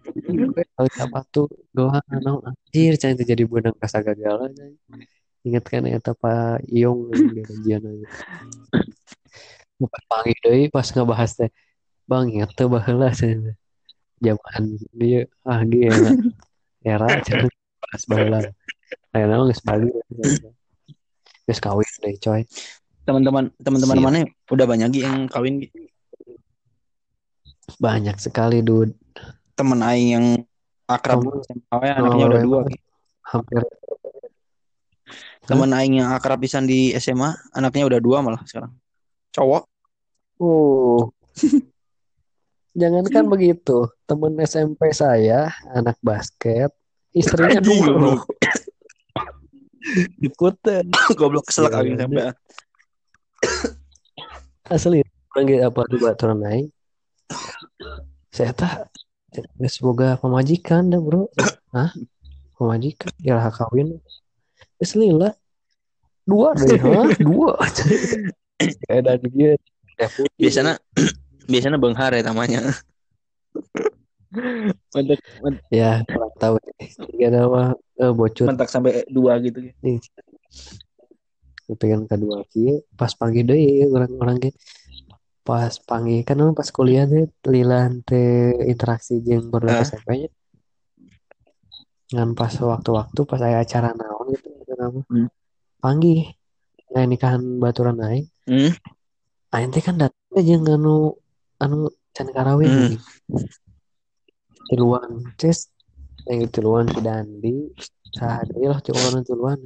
gue 0.51 0.65
tahu 0.75 0.87
apa 0.99 1.19
tuh 1.31 1.47
doang 1.71 2.03
naon 2.11 2.43
anjir 2.43 2.99
cai 2.99 3.15
teh 3.15 3.23
jadi 3.23 3.43
benang 3.47 3.75
kasagagalan 3.79 4.51
anjing. 4.51 5.07
inget 5.47 5.63
kan 5.71 5.87
eta 5.87 6.11
Pak 6.11 6.67
Iung 6.67 7.15
yang 7.15 7.31
di 7.31 7.41
kajian 7.47 7.81
aja 7.87 8.07
bukan 9.79 10.03
panggil 10.11 10.37
deh 10.43 10.67
pas 10.75 10.87
ngebahas 10.91 11.31
teh. 11.39 11.49
Bang 12.09 12.27
ingat 12.27 12.51
tuh 12.57 12.67
baheula 12.67 13.15
zaman 14.19 14.63
dia 14.95 15.25
ah 15.47 15.61
gila 15.63 16.11
era 16.83 17.07
cenah 17.25 17.51
pas 17.79 18.03
baheula 18.05 18.39
ayeuna 19.15 19.35
mah 19.39 19.45
geus 19.49 19.61
balik 19.63 19.93
geus 21.49 21.59
kawin 21.63 21.89
deh 22.05 22.15
coy. 22.21 22.41
Teman-teman 23.09 23.49
teman-teman 23.57 23.97
mana 23.97 24.19
udah 24.53 24.65
banyak 24.69 25.01
yang 25.01 25.25
kawin? 25.25 25.65
Banyak 27.81 28.17
sekali 28.21 28.61
dude 28.61 28.93
Temen 29.57 29.81
aing 29.81 30.09
yang 30.13 30.25
akrab 30.87 31.19
SMA 31.25 31.75
we, 31.83 31.89
anaknya 31.89 32.25
udah 32.31 32.41
dua. 32.41 32.59
Hampir. 33.27 33.61
Temen 35.43 35.69
aing 35.75 35.99
yang 35.99 36.09
akrab 36.15 36.39
pisan 36.39 36.63
di 36.63 36.95
SMA, 36.95 37.35
anaknya 37.51 37.83
udah 37.89 37.99
dua 37.99 38.17
malah 38.23 38.39
sekarang. 38.47 38.71
Cowok. 39.35 39.63
Oh. 40.39 41.11
Jangankan 42.79 43.27
begitu, 43.27 43.91
temen 44.07 44.39
SMP 44.39 44.95
saya, 44.95 45.51
anak 45.75 45.99
basket, 45.99 46.71
istrinya 47.11 47.59
goblok. 47.59 48.23
Ikutan. 50.23 50.87
Goblok 51.19 51.51
kesel 51.51 51.67
Iya, 51.67 51.75
kawin 51.75 51.91
iya. 51.91 51.99
sampai. 52.07 52.23
Asli, 54.69 54.99
orang 55.35 55.45
gitu 55.49 55.63
apa 55.67 55.81
tuh 55.91 55.99
baturan 55.99 56.39
naik. 56.39 56.67
Saya 58.31 58.55
tak, 58.55 58.87
semoga 59.67 60.15
pemajikan 60.15 60.87
dah 60.87 61.03
bro. 61.03 61.27
Hah? 61.75 61.91
Pemajikan, 62.55 63.11
ya 63.19 63.43
lah 63.43 63.51
kawin. 63.51 63.99
Asli 64.79 65.11
lah. 65.11 65.35
Dua 66.23 66.55
deh, 66.55 66.79
hah? 66.79 67.11
Dua. 67.27 67.59
Kayak 68.87 69.01
dan 69.03 69.19
dia. 69.35 69.51
Ya, 69.99 70.07
putih. 70.07 70.47
Biasanya 71.49 71.57
biasanya 71.75 71.79
benghar 71.81 72.11
ya 72.13 72.21
namanya. 72.23 72.61
mentak, 74.93 75.19
men- 75.41 75.61
Ya, 75.73 76.05
kurang 76.05 76.33
tahu. 76.37 76.55
Tiga 77.09 77.27
nama 77.33 77.73
eh, 77.97 78.13
bocor. 78.13 78.45
mentak 78.45 78.69
sampai 78.69 79.01
dua 79.09 79.41
gitu. 79.41 79.57
Gi. 79.59 79.73
nih 81.69 81.77
pengen 81.77 82.09
kedua 82.09 82.41
kieu 82.49 82.81
pas 82.97 83.13
pagi 83.13 83.45
deui 83.45 83.85
orang-orang 83.85 84.41
ge 84.41 84.51
pas 85.45 85.69
pagi 85.77 86.25
kan 86.25 86.41
orang 86.41 86.57
pas 86.57 86.65
kuliah 86.65 87.05
teh 87.05 87.29
lilan 87.45 88.01
teh 88.01 88.57
interaksi 88.65 89.21
jeung 89.21 89.53
baru 89.53 89.69
Hah? 89.69 89.85
SMP 89.85 90.17
nya 90.17 90.29
ngan 92.09 92.33
pas 92.33 92.49
waktu-waktu 92.49 93.21
pas 93.21 93.37
aya 93.45 93.61
acara 93.61 93.93
naon 93.93 94.33
gitu 94.33 94.49
gitu 94.49 94.73
nama 94.73 94.97
Hmm. 95.13 95.29
pagi 95.77 96.25
nah 96.89 97.05
nikahan 97.05 97.61
baturan 97.61 98.01
aing 98.01 98.25
Hmm? 98.49 98.73
aing 99.53 99.69
teh 99.69 99.85
kan 99.85 100.01
datang 100.01 100.25
teh 100.33 100.41
jeung 100.41 100.65
anu 101.59 101.87
can 102.15 102.27
karawin 102.31 102.69
Hmm. 102.69 102.97
tiluan 104.69 105.09
ces 105.39 105.69
yang 106.29 106.45
tiluan 106.53 106.85
si 106.89 106.99
Dandi 107.01 107.55
saha 108.13 108.45
deui 108.49 108.67
lah 108.69 108.79
cukup 108.81 109.21
tiluan 109.25 109.59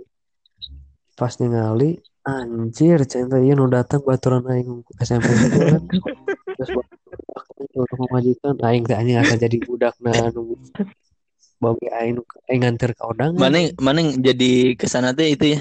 pas 1.13 1.33
ningali 1.39 1.99
anjir 2.23 3.03
cinta 3.05 3.37
ieu 3.37 3.53
nu 3.53 3.67
datang 3.67 4.01
baturan 4.01 4.43
aing 4.47 4.81
SMP 4.99 5.27
itu 5.27 5.59
kan 5.59 5.83
terus 6.55 6.69
untuk 7.73 7.97
memajikan 7.99 8.55
aing 8.63 8.83
teh 8.87 8.95
anjing 8.95 9.19
asa 9.19 9.35
jadi 9.35 9.57
budakna 9.61 10.11
anu 10.31 10.55
babi 11.59 11.87
aing 11.91 12.17
aing 12.47 12.61
nganter 12.63 12.95
ka 12.95 13.07
undangan 13.11 13.35
Mana 13.39 13.59
mana 13.79 13.99
jadi 14.15 14.73
ke 14.79 14.87
sana 14.87 15.11
teh 15.11 15.31
itu 15.35 15.55
ya? 15.55 15.59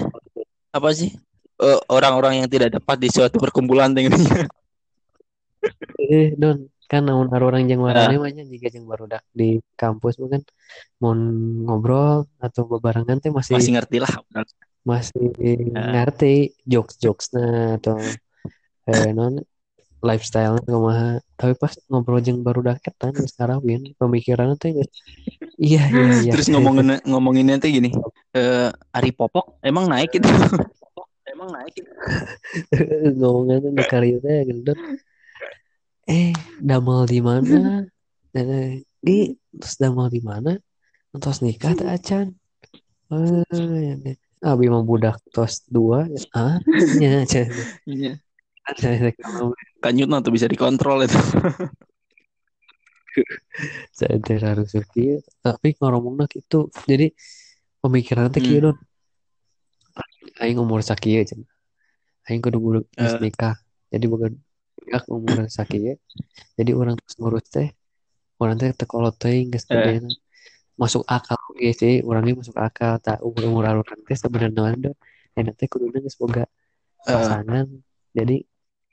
Apa 0.73 0.89
sih? 0.95 1.13
Eh, 1.61 1.79
orang-orang 1.87 2.43
yang 2.43 2.49
tidak 2.49 2.73
dapat 2.75 2.97
di 2.97 3.07
suatu 3.13 3.37
perkumpulan 3.39 3.93
gini. 3.93 4.09
eh 5.99 6.35
don 6.35 6.67
kan 6.91 7.01
namun 7.01 7.31
orang 7.31 7.65
jeung 7.65 7.81
warane 7.81 8.19
mah 8.21 8.29
nya 8.29 8.43
jika 8.45 8.67
jeung 8.69 8.85
barudak 8.85 9.23
di 9.33 9.57
kampus 9.79 10.19
mah 10.21 10.29
kan 10.37 10.41
mau 11.01 11.15
ngobrol 11.65 12.27
atau 12.37 12.67
bebarengan 12.69 13.17
teh 13.23 13.31
masih 13.33 13.57
Masih 13.57 13.73
ngerti 13.79 13.97
lah. 14.03 14.13
masih 14.83 15.31
ngerti 15.71 16.51
jokes-jokesnya 16.67 17.79
atau 17.79 17.95
eh 18.83 19.15
non 19.15 19.39
lifestyle 20.03 20.59
kumaha 20.67 21.23
tapi 21.39 21.55
pas 21.55 21.71
ngobrol 21.87 22.19
jeung 22.19 22.43
barudak 22.43 22.83
eta 22.83 23.15
geus 23.15 23.31
karawin 23.39 23.95
pemikiranna 23.95 24.59
teh 24.59 24.75
geus 24.75 24.91
iya 25.55 25.87
iya 25.87 26.05
iya 26.19 26.31
Terus 26.35 26.51
ngomongin 26.51 26.99
ngomonginnya 27.07 27.63
teh 27.63 27.71
gini. 27.71 27.95
Eh, 28.35 28.69
Ari 28.91 29.15
Popok 29.15 29.63
emang 29.63 29.87
naik 29.87 30.11
gitu. 30.19 30.27
emang 31.33 31.49
naik 31.55 31.71
gitu. 31.79 31.87
ngomongnya 33.23 33.63
tuh 33.63 33.71
di 33.71 33.83
karir 33.87 34.19
teh 34.19 34.43
gendut 34.43 34.77
eh 36.09 36.33
damel 36.59 37.07
di 37.07 37.19
mana? 37.23 37.83
Eh 38.35 38.83
di 38.99 39.31
terus 39.55 39.75
damel 39.79 40.07
di 40.11 40.19
mana? 40.19 40.55
Terus 41.13 41.39
nikah 41.45 41.73
teh 41.77 41.87
acan 41.87 42.33
eh 43.13 43.45
ya 43.79 43.93
deh. 44.01 44.17
abi 44.43 44.67
mah 44.67 44.83
budak 44.83 45.21
tos 45.31 45.63
dua. 45.71 46.03
Ah 46.35 46.59
nya 46.99 47.23
acan 47.23 47.47
Kanyut 49.83 50.07
mah 50.07 50.19
tuh 50.23 50.31
bisa 50.31 50.47
dikontrol 50.47 51.03
itu. 51.07 51.15
saya 53.93 54.17
harus 54.41 54.73
kieu 54.89 55.21
tapi 55.45 55.77
ngomongna 55.77 56.25
gitu 56.25 56.73
jadi 56.89 57.13
pemikiran 57.77 58.33
teh 58.33 58.41
kieu 58.41 58.57
Hmm. 58.57 58.73
don 58.73 58.77
aing 60.41 60.57
umur 60.57 60.81
sakieu 60.81 61.21
cenah 61.21 61.45
aing 62.25 62.41
kudu 62.41 62.57
geus 62.97 63.13
Eh. 63.13 63.21
nikah. 63.21 63.53
Jadi 63.93 64.05
bukan 64.09 64.33
nikah 64.83 65.03
umur 65.07 65.47
sakieu 65.47 65.95
jadi 66.53 66.71
orang 66.73 66.99
terus 66.99 67.15
ngurus 67.15 67.45
teh 67.47 67.69
orang 68.37 68.55
teh 68.55 68.69
teu 68.71 68.85
kolot 68.85 69.15
teuing 69.15 69.49
geus 69.49 69.63
Eh. 69.69 70.03
masuk 70.73 71.05
akal 71.05 71.37
ge 71.53 71.71
sih 71.71 71.95
orangnya 72.01 72.33
masuk 72.35 72.57
akal 72.57 72.97
tak 72.97 73.21
umur 73.21 73.43
umur 73.45 73.63
orang 73.81 73.99
teh 74.03 74.13
sebenarnya 74.13 74.73
ada 74.73 74.91
enak 75.33 75.55
teh 75.55 75.67
kuduna 75.67 75.97
geus 75.97 76.15
boga 76.15 76.43
Eh, 77.03 77.11
pasangan 77.11 77.67
jadi 78.11 78.43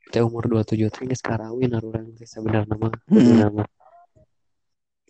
teh 0.07 0.19
umur 0.21 0.47
27 0.47 0.91
teh 0.91 1.05
geus 1.05 1.21
karawin 1.21 1.71
orang 1.73 2.11
teh 2.15 2.25
sebenarnya 2.25 2.75
mah 2.75 2.93
Hmm. 3.07 3.51
mah 3.57 3.69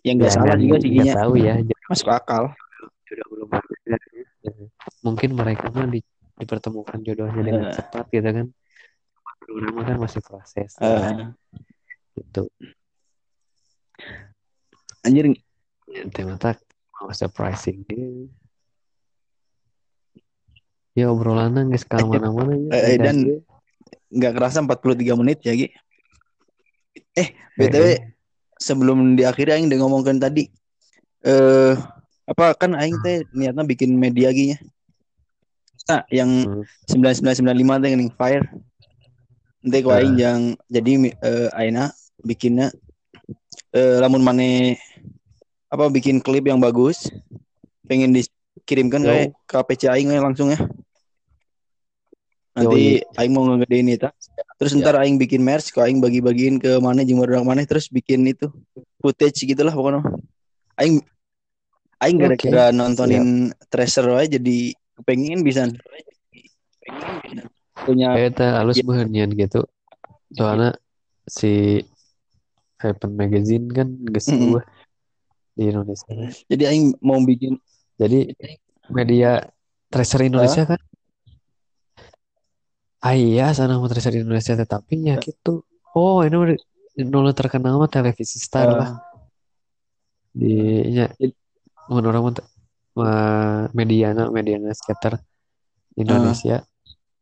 yang 0.00 0.16
nggak 0.16 0.28
Ya, 0.28 0.34
salah 0.34 0.56
juga 0.56 0.76
sih 0.78 0.88
nggak 0.90 1.06
Ginya. 1.06 1.14
tahu 1.20 1.32
ya 1.36 1.54
Masuk 1.86 2.08
akal. 2.08 2.44
jodoh 3.04 3.26
belum. 3.28 3.48
Mungkin 5.02 5.30
mereka 5.34 5.68
mah 5.68 5.84
di- 5.84 6.06
dipertemukan 6.36 6.98
jodohnya 7.02 7.42
dengan 7.42 7.64
Eh. 7.68 7.74
cepat 7.74 8.04
gitu 8.08 8.24
kan. 8.30 8.46
Mah 9.60 9.84
kan 9.84 9.96
masih 10.00 10.24
proses 10.24 10.72
Eh, 10.80 11.12
gitu. 12.16 12.48
anjir 15.04 15.28
mau 17.00 17.12
surprising 17.12 17.84
dia. 17.84 18.08
Ya 20.92 21.08
obrolannya 21.08 21.70
nggak 21.70 21.86
ke 21.86 22.04
mana-mana 22.04 22.52
ya. 22.56 22.68
Eh, 22.72 22.82
eh, 22.82 22.96
dan- 22.98 23.26
nggak 24.10 24.32
kerasa 24.36 24.58
43 24.60 25.14
menit 25.16 25.38
ya 25.44 25.54
Gi. 25.54 25.68
Eh, 27.14 27.28
BTW 27.56 27.86
sebelum 28.58 29.14
diakhiri 29.16 29.54
aing 29.56 29.68
udah 29.70 29.78
ngomongkan 29.80 30.20
tadi 30.20 30.50
eh 31.20 31.74
apa 32.24 32.56
kan 32.56 32.72
aing 32.76 32.96
teh 33.00 33.24
niatnya 33.32 33.64
bikin 33.64 33.92
media 33.94 34.32
Gi 34.32 34.52
nya. 34.52 34.58
Nah, 35.88 36.02
yang 36.12 36.30
Hmm. 36.46 36.64
9995 36.86 37.80
teh 37.80 37.88
geuning 37.90 38.12
fire. 38.14 38.44
Nanti 39.60 39.78
ku 39.84 39.92
aing 39.92 40.16
yang 40.16 40.40
jadi 40.72 41.12
eh 41.20 41.48
aina 41.52 41.92
bikinnya 42.24 42.72
eh 43.76 43.96
lamun 44.00 44.24
mane 44.24 44.80
apa 45.68 45.92
bikin 45.92 46.24
klip 46.24 46.48
yang 46.48 46.58
bagus 46.58 47.12
pengen 47.84 48.16
dikirimkan 48.16 49.04
Yo. 49.04 49.12
ke 49.12 49.16
ke 49.44 49.56
PC 49.68 49.92
aing 49.92 50.08
langsung 50.16 50.50
ya. 50.50 50.60
Nanti 52.56 53.04
aing 53.20 53.32
mau 53.36 53.44
ngegedein 53.46 53.94
itu. 53.94 54.08
Terus 54.56 54.72
ntar 54.76 54.96
aing 55.00 55.16
bikin 55.16 55.40
merch, 55.40 55.72
kok 55.72 55.84
aing 55.84 56.00
bagi-bagiin 56.00 56.60
ke 56.60 56.80
mana 56.80 57.04
jeung 57.04 57.20
baru 57.20 57.40
mana 57.44 57.64
terus 57.64 57.88
bikin 57.88 58.24
itu 58.28 58.48
footage 59.00 59.44
gitulah 59.44 59.72
pokoknya. 59.72 60.02
Aing 60.80 61.04
aing 62.00 62.16
Oke. 62.16 62.24
gara-gara 62.24 62.72
nontonin 62.72 63.52
Tracer 63.68 64.08
wae 64.08 64.24
jadi 64.24 64.72
pengen 65.04 65.44
bisa 65.44 65.68
punya 67.84 68.14
Eta 68.16 68.60
halus 68.60 68.80
beunyeun 68.82 69.32
gitu. 69.34 69.64
Soalnya 70.34 70.76
si 71.26 71.82
Happen 72.80 73.12
Magazine 73.16 73.68
kan 73.70 73.88
geus 74.08 74.28
Mm-mm. 74.30 74.56
eueuh 74.56 74.64
di 75.58 75.62
Indonesia. 75.68 76.08
jadi 76.48 76.72
aing 76.72 76.96
mau 77.04 77.20
bikin 77.20 77.60
Jadi 78.00 78.32
media 78.88 79.44
tracer 79.92 80.24
Indonesia 80.24 80.64
kan? 80.64 80.80
Ah 83.04 83.12
iya 83.12 83.52
sana 83.52 83.76
mau 83.76 83.90
tracer 83.92 84.16
Indonesia 84.16 84.56
tetapi 84.56 85.12
ya 85.12 85.20
gitu. 85.20 85.68
Oh 85.92 86.24
ini 86.24 86.32
udah 86.32 86.56
nol 87.04 87.32
terkenal 87.36 87.76
mah 87.76 87.92
televisi 87.92 88.40
star 88.40 88.72
eh, 88.72 88.76
lah 88.76 88.90
di 90.30 90.54
nya 90.94 91.10
mun 91.90 92.06
orang 92.06 92.34
mediana 93.74 94.30
mediana 94.30 94.70
skater 94.74 95.18
Indonesia 95.98 96.62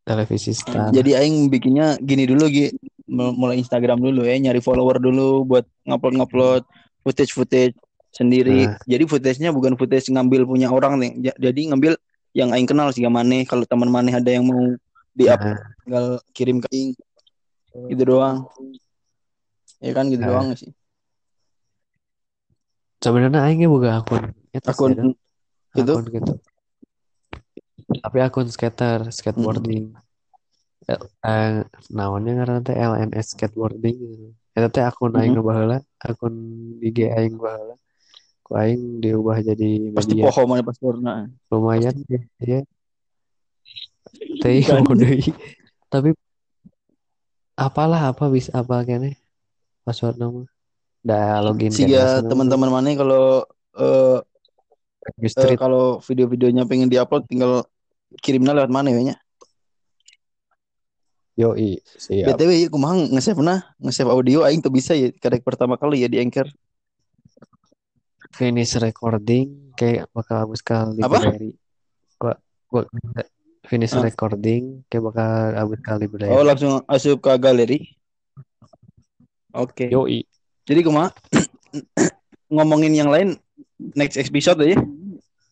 televisi 0.09 0.57
star 0.57 0.89
Jadi 0.89 1.13
aing 1.13 1.53
bikinnya 1.53 2.01
gini 2.01 2.25
dulu 2.25 2.49
Gi. 2.49 2.73
Mul- 3.09 3.37
Mulai 3.37 3.61
Instagram 3.61 4.01
dulu 4.01 4.25
ya, 4.25 4.37
nyari 4.37 4.61
follower 4.61 5.01
dulu 5.01 5.45
buat 5.45 5.65
ngupload-ngupload 5.85 6.65
footage-footage 7.01 7.73
sendiri. 8.09 8.69
Nah. 8.69 8.77
Jadi 8.85 9.05
footage-nya 9.05 9.49
bukan 9.49 9.77
footage 9.77 10.09
ngambil 10.09 10.45
punya 10.45 10.69
orang 10.69 10.97
nih. 10.97 11.13
Ja- 11.29 11.39
Jadi 11.39 11.73
ngambil 11.73 11.93
yang 12.33 12.53
aing 12.53 12.69
kenal 12.69 12.93
sih 12.93 13.05
maneh 13.05 13.45
kalau 13.45 13.65
teman 13.65 13.89
maneh 13.89 14.13
ada 14.13 14.29
yang 14.29 14.45
mau 14.45 14.61
di-up 15.13 15.41
Nah, 15.41 15.57
tinggal 15.85 16.07
kirim 16.33 16.61
ke 16.61 16.69
aing. 16.69 16.93
Gitu 17.89 18.03
doang. 18.05 18.45
Ya 19.81 19.93
kan 19.93 20.09
gitu 20.09 20.21
Nah. 20.21 20.33
doang 20.37 20.53
sih. 20.53 20.73
sebenarnya 22.99 23.47
aingnya 23.47 23.71
buka 23.71 24.03
akun 24.03 24.35
eta 24.51 24.69
sih, 24.69 24.75
Akun 24.75 24.91
ada. 24.91 25.03
gitu? 25.73 25.93
akun 25.95 26.07
gitu 26.11 26.33
tapi 27.89 28.18
akun 28.20 28.47
skater 28.47 29.09
skateboarding. 29.09 29.97
Eh, 30.84 31.01
eh, 31.24 31.64
naonnya 31.89 32.32
karena 32.39 32.59
teh 32.61 32.76
LNS 32.76 33.32
skateboarding. 33.32 33.97
Eta 34.53 34.68
teh 34.68 34.84
akun 34.84 35.12
aing 35.14 35.32
Mhm. 35.32 35.39
nu 35.39 35.45
baheula 35.45 35.78
akun 35.99 36.34
IG 36.80 37.09
aing 37.09 37.36
baheula 37.36 37.74
ku 38.43 38.57
aing 38.57 38.99
diubah 38.99 39.41
jadi 39.41 39.93
Pasti 39.93 40.16
media. 40.16 40.24
poho 40.28 40.43
mana 40.45 40.64
passwordna. 40.64 41.12
lumayan 41.49 41.93
ya 42.09 42.20
ya 42.41 42.61
teh 44.41 44.64
deui. 44.64 45.20
tapi 45.89 46.16
apalah 47.55 48.09
apa 48.09 48.24
bisa 48.28 48.49
apa 48.55 48.80
kene 48.82 49.20
password 49.84 50.16
nama 50.16 50.43
dah 51.05 51.45
login 51.45 51.72
ya 51.76 52.24
teman-teman 52.24 52.72
maneh 52.72 52.97
kalau 52.97 53.45
eh, 53.76 54.18
eh, 55.20 55.28
Street. 55.28 55.61
kalau 55.61 56.01
video-videonya 56.01 56.64
pengen 56.64 56.89
diupload 56.89 57.28
tinggal 57.28 57.68
kirimnya 58.19 58.57
lewat 58.57 58.71
mana 58.71 58.89
ya 58.89 59.13
nya? 59.13 59.17
yoi 61.39 61.79
siap 61.87 62.35
BTW 62.35 62.51
ya 62.51 62.69
kumaha 62.69 62.99
nge-save 63.15 63.39
nah, 63.41 63.63
nge-save 63.79 64.11
audio 64.11 64.43
aing 64.43 64.59
tuh 64.59 64.75
bisa 64.75 64.91
ya 64.93 65.15
karek 65.15 65.47
pertama 65.47 65.79
kali 65.79 66.03
ya 66.03 66.11
di 66.11 66.19
Anchor. 66.19 66.51
finish 68.35 68.75
recording 68.77 69.73
kayak 69.75 70.11
bakal 70.11 70.47
abis 70.47 70.61
kali 70.61 70.99
Apa? 71.01 71.15
berdiri 71.17 71.55
gua 72.19 72.35
gua 72.67 72.83
finish 73.65 73.95
Ah. 73.95 74.03
recording 74.03 74.83
kayak 74.87 75.05
bakal 75.07 75.31
abis 75.55 75.81
kali 75.81 76.05
berdiri 76.07 76.31
Oh, 76.31 76.43
langsung 76.43 76.83
asup 76.87 77.23
ke 77.23 77.31
galeri. 77.39 77.87
Oke. 79.55 79.89
yoi 79.89 80.27
Jadi 80.67 80.81
kumaha 80.83 81.09
ngomongin 82.53 82.93
yang 82.93 83.09
lain 83.09 83.39
next 83.95 84.19
episode 84.19 84.59
aja. 84.61 84.77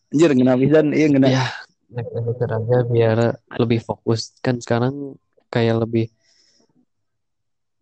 Anjir 0.07 0.31
ngena 0.31 0.55
pisan, 0.55 0.91
iya 0.91 1.07
ngena. 1.09 1.27
ya 1.27 1.45
next 1.87 2.13
episode 2.13 2.51
aja 2.51 2.77
biar 2.85 3.17
lebih 3.55 3.79
fokus. 3.79 4.35
Kan 4.39 4.59
sekarang 4.59 5.15
kayak 5.47 5.83
lebih 5.83 6.11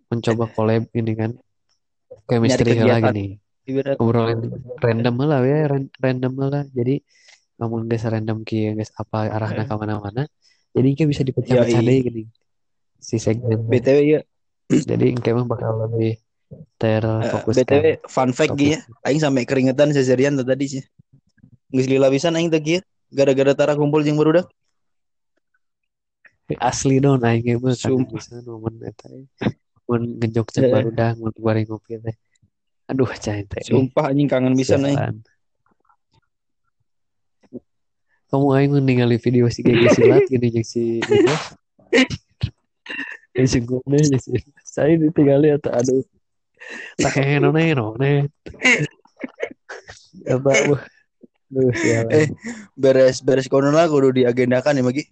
mencoba 0.10 0.46
collab 0.50 0.86
ini 0.94 1.14
kan. 1.14 1.32
Chemistry 2.26 2.74
Nyari 2.74 2.90
lagi 2.90 3.12
nih 3.14 3.30
ngobrolin 3.98 4.46
random 4.78 5.16
lah 5.26 5.42
ya 5.42 5.66
ran- 5.70 5.94
random 5.98 6.34
lah. 6.38 6.66
Jadi 6.70 7.02
namun 7.58 7.86
guys 7.86 8.06
random 8.06 8.42
ki 8.42 8.74
guys 8.74 8.94
apa 8.94 9.30
arahnya 9.30 9.66
Eh. 9.66 9.68
ke 9.68 9.74
mana-mana. 9.74 10.24
Jadi 10.76 10.88
kayak 10.94 11.10
bisa 11.10 11.22
dipecah-pecah 11.24 11.82
deh 11.82 11.98
gini. 12.04 12.24
Si 13.00 13.16
segmen. 13.22 13.64
BTW 13.70 14.00
ya, 14.02 14.22
jadi 14.68 15.14
kayak 15.16 15.46
bakal 15.46 15.88
lebih 15.88 16.18
eh, 16.18 16.62
terfokuskan 16.78 17.64
BTW 17.64 17.86
fun 18.06 18.30
fact 18.34 18.54
topik. 18.54 18.60
Gi 18.60 18.76
ya. 18.76 18.80
Aing 19.06 19.22
sampai 19.22 19.46
keringetan 19.46 19.94
seserian 19.94 20.36
tuh 20.36 20.46
tadi 20.46 20.66
sih. 20.68 20.84
Geus 21.72 21.88
lila 21.88 22.10
pisan 22.10 22.36
aing 22.36 22.50
teh 22.50 22.60
Gi 22.60 22.74
ya. 22.78 22.82
Gara-gara 23.16 23.56
tara 23.56 23.74
kumpul 23.80 24.04
jeung 24.04 24.20
barudak. 24.20 24.52
asli 26.62 27.02
don 27.02 27.26
aing 27.26 27.58
mah 27.58 27.74
bisa 28.06 28.38
momen 28.46 28.78
eta 28.86 29.10
mun 29.90 30.02
ngejok 30.22 30.48
cek 30.54 30.64
Eh. 30.70 30.72
barudak 30.74 31.18
mun 31.18 31.34
bari 31.42 31.66
ngopi 31.66 31.98
teh 31.98 32.16
aduh 32.86 33.10
cai 33.18 33.42
teh. 33.50 33.66
Sumpah 33.66 34.14
anjing 34.14 34.30
kangen 34.30 34.54
pisan 34.54 34.86
aing. 34.86 34.94
sialan. 34.94 35.16
Kamu 38.30 38.48
aing 38.54 38.78
ningali 38.78 39.18
video 39.18 39.50
si 39.50 39.66
Gege 39.66 39.90
silat 39.98 40.22
gini 40.30 40.54
jeung 40.54 40.68
si 40.68 41.02
itu 41.02 41.14
Yang 43.34 43.48
si 43.50 43.60
Gune 43.66 44.00
jeung 44.06 44.22
si 44.22 44.38
saya 44.62 44.94
ditinggali 45.02 45.50
atau 45.50 45.74
aduh. 45.74 46.06
Tak 47.02 47.12
kayak 47.18 47.42
none 47.42 47.74
none 47.74 48.30
apa 50.26 50.52
Duh. 51.50 51.70
Eh. 52.10 52.28
Beres 52.74 53.22
beres 53.22 53.48
kono 53.48 53.70
lah 53.70 53.86
kudu 53.86 54.16
diagendakan 54.16 54.82
ya 54.82 54.84
Magi. 54.84 55.04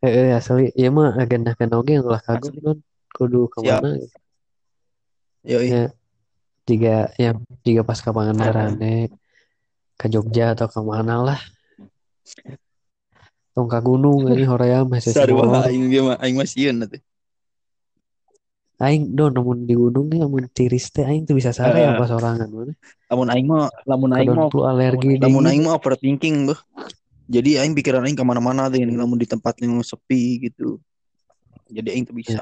Eh, 0.00 0.08
eh, 0.08 0.28
asli, 0.32 0.72
iya 0.72 0.88
mah 0.88 1.12
agenda 1.20 1.52
kan 1.52 1.68
oge 1.76 2.00
yang 2.00 2.08
ulah 2.08 2.24
kagum 2.24 2.56
non, 2.64 2.78
kudu 3.12 3.52
ke 3.52 3.60
mana? 3.60 4.00
gitu. 4.00 4.16
Yoi. 5.44 5.68
Ya, 5.68 5.84
jika 6.64 7.12
yang 7.20 7.44
jika 7.64 7.84
pas 7.84 8.00
ke 8.00 8.08
Pangandaran 8.08 8.80
ke 10.00 10.06
Jogja 10.08 10.56
atau 10.56 10.72
ke 10.72 10.80
mana 10.80 11.20
lah, 11.20 11.40
tong 13.52 13.68
ka 13.68 13.84
gunung 13.84 14.24
ini 14.32 14.48
hoream 14.48 14.88
masih 14.88 15.12
Sarua 15.12 15.44
semua. 15.44 15.68
aing 15.68 15.84
dia 15.92 16.00
mah 16.00 16.16
aing 16.24 16.36
mah 16.40 16.48
sieun 16.48 16.80
atuh. 16.80 17.00
Aing 18.80 19.12
don 19.12 19.28
namun 19.36 19.68
di 19.68 19.76
gunung 19.76 20.08
nih 20.08 20.24
namun 20.24 20.48
tiris 20.48 20.88
teh 20.88 21.04
aing 21.04 21.28
tuh 21.28 21.36
bisa 21.36 21.52
sare 21.52 21.84
Eh. 21.84 21.84
apa 21.84 22.04
sorangan 22.08 22.48
mana? 22.48 22.72
Lamun 23.12 23.28
aing 23.28 23.46
mah 23.46 23.68
lamun 23.84 24.10
aing 24.16 24.32
mah 24.32 24.48
alergi 24.48 25.20
lamun 25.20 25.44
dingin. 25.44 25.48
aing 25.52 25.62
mah 25.68 25.76
overthinking 25.76 26.36
beuh. 26.48 26.60
Jadi 27.28 27.60
aing 27.60 27.76
pikiran 27.76 28.08
aing 28.08 28.16
ke 28.16 28.24
mana-mana 28.24 28.72
deh 28.72 28.80
lamun 28.80 29.20
di 29.20 29.28
tempat 29.28 29.60
yang 29.60 29.76
sepi 29.84 30.48
gitu. 30.48 30.80
Jadi 31.68 31.88
aing 31.92 32.08
tuh 32.08 32.16
bisa. 32.16 32.40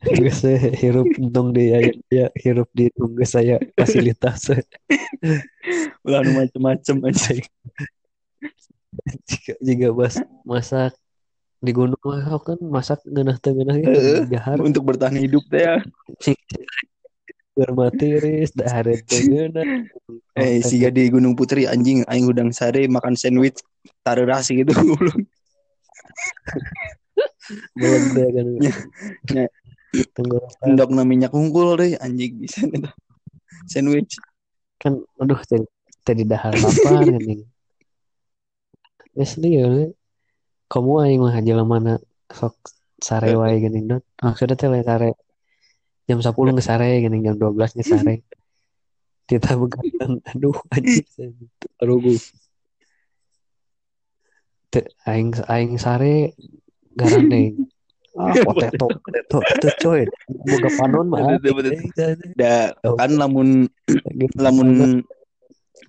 Geus 0.16 0.40
saya 0.40 0.72
hirup 0.80 1.12
dong 1.20 1.52
di 1.52 1.68
ya, 1.68 1.78
ya 2.08 2.26
hirup 2.40 2.72
di 2.72 2.88
tunggu 2.96 3.20
saya 3.28 3.60
fasilitas 3.76 4.48
Ulah 6.08 6.24
nu 6.24 6.40
macem-macem 6.40 6.96
anjing. 7.04 7.44
jika 9.28 9.52
jika 9.60 9.86
bas 9.92 10.16
masak 10.48 10.96
di 11.60 11.72
gunung 11.76 12.00
mah 12.00 12.40
kan 12.40 12.56
masak 12.60 13.04
ngeunah 13.04 13.36
Heeh. 13.84 13.84
gitu 13.84 14.32
gahar 14.32 14.56
Untuk 14.64 14.82
bertahan 14.88 15.16
hidup 15.20 15.44
teh 15.52 15.60
ya. 15.60 15.76
si 16.24 16.32
bermatiris 17.52 18.56
dah 18.56 18.80
ada 18.80 18.96
teu 18.96 19.20
ngeunah 19.20 19.66
Eh 20.40 20.64
siga 20.64 20.88
di 20.88 21.12
Gunung 21.12 21.36
Putri 21.36 21.68
anjing 21.68 22.00
aing 22.08 22.24
udang 22.24 22.48
sare 22.48 22.88
makan 22.88 23.12
sandwich 23.12 23.60
taruh 24.00 24.24
rasi 24.24 24.64
gitu 24.64 24.72
goblok. 24.88 25.20
meledak 27.76 28.28
kan 28.32 28.46
Ya. 29.36 29.46
tenggorokan 30.14 31.02
minyak 31.04 31.34
unggul 31.34 31.74
deh 31.76 31.98
anjing 31.98 32.38
bisa 32.40 32.62
itu. 32.64 32.88
Sandwich. 33.68 34.16
kan 34.80 34.96
aduh 35.20 35.36
tadi 36.06 36.24
dahar 36.24 36.56
lapar 36.56 37.04
nih 37.20 37.44
asli 39.18 39.60
ya. 39.60 39.66
Kamu 40.70 40.92
aing 41.02 41.20
mah 41.20 41.34
mana. 41.66 41.94
Sok 42.30 42.54
sare 43.00 43.34
wae 43.34 43.58
geuning 43.58 43.88
dot 43.90 44.04
maksudnya 44.20 44.54
teh 44.54 44.68
lain 44.68 44.84
sare 44.84 45.16
jam 46.04 46.20
10 46.20 46.30
nge 46.30 46.62
sare 46.62 47.00
geuning 47.00 47.24
jam 47.26 47.36
12 47.40 47.76
nge 47.80 47.84
sare 47.84 48.14
kita 49.26 49.56
begadang. 49.56 50.20
Aduh 50.30 50.54
anjing 50.70 51.34
aduh 51.80 51.98
Teu, 54.70 54.86
aing 55.10 55.34
aing 55.50 55.74
sare 55.82 56.38
garandeng 56.94 57.66
ah 58.14 58.34
potato 58.46 58.86
potato 59.02 59.42
tuh 59.42 59.74
coy. 59.82 60.02
Boga 60.46 60.70
panon 60.78 61.06
mah 61.10 61.18
Da 62.38 62.70
kan 62.78 63.10
lamun 63.18 63.66
lamun 64.38 65.02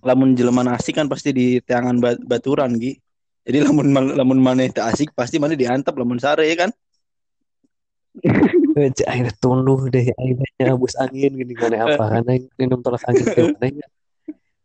lamun 0.01 0.29
jelema 0.33 0.65
asik 0.73 0.97
kan 0.97 1.05
pasti 1.05 1.29
di 1.29 1.45
teangan 1.61 2.01
ba- 2.01 2.23
baturan 2.25 2.73
Gi. 2.81 2.97
Jadi 3.41 3.57
lamun 3.65 3.87
lamun 3.93 4.39
maneh 4.39 4.69
teu 4.69 4.85
asik 4.85 5.17
pasti 5.17 5.41
maneh 5.41 5.57
diantap 5.57 5.97
lamun 5.97 6.21
sare 6.21 6.45
ya 6.45 6.67
kan. 6.67 6.71
Eh, 8.75 8.91
cek 8.91 9.07
air 9.07 9.31
tunduh 9.39 9.87
deh 9.87 10.11
airnya 10.11 10.75
abus 10.75 10.99
angin 10.99 11.31
gini 11.31 11.55
mana 11.55 11.87
apa 11.87 12.23
aing 12.27 12.51
minum 12.59 12.83
tolak 12.83 13.03
angin 13.07 13.23
ke 13.23 13.41
mana 13.55 13.87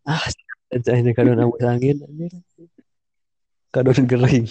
ah 0.03 0.23
cek 0.71 0.91
airnya 0.91 1.15
kadon 1.15 1.39
abus 1.39 1.63
angin 1.63 1.97
kadon 3.71 4.03
gering 4.07 4.47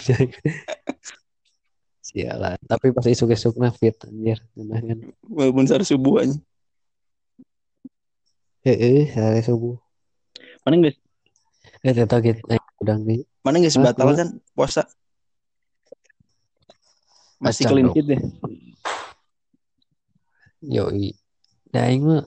sialan 2.00 2.56
tapi 2.64 2.88
pas 2.96 3.04
isuk 3.04 3.36
isuk 3.36 3.56
fit 3.76 3.96
anjir 4.08 4.40
nah 4.56 4.80
kan? 4.80 4.98
Walaupun 5.28 5.68
sare 5.68 5.84
subuh 5.84 6.24
anjing. 6.24 6.40
eh 8.64 8.76
eh 8.76 9.04
hari 9.12 9.44
subuh. 9.44 9.76
Mana 10.64 10.80
geus 10.88 10.96
eh 11.84 11.92
tetap 11.92 12.24
aing 12.24 12.64
udang 12.80 13.04
nih 13.04 13.24
mana 13.46 13.62
geus 13.62 13.78
Hah, 13.78 13.94
batal 13.94 14.10
kumaha? 14.10 14.18
kan? 14.18 14.28
Puasa. 14.58 14.82
Masih 17.38 17.62
clean 17.70 17.86
sheet 17.94 18.06
deh. 18.10 18.20
yoi. 20.66 21.14
Da 21.70 21.86
aing 21.86 22.02
mah 22.02 22.26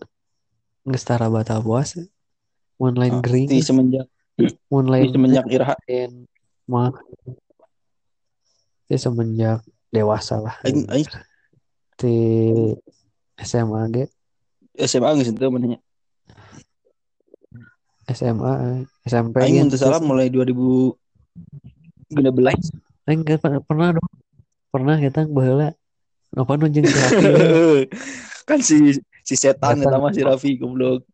geus 0.87 1.03
tara 1.03 1.27
batal 1.27 1.59
puasa. 1.59 2.07
Online 2.79 3.19
Oh, 3.19 3.19
gering 3.19 3.51
Ti 3.51 3.59
semenjak 3.59 4.07
mulai 4.71 5.03
Ini 5.03 5.11
semenjak 5.11 5.43
main 5.43 6.11
mah. 6.63 6.95
Itu 8.87 8.95
semenjak 8.95 9.59
dewasa 9.91 10.39
lah. 10.39 10.55
Aing 10.63 10.87
aing 10.87 11.07
di 11.99 12.15
SMA 13.43 13.91
ge. 13.91 14.05
SMA 14.79 15.19
geus 15.19 15.35
itu 15.35 15.51
mananya. 15.51 15.83
SMA 18.07 18.87
SMP 19.03 19.35
Aing 19.43 19.67
teu 19.67 19.75
salah 19.75 19.99
mulai 19.99 20.31
2016. 22.13 22.73
Aing 23.09 23.21
nggak 23.25 23.39
pernah, 23.41 23.61
pernah 23.63 23.87
dong. 23.97 24.09
Pernah 24.69 24.95
kita 25.01 25.25
baheula 25.25 25.73
apa 26.29 26.51
nu 26.61 26.69
jeung 26.69 26.85
si 26.85 26.93
Raffi? 26.93 27.25
Kan 28.49 28.59
si 28.61 28.93
si 29.25 29.33
setan 29.37 29.81
eta 29.81 29.97
mah 29.97 30.13
si 30.13 30.21
Raffi 30.21 30.57
goblok. 30.61 31.05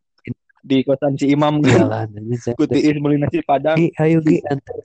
Di 0.66 0.82
kosan 0.82 1.14
si 1.16 1.30
Imam 1.30 1.62
kan. 1.62 1.88
jalan 1.88 2.10
aja 2.10 2.36
saya 2.42 2.54
Ku 2.58 2.66
tiis 2.66 2.98
beli 2.98 3.22
nasi 3.22 3.40
padang. 3.46 3.78
Gi 3.78 3.94
ayo 4.02 4.18
Gi 4.26 4.42
antar. 4.50 4.76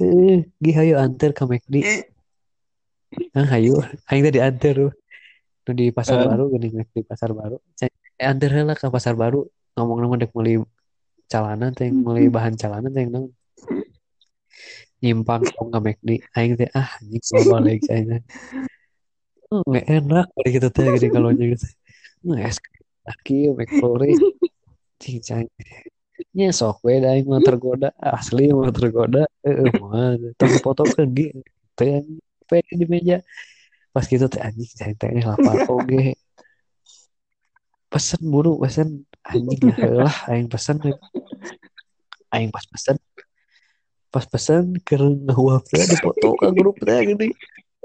Heuh, 0.00 0.48
Gi 0.64 0.72
ayo 0.80 0.94
antar 0.96 1.30
ke 1.36 1.44
McD 1.44 1.74
ah 3.36 3.48
ayo. 3.52 3.84
Aing 4.08 4.24
tadi 4.24 4.40
antar 4.40 4.74
tuh 4.74 4.92
Nu 5.62 5.70
di 5.78 5.94
pasar 5.94 6.18
Eh. 6.18 6.26
baru 6.26 6.50
gini 6.56 6.72
McD 6.72 7.06
pasar 7.06 7.30
baru. 7.30 7.60
Eh, 7.84 7.92
antar 8.26 8.50
heula 8.50 8.74
ke 8.74 8.88
pasar 8.90 9.14
baru. 9.14 9.46
Ngomong 9.78 9.98
nama 10.02 10.14
dek 10.18 10.32
meuli 10.34 10.58
calana 11.30 11.70
teh 11.70 11.92
meuli 11.92 12.26
bahan 12.34 12.56
calana 12.58 12.88
teh 12.90 13.06
nang 13.06 13.30
nyimpang 15.02 15.42
tong 15.58 15.68
ke 15.74 15.78
McD 15.82 16.08
aing 16.38 16.54
teh 16.54 16.70
ah 16.78 16.88
anjing 17.02 17.22
mau 17.34 17.58
balik 17.58 17.82
saya 17.90 18.22
nggak 19.52 19.84
enak 19.84 20.26
kali 20.32 20.48
gitu 20.56 20.68
teh 20.72 20.84
gini 20.96 21.08
kalau 21.12 21.28
gitu. 21.34 21.66
Nggak 22.24 22.46
es 22.48 22.58
lagi 23.04 23.38
McFlurry. 23.52 24.14
Cing 25.02 25.20
nya 26.32 26.54
sok 26.54 26.86
we 26.86 27.02
aing 27.02 27.26
mah 27.28 27.42
tergoda. 27.42 27.90
Asli 27.98 28.48
mah 28.54 28.72
tergoda. 28.72 29.26
Heeh 29.44 29.68
mah 29.82 30.16
tapi 30.38 30.56
foto 30.62 30.86
ke 30.86 31.04
teh 31.76 31.88
yang 31.98 32.06
pe 32.48 32.62
di 32.64 32.86
meja. 32.88 33.20
Pas 33.92 34.06
gitu 34.08 34.24
teh 34.30 34.40
anjing 34.40 34.70
cing 34.72 34.94
teh 34.96 35.10
lapar 35.20 35.66
oge 35.68 36.16
pesen 37.92 38.22
buru 38.24 38.56
pesen. 38.62 39.04
Anjing 39.26 39.60
ya 39.68 39.74
heula 39.76 40.10
aing 40.32 40.48
pesen 40.48 40.80
aing 42.32 42.48
pas 42.48 42.64
pesen 42.64 42.96
pas 44.12 44.28
pesen 44.28 44.76
ke 44.84 44.94
ngeuap 45.00 45.64
teh 45.66 45.80
di 45.82 45.96
foto 45.96 46.36
ke 46.36 46.52
grup 46.52 46.76
teh 46.78 47.00
gini 47.02 47.32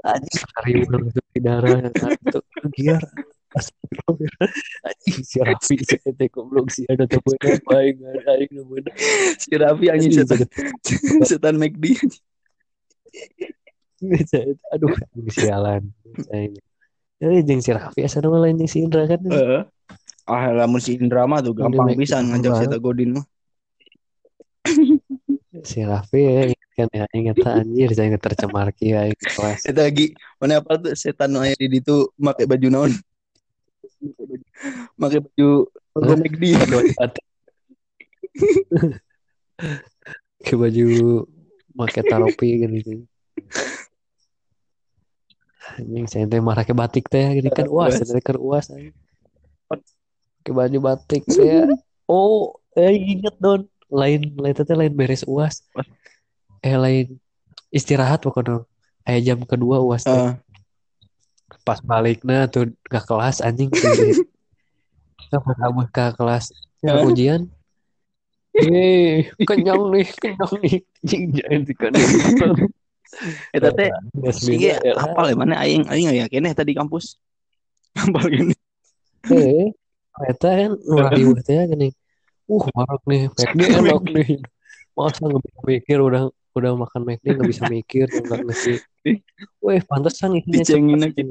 anjing 0.04 0.44
serius 0.44 0.86
itu 0.92 1.40
darah 1.40 1.80
itu 1.80 2.38
giar 2.76 3.00
Astagfirullah. 3.48 4.48
anjing 4.84 5.18
si 5.24 5.36
Raffi 5.40 5.74
si 5.80 5.96
teh 5.96 6.28
goblok 6.28 6.68
si 6.68 6.84
ada 6.84 7.08
teu 7.08 7.16
beunang 7.24 7.64
aing 7.72 7.96
aing 8.28 8.50
nu 8.52 8.62
beunang 8.62 8.92
Si 9.40 9.56
Raffi 9.56 9.88
anjing 9.88 10.12
setan. 10.12 10.44
setan 11.24 11.56
McD. 11.56 11.96
aduh 14.70 14.92
sialan 15.32 15.88
aing 16.30 16.54
Eh, 17.18 17.42
jeung 17.42 17.58
si 17.58 17.74
Raffi 17.74 18.06
asa 18.06 18.22
nama 18.22 18.46
lain 18.46 18.62
si 18.70 18.78
Indra 18.78 19.02
kan 19.10 19.18
Heeh. 19.26 19.62
Ah, 20.22 20.54
lamun 20.54 20.78
si 20.78 20.94
Indra 20.94 21.26
mah 21.26 21.42
tuh 21.42 21.50
gampang 21.50 21.90
pisan 21.98 22.30
ngajak 22.30 22.52
si 22.62 22.64
Godin 22.78 23.18
mah. 23.18 23.26
si 25.64 25.82
Raffi 25.82 26.22
ya 26.22 26.42
kan 26.78 26.88
ya 26.94 27.04
inget 27.10 27.42
anjir 27.42 27.90
saya 27.90 28.14
inget 28.14 28.22
tercemar 28.22 28.70
ki 28.70 28.94
aing 28.94 29.18
kelas. 29.18 29.66
Eta 29.66 29.90
lagi 29.90 30.14
mana 30.38 30.62
apa 30.62 30.78
tuh 30.78 30.94
setan 30.94 31.34
aya 31.34 31.54
di 31.58 31.66
ditu 31.66 32.10
make 32.14 32.46
baju 32.46 32.68
naon? 32.70 32.92
Make 34.94 35.18
baju 35.22 35.48
logo? 35.98 36.14
McD. 36.22 36.44
ke 40.46 40.54
baju 40.54 40.86
make 41.74 42.00
taropi 42.06 42.62
gitu 42.62 43.02
anjing 45.78 46.06
saya 46.10 46.26
teh 46.26 46.42
marah 46.42 46.62
ke 46.66 46.74
batik 46.74 47.10
teh 47.10 47.38
gini 47.38 47.50
kan 47.50 47.66
uas 47.66 47.98
teh 48.02 48.22
kan 48.22 48.38
uas 48.38 48.70
ke 50.42 50.50
baju 50.54 50.78
batik 50.80 51.28
saya. 51.28 51.68
Oh 52.08 52.56
eh 52.72 52.94
inget 52.94 53.36
don 53.36 53.68
lain 53.88 54.20
lain 54.36 54.54
teh 54.54 54.76
lain 54.76 54.92
beres 54.92 55.24
uas. 55.24 55.64
Eh 56.64 56.76
lain 56.76 57.16
istirahat 57.72 58.20
pokoknya 58.24 58.64
eh 59.08 59.20
jam 59.24 59.40
kedua 59.44 59.80
uas 59.80 60.04
Heeh. 60.04 60.36
pas 61.64 61.80
baliknya 61.80 62.48
tuh 62.48 62.72
ke 62.88 63.00
kelas 63.00 63.40
anjing. 63.44 63.68
Tuh 65.28 65.40
pas 65.40 65.56
kamu 65.56 65.88
ke 65.92 66.06
kelas. 66.16 66.52
Ya, 66.84 67.02
ujian? 67.04 67.48
Eh 68.56 69.28
kenyang 69.48 69.92
nih 69.92 70.08
kenyang 70.16 70.52
nih. 70.64 70.76
Anjing 71.04 71.22
jangan 71.36 71.62
kan 71.76 71.92
Eta 73.56 73.72
teh 73.72 73.88
Asli 74.20 74.68
Iya, 74.68 74.84
ya. 74.84 74.92
apal 75.00 75.32
ya 75.32 75.36
mana 75.36 75.56
aing 75.64 75.88
aing 75.88 76.12
nggak 76.12 76.18
yakin 76.28 76.52
tadi 76.52 76.76
kampus. 76.76 77.16
Apal 78.04 78.28
gini. 78.28 78.54
Eh, 79.32 79.72
eta 80.28 80.48
kan 80.54 80.72
murah 80.86 81.12
riuh 81.16 81.40
teh 81.40 81.56
gini. 81.72 81.88
Uh, 82.48 82.64
marak 82.72 83.02
nih, 83.04 83.28
McD 83.28 83.60
enak 83.76 84.02
nih. 84.08 84.40
Masa 84.96 85.20
nggak 85.28 85.42
bisa 85.44 85.60
mikir 85.68 85.98
udah 86.00 86.32
udah 86.56 86.72
makan 86.74 87.00
McD 87.04 87.36
nggak 87.36 87.50
bisa 87.52 87.62
mikir 87.68 88.08
nggak 88.24 88.40
ngerti. 88.40 88.74
Weh, 89.60 89.80
pantesan 89.84 90.40
isinya 90.40 90.64
Dicengin 90.64 91.00
cepet. 91.04 91.28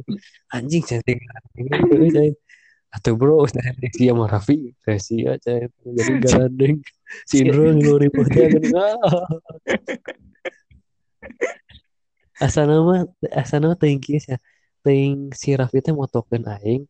Anjing 0.54 0.84
cantik 0.86 1.18
ini. 1.58 2.38
Atau 2.94 3.20
bro, 3.20 3.44
saya 3.50 3.76
si 3.92 4.08
sama 4.08 4.32
Raffi, 4.32 4.72
saya 4.86 5.00
sia 5.02 5.34
cai. 5.42 5.68
Jadi 5.68 6.14
gandeng. 6.24 6.78
Si 7.28 7.44
Indro 7.44 7.74
ngilu 7.74 7.98
ribu 8.00 8.24
teh 8.30 8.48
gini. 8.48 8.72
Ah. 8.78 9.28
Asa 12.38 12.64
nama 12.64 13.10
asa 13.34 13.58
nama 13.58 13.76
kieu 13.76 14.22
sia. 14.22 14.38
Teuing 14.86 15.34
si 15.36 15.58
Raffi 15.58 15.82
teh 15.84 15.92
motokeun 15.92 16.46
aing 16.48 16.88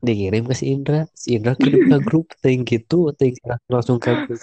dikirim 0.00 0.48
ke 0.48 0.54
si 0.56 0.72
Indra. 0.72 1.04
Si 1.12 1.36
Indra 1.36 1.52
kirim 1.54 1.88
ke 1.88 1.98
grup 2.08 2.32
teuing 2.40 2.64
gitu, 2.64 3.12
Raffi 3.12 3.68
langsung 3.68 4.00
ke 4.00 4.12
grup. 4.26 4.40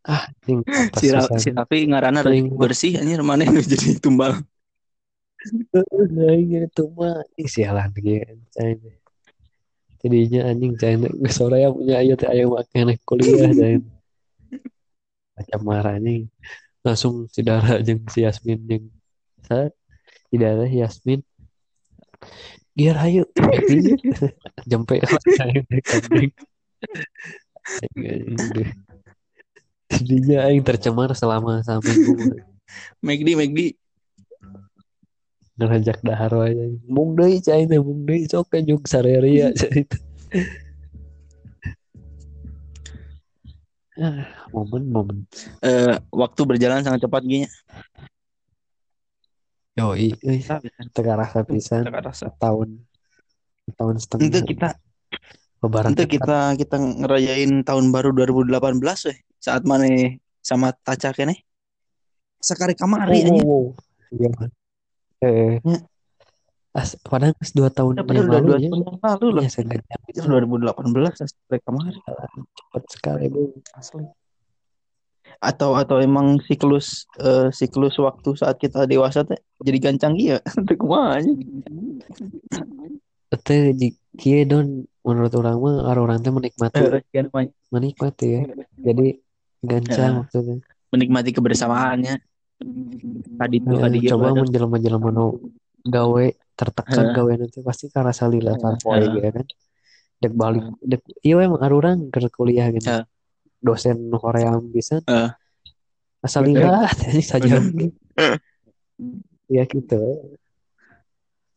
Ah, 0.00 0.32
pas 0.32 1.00
Si, 1.00 1.12
Ra 1.12 1.20
si 1.36 1.52
Raffi 1.52 1.84
ngaranna 1.84 2.24
Teuing 2.24 2.56
bersih 2.56 2.96
anjir 2.96 3.20
mana 3.20 3.44
jadi 3.44 4.00
tumbal. 4.00 4.40
Aing 5.40 6.68
itu 6.68 6.84
mah 6.92 7.24
ih 7.36 7.48
sialan 7.48 7.92
cai. 8.52 8.76
Jadinya 10.00 10.40
anjing 10.52 10.72
geus 10.76 11.36
sore 11.36 11.60
ya 11.60 11.68
punya 11.72 12.00
aya 12.00 12.16
teh 12.16 12.28
aya 12.28 12.44
make 12.48 12.72
naik 12.72 13.00
kuliah 13.04 13.52
cai. 13.60 13.80
Macam 15.36 15.60
marah 15.64 15.96
anjing. 15.96 16.28
Langsung 16.80 17.28
si 17.28 17.40
Dara 17.44 17.80
jeung 17.84 18.04
si 18.08 18.24
Yasmin 18.24 18.60
jeung 18.64 18.86
sa 19.44 19.68
si 20.28 20.36
Dara 20.40 20.64
Yasmin 20.64 21.20
Giar 22.78 22.96
ayo 23.02 23.26
McD 23.50 23.98
jempe. 24.70 24.96
Jadinya 29.90 30.38
aing 30.48 30.62
tercemar 30.62 31.10
selama 31.18 31.60
seminggu 31.66 32.14
McD 33.02 33.28
McD 33.36 33.58
ngerajak 35.60 36.00
dahar 36.00 36.32
wae 36.40 36.80
mung 36.88 37.12
deui 37.12 37.36
cai 37.44 37.68
teh 37.68 37.76
mung 37.76 38.08
deui 38.08 38.24
sok 38.24 38.48
ke 38.48 38.64
jeung 38.64 38.80
sarerea 38.88 39.52
cai. 39.52 39.84
Ah, 44.00 44.24
momen-momen. 44.56 45.28
eh 45.60 46.00
waktu 46.08 46.40
berjalan 46.48 46.80
sangat 46.80 47.04
cepat 47.04 47.20
gini. 47.20 47.44
Euy, 49.80 50.12
teu 50.92 51.02
karasa 51.02 51.40
pisan 51.48 51.88
rasa. 51.88 52.28
tahun 52.36 52.84
tahun 53.74 53.94
Itu 53.96 54.02
setengah 54.04 54.44
kita 54.44 54.68
lebaran 55.60 55.90
itu 55.96 56.04
kita 56.20 56.38
kita 56.56 56.76
ngerayain 56.76 57.64
tahun 57.64 57.88
baru 57.88 58.12
2018 58.12 59.08
weh. 59.08 59.18
Saat 59.40 59.64
mana 59.64 59.88
sama 60.44 60.76
Taca 60.76 61.16
kene. 61.16 61.44
Sekali 62.40 62.72
kamari 62.76 63.24
Oh, 63.24 63.40
wow, 63.40 63.44
wow. 63.44 63.64
Iya. 64.10 64.30
Eh, 65.20 65.54
Ya. 65.60 65.78
as, 66.72 66.96
padahal 67.00 67.36
geus 67.36 67.52
dua 67.52 67.68
tahun 67.68 68.00
Ya, 68.00 68.04
yang 68.08 68.28
lalu 68.32 68.50
ya. 68.56 68.68
tahun 68.72 68.96
lalu 69.00 69.26
loh. 69.36 69.42
Iya, 69.44 69.50
sengaja 69.52 69.94
Itu 70.08 70.24
2018 70.24 71.28
sekali 71.28 71.58
kamari 71.60 71.98
cepat 72.56 72.82
sekali, 72.88 73.24
Bung. 73.28 73.52
asli. 73.76 74.04
Atau 75.38 75.78
atau 75.78 76.02
emang 76.02 76.42
siklus 76.42 77.06
eh, 77.22 77.48
siklus 77.54 77.94
waktu 78.02 78.34
saat 78.34 78.58
kita 78.58 78.90
dewasa 78.90 79.22
teh 79.22 79.38
jadi 79.62 79.78
gancang 79.78 80.18
iya. 80.18 80.42
Teu 80.66 80.74
kumaha 80.74 81.22
anjing. 81.22 81.38
Teu 83.46 83.70
di 83.70 83.94
kieu 84.18 84.42
don 84.42 84.82
menurut 85.06 85.32
orang 85.38 85.56
mah 85.62 85.74
orang 85.94 86.18
teh 86.18 86.34
menikmati 86.34 86.82
banyak. 87.30 87.54
menikmati 87.70 88.26
ya. 88.26 88.42
Jadi 88.82 89.06
gancang 89.62 90.10
Ya. 90.10 90.18
maksudnya. 90.24 90.56
menikmati 90.90 91.30
kebersamaannya. 91.30 92.14
Tadi 93.40 93.56
tuh 93.62 93.76
Eh, 93.78 93.80
tadi 93.80 93.98
coba 94.10 94.34
menjelma-jelma 94.34 95.08
nu 95.14 95.26
gawe 95.86 96.26
tertekan 96.58 97.08
Heeh. 97.08 97.14
gawe 97.16 97.32
nanti 97.40 97.58
pasti 97.64 97.88
karena 97.88 98.12
salila 98.12 98.52
Heeh. 98.52 98.76
gitu 99.16 99.30
kan 99.32 99.46
dek 100.20 100.32
balik 100.36 100.64
dek 100.84 101.00
iya 101.24 101.40
emang 101.48 101.64
orang 101.64 102.12
ke 102.12 102.20
kuliah 102.36 102.68
gitu 102.68 102.84
Heeh. 102.84 103.04
Dosen 103.60 104.10
Korea 104.12 104.56
bisa. 104.60 105.00
Eh. 105.06 105.30
asal 106.20 106.44
lihat 106.44 106.96
ini 107.12 107.24
saja. 107.24 107.56
Ya 109.50 109.66
gitu. 109.66 109.98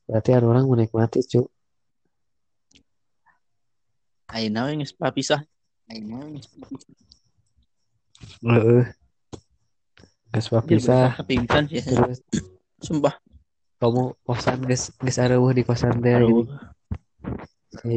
Berarti 0.09 0.33
ada 0.33 0.49
orang 0.49 0.65
menikmati 0.65 1.21
cu. 1.29 1.45
We 4.33 4.49
geus 4.49 4.97
papisah. 4.97 5.45
Ayeuna 5.85 6.25
we 6.25 6.41
geus 6.41 6.49
papisah. 6.49 6.93
Heeh. 8.41 8.83
Anjir, 10.33 10.61
pisah. 10.65 11.13
Pingsan 11.21 11.69
sih. 11.69 11.85
terus? 11.85 12.17
Sumpah. 12.81 13.13
kamu 13.83 14.15
kosan 14.23 14.63
geus 14.63 14.95
geus 14.95 15.19
areueuh 15.19 15.51
di 15.51 15.67
kosan 15.67 15.99
teh 15.99 16.15
si 17.83 17.95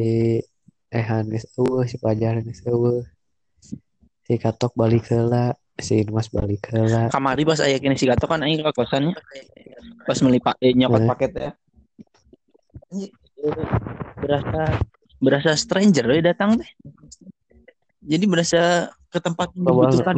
Ehan 0.91 1.31
geus 1.31 1.47
eueuh 1.55 1.87
si 1.87 1.95
Pajar 2.03 2.43
geus 2.43 2.59
eueuh 2.67 3.07
si 4.27 4.35
Katok 4.43 4.75
balik 4.75 5.07
heula 5.15 5.55
si 5.79 6.03
Mas 6.11 6.27
balik 6.35 6.67
heula 6.75 7.07
Kamari 7.15 7.47
pas 7.47 7.63
aya 7.63 7.79
kene 7.79 7.95
si 7.95 8.11
Gato 8.11 8.27
kan 8.27 8.43
aing 8.43 8.59
ke 8.59 8.73
kosannya. 8.75 9.15
Pas 10.03 10.19
melipat 10.19 10.59
eh, 10.63 10.75
nyokot 10.75 11.03
Eh. 11.03 11.09
paket 11.09 11.33
ya. 11.39 11.51
Berasa 14.19 14.63
berasa 15.23 15.51
stranger 15.55 16.05
we 16.11 16.19
datang 16.27 16.59
teh. 16.59 16.71
Jadi 18.03 18.25
berasa 18.27 18.91
ke 19.11 19.19
tempat 19.23 19.55
yang 19.55 19.65
dibutuhkan 19.71 20.15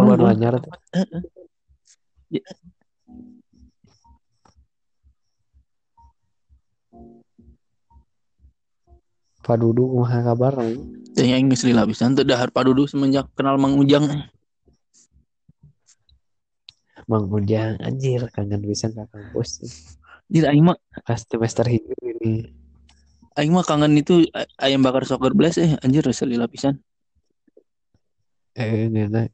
Padudu 9.48 9.88
kumaha 9.88 10.20
kabar 10.20 10.52
aing? 10.60 11.08
Teh 11.16 11.24
aing 11.24 11.48
geus 11.48 11.64
lila 11.64 11.88
pisan 11.88 12.12
teu 12.12 12.20
dahar 12.28 12.52
padudu 12.52 12.84
semenjak 12.84 13.32
kenal 13.32 13.56
Mang 13.56 13.80
Ujang. 13.80 14.04
Mang 17.08 17.32
Ujang 17.32 17.80
anjir 17.80 18.28
kangen 18.28 18.60
pisan 18.60 18.92
ka 18.92 19.08
kampus 19.08 19.64
Anjir 20.28 20.44
aing 20.52 20.60
mah 20.68 20.76
pas 21.08 21.24
semester 21.24 21.64
hijau 21.64 21.96
ini 22.04 22.52
aing 23.40 23.48
mah 23.56 23.64
kangen 23.64 23.96
itu 23.96 24.28
ayam 24.60 24.84
bakar 24.84 25.08
soccer 25.08 25.32
blast 25.32 25.56
eh 25.64 25.80
anjir 25.80 26.04
rasa 26.04 26.28
lila 26.28 26.44
pisan. 26.44 26.76
eh 28.52 28.92
enak 28.92 29.32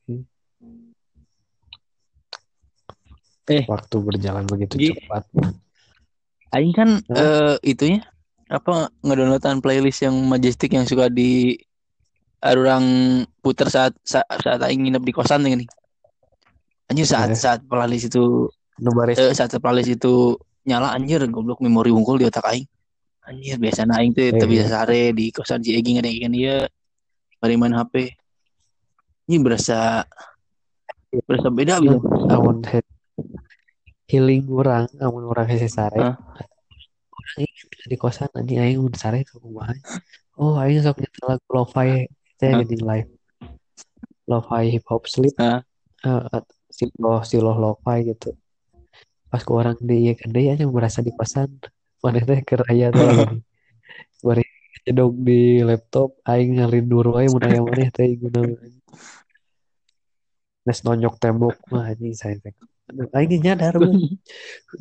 Eh. 3.44 3.64
waktu 3.68 3.96
berjalan 4.00 4.46
begitu 4.48 4.78
Gi- 4.78 4.96
cepat 5.04 5.26
Aing 6.54 6.70
kan 6.72 7.02
eh 7.10 7.58
itunya 7.60 8.06
apa 8.54 8.88
ngedownloadan 9.02 9.58
playlist 9.58 10.06
yang 10.06 10.14
majestic 10.24 10.70
yang 10.70 10.86
suka 10.86 11.10
di 11.10 11.58
orang 12.44 12.84
puter 13.42 13.66
saat 13.66 13.96
saat, 14.06 14.24
saat 14.38 14.60
aing 14.62 14.86
nginep 14.86 15.02
di 15.02 15.12
kosan 15.12 15.42
nih. 15.42 15.66
Anjir 16.86 17.08
saat 17.08 17.32
Eh. 17.32 17.38
saat 17.38 17.60
playlist 17.64 18.12
itu 18.12 18.46
nu 18.78 18.90
baris 18.92 19.16
eh, 19.16 19.32
saat 19.32 19.50
playlist 19.58 19.90
itu 19.90 20.36
nyala 20.64 20.92
anjir 20.92 21.24
goblok 21.28 21.58
memori 21.60 21.90
unggul 21.90 22.20
di 22.20 22.28
otak 22.28 22.44
aing. 22.46 22.68
Anjir 23.24 23.56
biasa 23.56 23.88
aing 23.90 24.12
teh 24.12 24.30
teu 24.30 24.44
Eh. 24.44 24.50
bisa 24.50 24.68
sare 24.68 25.10
di 25.10 25.32
kosan 25.32 25.64
si 25.64 25.72
Egi 25.74 25.96
ngadengin 25.96 26.32
dia 26.32 26.56
bari 27.40 27.56
main 27.56 27.72
HP. 27.72 28.12
Ini 29.24 29.40
berasa 29.40 30.04
berasa 31.24 31.48
beda 31.48 31.80
gitu. 31.80 31.96
amun 32.28 32.60
he- 32.68 32.92
healing 34.04 34.44
orang 34.52 34.84
amun 35.00 35.24
orang 35.24 35.48
hese 35.48 35.72
sare 35.72 35.96
Hah? 35.96 36.14
Di 37.90 37.96
kosan 38.00 38.30
anjing 38.32 38.60
aing 38.64 38.80
mun 38.80 38.94
sare 38.96 39.20
ke 39.28 39.36
kumaha 39.42 39.74
oh 40.40 40.56
aing 40.62 40.80
sok 40.84 40.98
nyetel 41.00 41.24
lagu 41.30 41.48
lo-fi 41.52 42.08
teh 42.38 42.50
geuning 42.52 42.84
live 42.84 43.10
lo-fi 44.30 44.62
hip 44.72 44.84
hop 44.88 45.04
sleep 45.04 45.36
Hah? 45.36 45.60
Eh, 46.04 46.22
eh, 46.36 46.44
si 46.68 46.84
lo 47.00 47.24
si 47.24 47.40
lo 47.40 47.56
lo-fi 47.56 48.04
gitu. 48.04 48.36
Pas 49.32 49.40
ku 49.40 49.56
orang 49.56 49.80
di 49.80 50.12
ieu 50.12 50.14
deui 50.34 50.52
aja 50.52 50.64
merasa 50.68 51.00
di 51.00 51.12
kosan. 51.16 51.48
Maneh 52.04 52.24
teh 52.28 52.40
keur 52.44 52.62
aya 52.68 52.92
teh 52.92 53.08
bari 54.26 54.44
jedog 54.84 55.16
di 55.16 55.64
laptop 55.64 56.20
aing 56.28 56.60
ngalindur 56.60 57.06
wae 57.16 57.26
mun 57.32 57.44
aya 57.48 57.60
maneh 57.64 57.88
teh 57.88 58.08
guna 58.20 58.40
Nes 60.64 60.80
nonyok 60.84 61.16
tembok 61.20 61.56
mah 61.72 61.88
anjing 61.88 62.12
saya 62.12 62.36
teh 62.44 62.52
Aing 62.92 63.40
nyadar 63.40 63.80
mah 63.80 63.92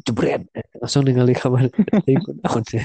jebret 0.03 0.43
langsung 0.75 1.07
ningali 1.07 1.33
kunaon 1.39 1.71
teh 2.69 2.83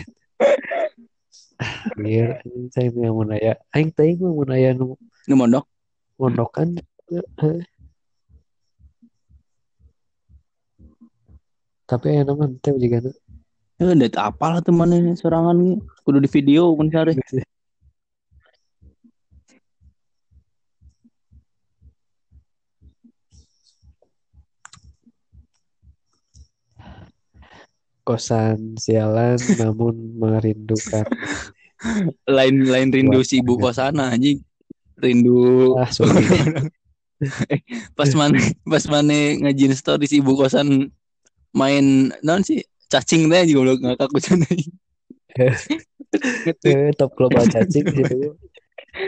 Anjir, 1.99 2.39
anjing 2.39 2.71
saya 2.71 2.89
mah 2.95 3.11
mun 3.11 3.35
aya 3.35 3.59
aing 3.75 3.91
teh 3.91 4.15
mah 4.23 4.31
mun 4.31 4.51
aya 4.55 4.71
nu 4.79 4.95
Nu 5.27 5.35
mondok. 5.35 5.67
mondokan 6.19 6.79
eh. 6.79 7.63
tapi 11.91 12.07
aya 12.15 12.23
nama 12.23 12.47
teh 12.63 12.75
juga 12.79 13.11
Eh, 13.79 13.95
udah 13.95 14.11
apal 14.27 14.59
temannya 14.59 15.15
sorangan 15.15 15.55
ge. 15.63 15.75
Kudu 16.03 16.19
di 16.19 16.27
video 16.27 16.75
mun 16.75 16.91
sare. 16.91 17.15
kosan 28.09 28.81
sialan 28.81 29.37
namun 29.61 30.17
merindukan. 30.17 31.05
Lain 32.25 32.65
lain 32.65 32.89
rindu 32.89 33.21
Buat 33.21 33.29
si 33.29 33.45
ibu 33.45 33.61
kosana 33.61 34.17
anjing. 34.17 34.41
Rindu. 34.97 35.77
Ah 35.77 35.93
sorry. 35.93 36.25
Pas 37.99 38.11
mana 38.15 38.39
pas 38.63 38.87
mana 38.87 39.35
ngajin 39.43 39.75
story 39.75 40.07
si 40.07 40.23
ibu 40.23 40.39
kosan 40.39 40.89
main 41.51 42.15
non 42.23 42.47
sih 42.47 42.63
cacing 42.87 43.27
teh 43.27 43.43
juga 43.51 43.75
belum 43.75 43.79
ngakak 43.83 44.11
eh, 46.63 46.95
top 46.95 47.11
global 47.19 47.43
cacing 47.51 47.91
gitu 47.91 48.39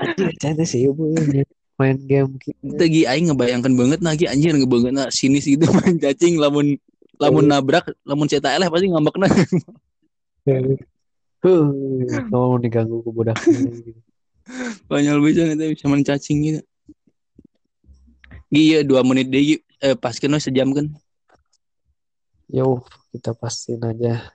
anjir 0.03 0.31
cantik 0.43 0.67
sih 0.67 0.91
ibu 0.91 1.07
ini 1.15 1.47
main 1.79 1.97
game. 2.03 2.35
Gitu 2.43 2.77
Tegi 2.77 3.07
aing 3.07 3.31
ngebayangkan 3.31 3.73
banget 3.79 4.01
lagi 4.03 4.27
anjir 4.27 4.53
ngebanget 4.59 4.93
nah 4.93 5.09
sinis 5.09 5.47
gitu 5.47 5.71
main 5.71 5.97
cacing 5.97 6.37
lamun 6.37 6.77
lamun 7.21 7.45
nabrak 7.47 7.85
lamun 8.09 8.27
cetak 8.27 8.57
eleh 8.57 8.69
pasti 8.73 8.89
ngambekna. 8.89 9.29
Huh, 11.41 11.73
mau 12.29 12.61
diganggu 12.61 13.01
ke 13.01 13.11
budak 13.17 13.41
konyol 14.93 15.25
bisa 15.25 15.49
nanti 15.49 15.73
bisa 15.73 15.89
main 15.89 16.05
cacing 16.05 16.39
gitu. 16.45 16.61
Iya 18.53 18.85
dua 18.85 19.01
menit 19.01 19.33
deh 19.33 19.57
eh 19.81 19.97
pas 19.97 20.13
kena 20.21 20.37
sejam 20.37 20.69
kan. 20.77 20.91
Yo, 22.51 22.85
kita 23.15 23.33
pastiin 23.33 23.81
aja 23.81 24.27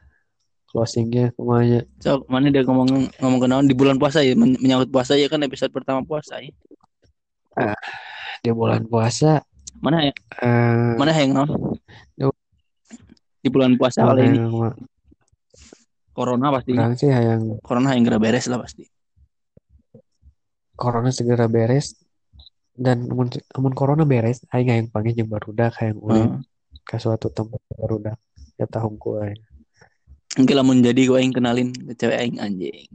closingnya 0.71 1.29
ke 1.35 1.41
mana. 1.43 1.83
so 1.99 2.23
mana 2.31 2.49
dia 2.49 2.63
ngomong 2.63 3.11
ngomong 3.21 3.39
kenalan 3.43 3.67
di 3.67 3.75
bulan 3.75 3.99
puasa 3.99 4.23
ya 4.23 4.33
men- 4.33 4.57
menyambut 4.57 4.89
puasa 4.89 5.19
ya 5.19 5.27
kan 5.29 5.43
episode 5.43 5.69
pertama 5.69 6.01
puasa 6.01 6.41
ya. 6.41 6.51
Di 8.41 8.49
bulan 8.49 8.87
puasa, 8.87 9.45
mana 9.77 10.09
ya? 10.09 10.13
Eh, 10.41 10.95
mana 10.95 11.11
yang 11.13 11.37
non. 11.37 11.49
Di 13.45 13.53
bulan 13.53 13.77
puasa 13.77 14.01
kali 14.01 14.25
ini 14.25 14.41
corona 16.17 16.49
pasti 16.49 16.73
sih 16.97 17.09
yang 17.13 17.61
corona 17.61 17.93
yang 17.93 18.01
gerak 18.09 18.21
beres 18.25 18.49
lah 18.49 18.57
pasti 18.57 18.89
corona 20.73 21.13
segera 21.13 21.45
beres 21.45 21.93
dan 22.75 23.07
amun 23.07 23.71
corona 23.71 24.03
beres, 24.03 24.43
aing 24.51 24.67
yang 24.67 24.91
panggil 24.91 25.15
jeung 25.15 25.31
barudak 25.31 25.71
hayang 25.79 25.95
ulin 26.03 26.27
Heeh. 26.27 26.39
ke 26.83 26.99
suatu 26.99 27.31
tempat 27.31 27.63
barudak. 27.71 28.19
Ya 28.59 28.67
tahun 28.67 28.99
ku 28.99 29.15
aing. 29.15 29.39
mungkin 30.35 30.55
lamun 30.59 30.83
jadi 30.83 30.99
gue 31.07 31.15
yang 31.15 31.31
kenalin 31.31 31.71
ke 31.71 31.95
cewek 31.95 32.19
aing 32.19 32.35
anjing 32.43 32.91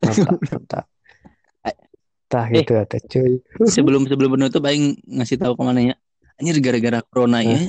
Mantap, 0.00 0.40
mantap. 0.48 0.84
Tah 2.32 2.48
Eh. 2.48 2.64
gitu 2.64 2.72
atuh 2.80 3.00
cuy. 3.04 3.32
sebelum 3.68 4.08
sebelum 4.08 4.32
penutup 4.40 4.64
aing 4.64 4.96
ngasih 5.04 5.36
tahu 5.36 5.52
ke 5.52 5.62
mana 5.68 5.92
ya 5.92 5.94
anjir 6.40 6.56
gara-gara 6.64 7.04
corona 7.04 7.44
ya 7.44 7.68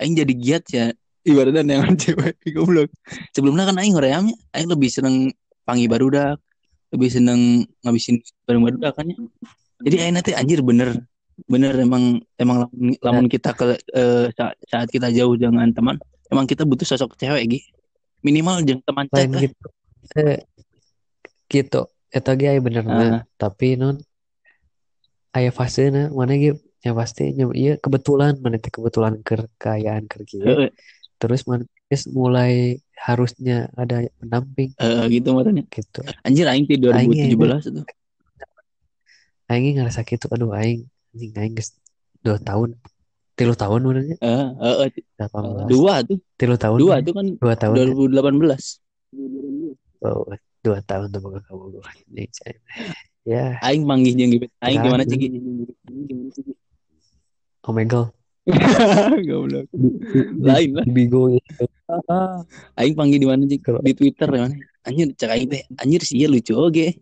aing 0.00 0.14
jadi 0.16 0.32
giat 0.34 0.64
ya. 0.70 0.86
Ibaratnya 1.26 1.62
dengan 1.66 1.94
cewek 2.02 2.40
goblok. 2.56 2.88
Sebelumnya 3.36 3.68
kan 3.68 3.76
aing 3.78 3.94
horeamnya 3.94 4.34
aing 4.56 4.70
lebih 4.70 4.88
seneng 4.88 5.30
pangi 5.66 5.86
barudak. 5.90 6.40
Lebih 6.88 7.10
seneng 7.12 7.68
ngabisin 7.84 8.18
bareng 8.48 8.64
barudak 8.64 8.92
kan 8.96 9.04
ya. 9.10 9.16
Jadi 9.84 9.96
aing 10.02 10.14
nanti 10.16 10.32
anjir 10.32 10.64
bener. 10.64 10.96
Bener 11.46 11.70
emang 11.78 12.18
emang 12.34 12.66
lamun, 12.66 12.98
lamun 12.98 13.26
kita 13.30 13.54
ke 13.54 13.78
eh, 13.94 14.26
saat, 14.34 14.58
saat 14.66 14.88
kita 14.90 15.14
jauh 15.14 15.38
dengan 15.38 15.70
teman 15.70 15.94
emang 16.34 16.50
kita 16.50 16.66
butuh 16.66 16.82
sosok 16.82 17.14
cewek 17.14 17.46
gitu 17.46 17.78
minimal 18.26 18.58
jangan 18.66 18.82
teman 18.84 19.06
chat 19.14 19.28
lah. 19.30 19.40
gitu. 19.46 19.66
Eh, 20.18 20.38
gitu. 21.46 21.82
Eta 22.08 22.32
ge 22.34 22.56
bener 22.58 22.82
Ah. 22.88 23.20
tapi 23.36 23.76
non 23.76 24.00
aya 25.36 25.52
fasena. 25.52 26.08
Mana 26.10 26.34
ge 26.34 26.56
ya 26.84 26.92
pasti 26.94 27.34
ieu 27.34 27.74
kebetulan 27.82 28.38
teh 28.62 28.70
kebetulan 28.70 29.18
keur 29.22 29.44
kieu. 30.28 30.44
Heeh, 30.46 30.70
Terus 31.18 31.42
mana 31.50 31.66
geus 31.90 32.06
mulai 32.12 32.78
harusnya 32.94 33.72
ada 33.74 34.06
pendamping. 34.20 34.70
Eh, 34.78 35.04
gitu 35.18 35.34
makanya 35.34 35.64
gitu. 35.66 36.00
anjir 36.22 36.46
aing 36.46 36.68
di 36.68 36.76
Aing 36.90 37.10
2017 37.10 37.74
tuh 37.74 37.84
aing 39.48 39.80
ngerasa 39.80 40.04
gitu 40.04 40.28
aduh 40.28 40.52
aing 40.52 40.84
anjing 41.16 41.32
aing 41.40 41.54
geus 41.56 41.72
dua 42.20 42.36
tahun 42.36 42.76
tilu 43.38 43.54
tahun 43.56 43.80
menurutnya 43.80 44.16
Eh, 44.20 44.48
eh, 44.60 44.90
eh, 44.90 45.04
18 45.16 45.70
dua 45.70 46.02
tuh, 46.02 46.18
tilu 46.34 46.58
tahun. 46.58 46.78
Dua 46.82 46.96
tuh 47.00 47.14
kan 47.14 47.26
dua 47.38 47.54
tahun. 47.54 47.74
ya. 47.78 47.84
2018. 47.94 48.82
Oh, 50.02 50.26
dua 50.62 50.78
tahun 50.82 51.06
tuh 51.14 51.20
kamu 51.22 51.64
gue 51.78 51.82
ya. 53.22 53.56
Aing 53.62 53.86
panggih 53.86 54.12
jeung. 54.18 54.32
Aing 54.58 54.78
gimana 54.82 55.06
Sekarang 57.68 57.84
cigi? 57.84 58.00
Omegle 58.48 59.26
Goblok. 59.28 59.66
Lain 60.40 60.70
lah. 60.72 60.84
di 60.88 60.92
Bigo 60.92 61.28
gitu. 61.28 61.64
Aing 62.80 62.96
panggil 62.96 63.20
di 63.20 63.28
mana? 63.28 63.44
Kalau- 63.60 63.84
Di 63.84 63.92
Twitter 63.92 64.24
ya 64.26 64.40
mana? 64.48 64.56
Anjir 64.88 65.12
cek 65.12 65.28
aing 65.28 65.48
teh. 65.52 65.62
Anjir 65.76 66.00
sih 66.00 66.16
ya 66.16 66.32
lucu 66.32 66.56
oge. 66.56 66.96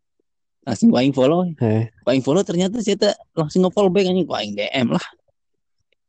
Langsung 0.66 0.90
aing 0.90 1.14
follow. 1.14 1.46
Eh, 1.62 1.86
Ku 2.02 2.08
aing 2.10 2.24
follow 2.26 2.42
ternyata 2.42 2.82
saya 2.82 2.98
teh 2.98 3.14
langsung 3.32 3.62
nge-follow 3.62 3.94
back 3.94 4.10
anjing 4.10 4.26
aing 4.26 4.52
DM 4.52 4.88
lah. 4.90 5.06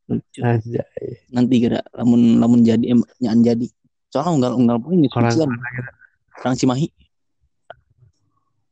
Lucu. 0.10 0.40
anjay 0.42 0.82
Nanti 1.30 1.56
kira 1.62 1.86
lamun 1.94 2.42
lamun 2.42 2.66
jadi 2.66 2.98
nyaan 3.22 3.46
jadi. 3.46 3.70
Soalnya 4.10 4.34
unggal 4.34 4.52
unggal 4.58 4.78
poin 4.82 4.98
geus 5.06 5.14
Orang- 5.14 5.38
kucian. 5.38 5.50
Orang 6.38 6.56
Cimahi. 6.58 6.88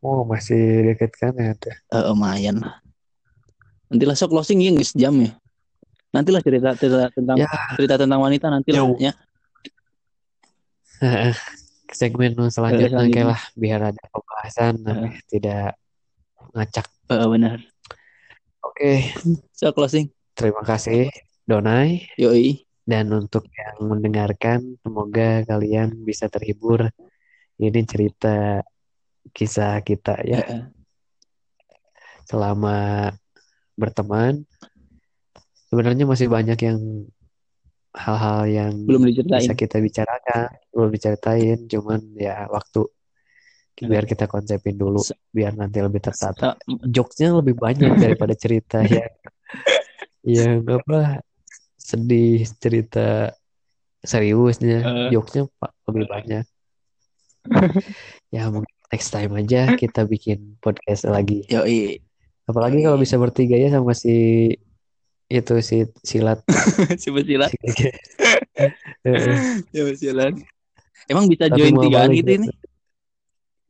oh 0.02 0.22
masih 0.22 0.86
deket 0.86 1.14
kan 1.18 1.34
ya 1.34 1.54
Eh 1.54 2.02
lumayan 2.10 2.62
lah. 2.62 2.78
Nanti 3.90 4.06
lah 4.06 4.14
sok 4.14 4.34
closing 4.34 4.62
ya 4.62 4.74
geus 4.74 4.94
jam 4.94 5.14
ya. 5.22 5.30
Nanti 6.16 6.30
lah 6.32 6.40
cerita 6.40 6.72
cerita 6.74 7.12
tentang 7.12 7.36
Ya. 7.36 7.52
cerita 7.76 8.00
tentang 8.00 8.20
wanita 8.20 8.48
nanti 8.48 8.72
lah 8.72 8.82
Yo. 8.82 8.96
ya. 8.98 9.12
segmen 11.92 12.32
selanjutnya 12.34 12.88
selanjutnya. 12.88 13.04
oke 13.04 13.22
lah 13.26 13.42
biar 13.54 13.80
ada 13.86 14.04
pembahasan 14.10 14.74
tapi 14.80 15.08
tidak 15.28 15.76
ngacak 16.52 16.88
Eh 17.06 17.28
benar. 17.30 17.58
oke 18.62 18.92
Sok 19.52 19.74
closing. 19.74 20.08
terima 20.34 20.62
kasih 20.62 21.12
Donai 21.44 22.08
Yoi. 22.16 22.64
dan 22.82 23.12
untuk 23.12 23.46
yang 23.50 23.86
mendengarkan 23.86 24.76
semoga 24.78 25.44
kalian 25.44 25.94
bisa 26.02 26.26
terhibur 26.26 26.90
ini 27.58 27.82
cerita 27.84 28.64
kisah 29.30 29.80
kita 29.82 30.20
ya 30.22 30.42
Eh, 30.42 30.64
selama 32.26 33.12
berteman 33.74 34.44
sebenarnya 35.70 36.06
masih 36.06 36.28
banyak 36.30 36.60
yang 36.62 36.80
hal-hal 37.96 38.40
yang 38.46 38.74
belum 38.84 39.08
diceritain. 39.08 39.40
bisa 39.40 39.54
kita 39.56 39.78
bicarakan 39.80 40.48
belum 40.76 40.90
diceritain. 40.92 41.58
Cuman 41.72 42.00
ya 42.20 42.46
waktu 42.52 42.86
biar 43.76 44.08
kita 44.08 44.32
konsepin 44.32 44.80
dulu 44.80 45.04
biar 45.32 45.56
nanti 45.56 45.80
lebih 45.84 46.04
tertata. 46.04 46.60
Jokesnya 46.68 47.36
lebih 47.36 47.56
banyak 47.56 47.92
daripada 48.04 48.36
cerita 48.36 48.84
yang 48.84 49.12
yang 50.26 50.64
apa 50.68 51.24
sedih 51.80 52.44
cerita 52.60 53.36
seriusnya. 54.06 54.80
Eh. 54.84 55.10
jokesnya 55.16 55.48
pak 55.60 55.72
lebih 55.92 56.06
banyak. 56.08 56.46
Ya 58.34 58.50
mungkin 58.52 58.74
next 58.92 59.14
time 59.14 59.32
aja 59.38 59.78
kita 59.78 60.04
bikin 60.04 60.60
podcast 60.60 61.08
lagi. 61.08 61.46
Yoi. 61.48 62.02
apalagi 62.46 62.86
kalau 62.86 63.02
bisa 63.02 63.18
bertiga 63.18 63.58
ya 63.58 63.74
sama 63.74 63.98
si 63.98 64.50
itu 65.26 65.54
si 65.60 65.78
silat 66.02 66.40
Coba 67.02 67.20
silat. 67.26 67.50
si 67.50 67.58
Coba 69.74 69.92
silat. 70.02 70.34
Emang 71.06 71.26
bisa 71.26 71.46
Tapi 71.46 71.58
join 71.58 71.76
tigaan 71.78 72.10
gitu 72.14 72.32
ini? 72.32 72.48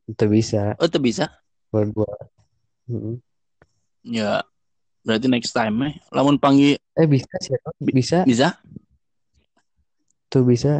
itu 0.05 0.25
bisa 0.29 0.75
Oh, 0.77 0.85
itu 0.85 0.99
bisa. 1.01 1.25
berdua 1.73 2.07
Mm-mm. 2.85 3.17
Ya. 4.03 4.45
Berarti 5.01 5.25
next 5.25 5.51
time 5.51 5.75
eh. 5.85 5.93
Lamun 6.11 6.37
panggil 6.37 6.77
eh 6.95 7.07
bisa 7.07 7.31
sih 7.39 7.55
bisa 7.81 8.23
bisa? 8.23 8.49
tuh 10.25 10.43
bisa 10.43 10.79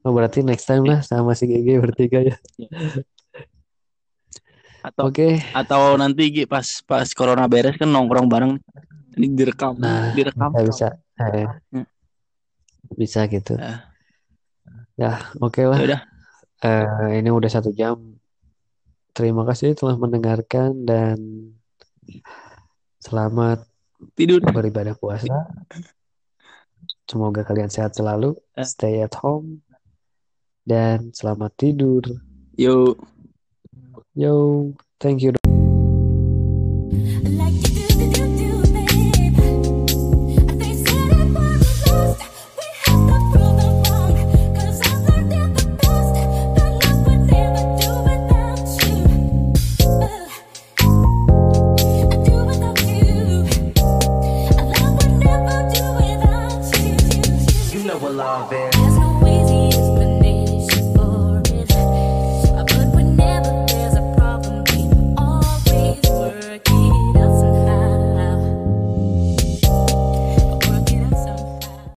oh 0.00 0.12
berarti 0.12 0.40
next 0.40 0.64
time 0.64 0.84
lah 0.84 1.00
sama 1.00 1.32
si 1.32 1.48
GG 1.48 1.80
bertiga 1.80 2.20
ya 2.20 2.36
Atau 4.84 5.08
oke 5.08 5.40
atau 5.56 5.96
nanti 5.96 6.44
pas 6.44 6.64
pas 6.84 7.08
corona 7.16 7.48
beres 7.48 7.72
kan 7.80 7.88
nongkrong 7.88 8.28
bareng. 8.28 8.52
Ini 9.14 9.26
direkam, 9.32 9.78
Nah, 9.78 10.10
direkam. 10.10 10.50
bisa 10.50 10.64
bisa 10.64 10.88
Eh, 11.14 11.46
Hmm. 11.70 11.86
bisa 12.92 13.20
gitu 13.26 13.54
Ah. 13.54 13.86
ya 14.94 15.14
oke 15.38 15.62
lah 15.62 15.78
Ya 15.78 15.86
udah. 15.86 16.00
Eh, 16.60 17.18
ini 17.18 17.28
udah 17.28 17.46
satu 17.46 17.70
jam 17.70 18.18
terima 19.10 19.44
kasih 19.44 19.72
telah 19.72 19.94
mendengarkan 19.94 20.82
dan 20.82 21.18
selamat 22.98 23.62
Tidur. 24.12 24.42
beribadah 24.42 24.94
puasa 24.94 25.54
semoga 27.04 27.42
kalian 27.42 27.68
sehat 27.68 27.94
selalu 27.94 28.34
Eh. 28.52 28.64
stay 28.64 28.98
at 28.98 29.14
home 29.16 29.62
dan 30.62 31.12
selamat 31.12 31.54
tidur 31.54 32.02
Yuk. 32.56 32.98
yo 34.14 34.34
thank 34.98 35.20
you 35.20 35.43